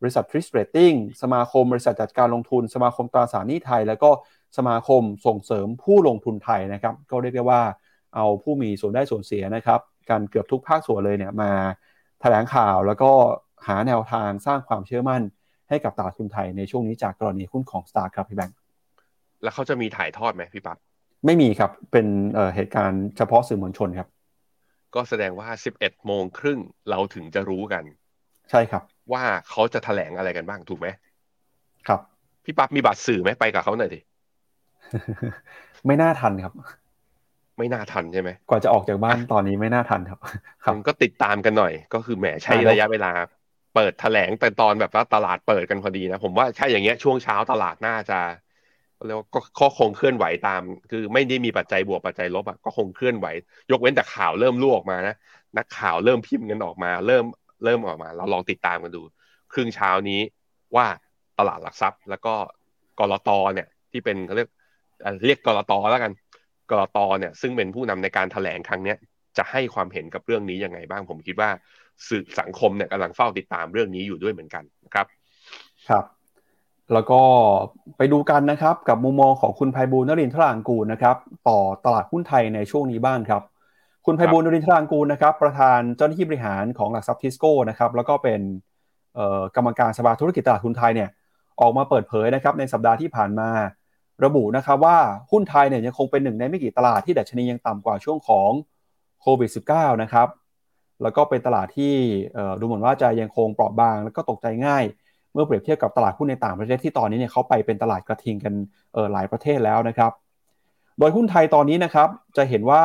[0.00, 0.92] บริษัททริสเรตติ้ง
[1.22, 4.10] สมาคมบริษัทจัดการลงทุน สมาคมตราสารหนี้ไทย แล้วก็
[4.56, 7.62] สมาคมส่งเสริมผู้ลงทุนไทยนะครับก็เรียกได้ว่า
[8.14, 9.80] เอาผู้มีส่วนได้ส่วนเสียนะครับ
[10.10, 11.52] การเกือบทุกภาคส่วนเลยเนี่ยมา
[12.20, 13.10] แถลงข่าวแล้วก็
[13.66, 15.22] หาแนวทางสร้างความเชื่อมั่น
[15.70, 18.56] ให้กับตลาดทุนไทยในช่วงนี้จากกรณีหุ้นของ Star ครับพี่แบงค์
[19.42, 20.78] แล้วเขาจะมีถ่ายทอดไหมพี่ปับ๊บ
[21.26, 22.06] ไม่มีครับเป็น
[22.54, 24.08] เหตุการณ์เฉพาะสื่อมวลชนครับ
[24.94, 25.48] ก็แสดงว่า
[25.78, 26.60] 11โมงครึ่ง
[26.90, 27.84] เราถึงจะรู้กัน
[28.50, 30.88] ใช่ครับ ว่าเขาจะแถลงอะไรกันบ้างถูกไหม
[31.88, 32.00] ครับ
[32.44, 34.00] พี่ปั๊บมีบัตรสื่อไหมไปกับเขาหน่อยดิ
[35.86, 36.52] ไม่น่าทันครับ
[37.58, 40.20] ไม่น่าทันใช่ไหมกว่าจะออกจากบ้านตอนนี้ไม่น่าทันครับ
[40.64, 43.12] ครับก็ติดตามกันหน่อย ก็คือแหมใช้ระยะเวลา
[43.74, 48.18] เปิดแถลงแต่ตอนแบบว่าตลาดเปิดกันพอดีนะ ผมว่าใช่อย่างเงี้ยช่วงเช้าตลาดน่าจะ
[49.06, 49.26] เรียกว่า
[49.60, 53.26] ก็คงเคลื่อนไหวตาม คือไม่ได้มีปัจจัยบวกปัจจัยลบอะก็คงเคลื่อนไหว
[53.70, 55.14] ยกเว้นแต่ข่าวเริ่มรั่วออกมานะ
[55.58, 57.24] นักข่าวเริ่มพิมพ์กันออกมา เริ่ม
[57.64, 59.02] เริ่มออกมา เราลองติดตามกันดู
[59.52, 60.20] ครึ่งเช้านี้
[60.76, 60.86] ว่า
[61.38, 62.34] ตลาดหลักทรัพย์ แล้วก็
[63.00, 64.48] กรตเนี่ย ที่เป็นเขาเรียก
[65.24, 66.12] เรียกกรตแล้วกัน
[66.70, 68.94] กรตเนี่ย ซึ่งเป็นผู้นำในการถแถลงครั้งนี้
[69.36, 71.50] จะให้ความเห็นกับเรื่องนี้ยังไงบ้างผมคิดว่า
[72.08, 75.06] สื่อสังคมเนี่ยกำลังเฝ้าติดตามเรื่องนี้อยู่ด้วยเหมือนกันนะครับ
[75.88, 76.04] ครับ
[76.92, 77.20] แล้วก็
[77.96, 81.16] ไปดูกันนะครับ กับมุมมองของคุณไพบูลนรินทรางกูลนะครับ
[81.48, 83.42] ต่อตลาดหุ้นไทยในช่วงนี้บ้างครับ
[84.06, 88.40] คุณไพบูลนรินทรางกูลนะครับ ประธานเจ้าหน้าที่บริหารของหลักทรัพย์ทิสโก้นะครับ แล้วก็เป็น
[89.56, 91.10] กรรมการสภาธุรกิจตลาดหุ้นไทยเนี่ย
[91.60, 93.50] ออกมาเปิดเผยนะครับในสัปดาห์ที่ผ่านมา
[94.24, 94.98] ระบุนะครับว่า
[95.30, 98.50] หุ้นไทยเนี่ยยังคงเป็นหนึ่งในไม่กี่ตลาดที่ดัชนียังต่ำกว่าช่วงของ
[99.20, 100.28] โควิด -19 นะครับ
[101.02, 101.94] แล้วก็เป็นตลาดที่
[102.60, 104.84] ดูเหมือนว่าจะยังคงเปราะบาง แล้วก็ตกใจง่าย
[105.32, 108.54] เมื่อเปรียบเทียบกับตลาดหุ้นในต่างประเทศที่ตอนนี้เนี่ยเขาไปเป็นตลาดกระทิงกัน
[109.12, 110.12] หลายประเทศแล้วนะครับ
[110.98, 112.82] โดยหุ้นไทยตอนนี้นะครับจะเห็นว่า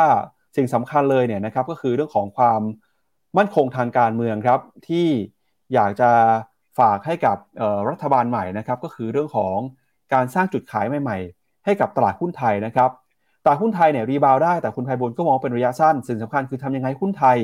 [0.56, 2.62] สิ่งสำคัญเลยเนี่ยนะครับก็คือเรื่องของความ
[3.38, 5.08] มั่นคงทางการเมืองครับที่
[5.74, 6.12] อยากจะ
[6.80, 7.38] ฝากให้กับ
[7.90, 9.58] รัฐบาลใหม่นะครับก็คือเรื่องของ
[10.14, 12.90] การสร้างจุดขายใหม่ ๆ ให้กับตลาดหุ้นไทยนะครับ
[13.44, 17.38] ตลาดหุ้นไทยเนี่ยรีบาวได้แต่คุณไพบุญก็มองเป็นระยะสั้น สิ่งสำคัญคือทำยังไงหุ้นไทย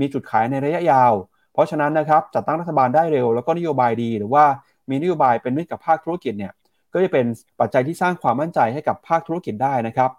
[0.00, 1.12] มีจุดขายในระยะยาว
[1.52, 4.44] เพราะฉะนั้นนะครับจัดตั้งรัฐบาลได้เร็ว แล้วก็นโยบายดีหรือว่า
[4.90, 6.52] มีนโยบายเป็นมิตรกับภาคธุรกิจเนี่ย
[6.92, 7.26] ก็จะเป็น
[7.60, 10.10] ปัจจัยที่สร้างความมั่นใจให้กับภาคธุรกิจได้นะครับ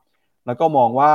[0.45, 1.13] แล้วก็มองว่า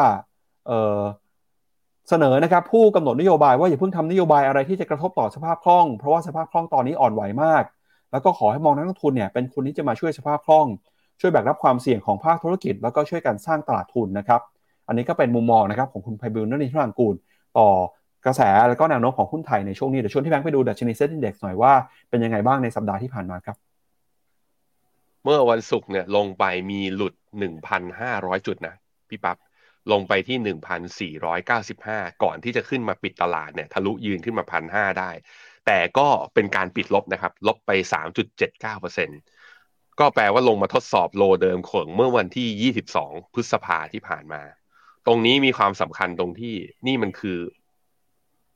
[2.08, 7.62] เสนอนะครับผู้กำหนดนโยบายว่าอย่าเพิ่งทำนโยบายอะไรที่จะกระทบต่อสภาพคล่อง เพราะว่าสภาพคล่องตอนนี้อ่อนไหวมาก
[8.12, 10.66] แล้วก็ขอให้มองนักลงทุนเนี่ยเป็นคนที่จะมาช่วยสภาพคล่อง
[11.20, 14.40] ช่วยแบกรับความเสี่ยงของภาคธุรกิจ แล้วก็ช่วยกันสร้างตลาดทุนนะครับ
[14.86, 17.14] อันนี้ก็เป็นมุมมองนะครับของคุณไพบุญนรินทรางกูล
[17.58, 17.68] ต่อ
[18.26, 21.72] กระแสแล้วก็แนวโน้มของหุ้นไทยในช่วงนี้เดี๋ยวชวนที่แบงค์ไปดูดัชนีเซ็ตอินดี x หน่อยว่า
[22.10, 23.56] เป็นยังไงบ้างในสัปดาห์ที่ผ่านมาครับ
[25.24, 27.14] เมื่อวันศุกร์เนี่ยลงไปมีหลุด
[27.80, 28.74] 1,500 จุดนะ
[29.08, 29.36] พี่ปับ๊บ
[29.92, 35.10] ลงไปที่ 1,495 ก่อนที่จะขึ้นมาปิดตลาดเนี่ยทะลุยืนขึ้นมา 1,500 ได้
[35.66, 37.70] แต่ก็เป็นการปิดลบนะครับ ลบไป
[38.80, 44.42] 3.79%ก็แปลว่าลงมาทดสอบโลเดิมของเมื่อวันที่ 22 พฤษภาที่ผ่านมา
[45.06, 46.54] ตรงนี้มีความสำคัญตรงที่
[46.86, 47.38] นี่มันคือ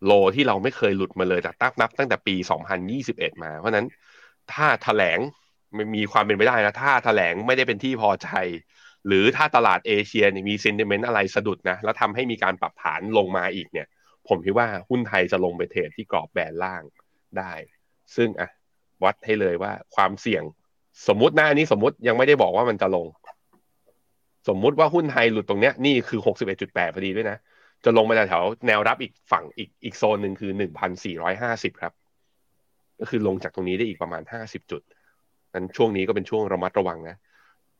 [0.06, 2.34] โลที่เราไม่เคยหลุดมาเลยแต่ตั้งนับตั้งแต่ปี
[2.88, 3.86] 2021 มา เพราะนั้น
[4.52, 5.18] ถ้าถแถลง
[5.76, 8.28] มันมีความเป็นไปได้นะ ถ้าถแถลงไม่ได้เป็นที่พอใจ
[9.06, 13.86] หรือถ้าตลาดเอเชียมีเซนติเมนต์อะไรสะดุดนะ แล้วทำให้มีการปรับฐานลงมาอีกเนี่ย
[14.28, 16.82] ผมคิดว่าหุ้นไทยจะลงไปเทรดที่กรอบแบนล่าง
[17.38, 17.52] ได้
[18.16, 18.48] ซึ่งอะ
[19.04, 20.42] วัดให้เลยว่าความเสี่ยง
[21.08, 23.06] สมมติหน้านี้สมมติยังไม่ได้บอกว่ามันจะลง
[24.48, 26.20] สมมุติว่าหุ้นไทยหลุดตรงเนี้ยนี่คือ
[26.58, 27.38] 61.8พอดีด้วยนะ
[27.84, 31.92] จะลงมาแถวแนวรับอีกฝั่งอีกอีกโซนหนึ่งคือหนึ่งพันสี่ร้อยห้าสิบครับ
[33.00, 34.82] ก็คือลงจากตรงนี้ได้อีกประมาณห้าสิบจุด
[35.54, 37.16] นั้นช่วงนี้ก็เป็นช่วงระมัดระวังนะ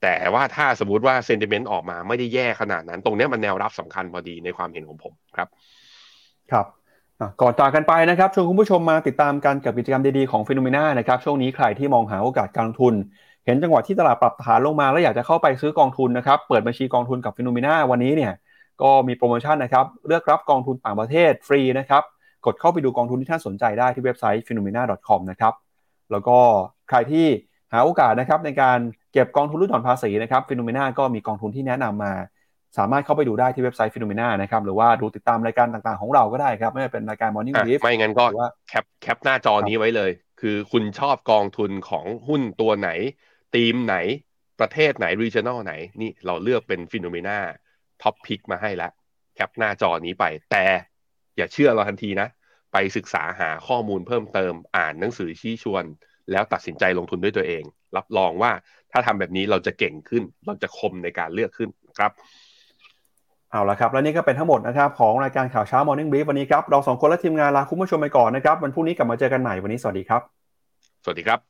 [0.02, 5.48] แต่ว่าถ้าสมมติว่าเซนติเมนต์ออกมาไม่ได้แย่ขนาดนั้น ตรงนี้มันแนวรับสำคัญพอดีในความเห็นของผมครับ
[6.52, 6.66] ครับ
[7.40, 12.94] ก่อนจากกันไปนะครับชวนคุณผู้ชมมาติดตามกันกับกิจกรรมดีๆของฟิโนเมนานะครับช่วงนี้ใครที่มองหาโอกาสการลงทุน
[13.46, 18.32] เห็นจังหวะที่ตลาดปรับฐานลงมาแล้วอยากจะเข้าไปซื้อกองทุนนะครับ เปิดบัญชีกองทุนกับ Finnomena วันนี้เนี่ย
[18.82, 22.02] ก็มีโปรโมชั่นนะครับ เลือกรับกองทุนต่างประเทศฟรีนะครับ
[22.46, 25.54] กดเข้าไปดูกองทุนที่ท่านสนใจได้ที่เว็บไซต์ finnomena.com นะครับ
[26.12, 26.38] แล้วก็
[26.88, 27.26] ใครที่
[27.72, 28.78] หาโอกาสนะครับในการ
[29.12, 32.12] เก็บกองทุนลดหย่อนภาษีนะครับ Phenomena ก็มีกองทุนที่แนะนำมา
[32.78, 40.10] สามารถเข้าไปดูได้ที่เว็บไซต์ Finnomena นะครับหรือว่าดูติดตามรายการต่างๆของเราก็ได้ครับ ไม่ว่าเป็นรายการ Morning อะ Brief ไม่งั้นก็หรือว่าแคปแคปหน้าจอนี้ไว้เลย
[40.40, 42.90] คือคุณชอบกองทุนของหุ้นตัวไหน
[43.54, 43.96] ทีมไหน
[44.60, 47.38] ประเทศไหน regional ไหน นี่เราเลือกเป็นฟิโนเมนา
[48.02, 48.92] ท็อปพิกมาให้แล้ว
[49.34, 50.64] แคปหน้าจอนี้ไป แต่
[51.36, 52.28] อย่าเชื่อเราทันทีนะ
[52.72, 55.84] ไปศึกษาหาข้อมูลเพิ่มเติมอ่านหนังสือชี้ชวน
[56.30, 57.62] แล้วตัดสินใจลงทุนด้วยตัวเอง
[57.96, 58.52] รับรองว่า
[58.92, 62.12] ถ้าทำแบบนี้เราจะเก่งขึ้น เราจะคมในการเลือกขึ้นครับ
[63.50, 70.22] เอาละครับและนี่ก็เป็นทั้งหมดนะครับของรายการข่าวเช้า Morning Brief วันนี้ครับเราสองคนและทีมงานลาคุณผู้ชมไปก่อนนะครับวันพรุ่งนี้กลับมาเจอกันใหม่วันนี้สวัสดีครับ
[71.04, 71.49] สวัสดีครับ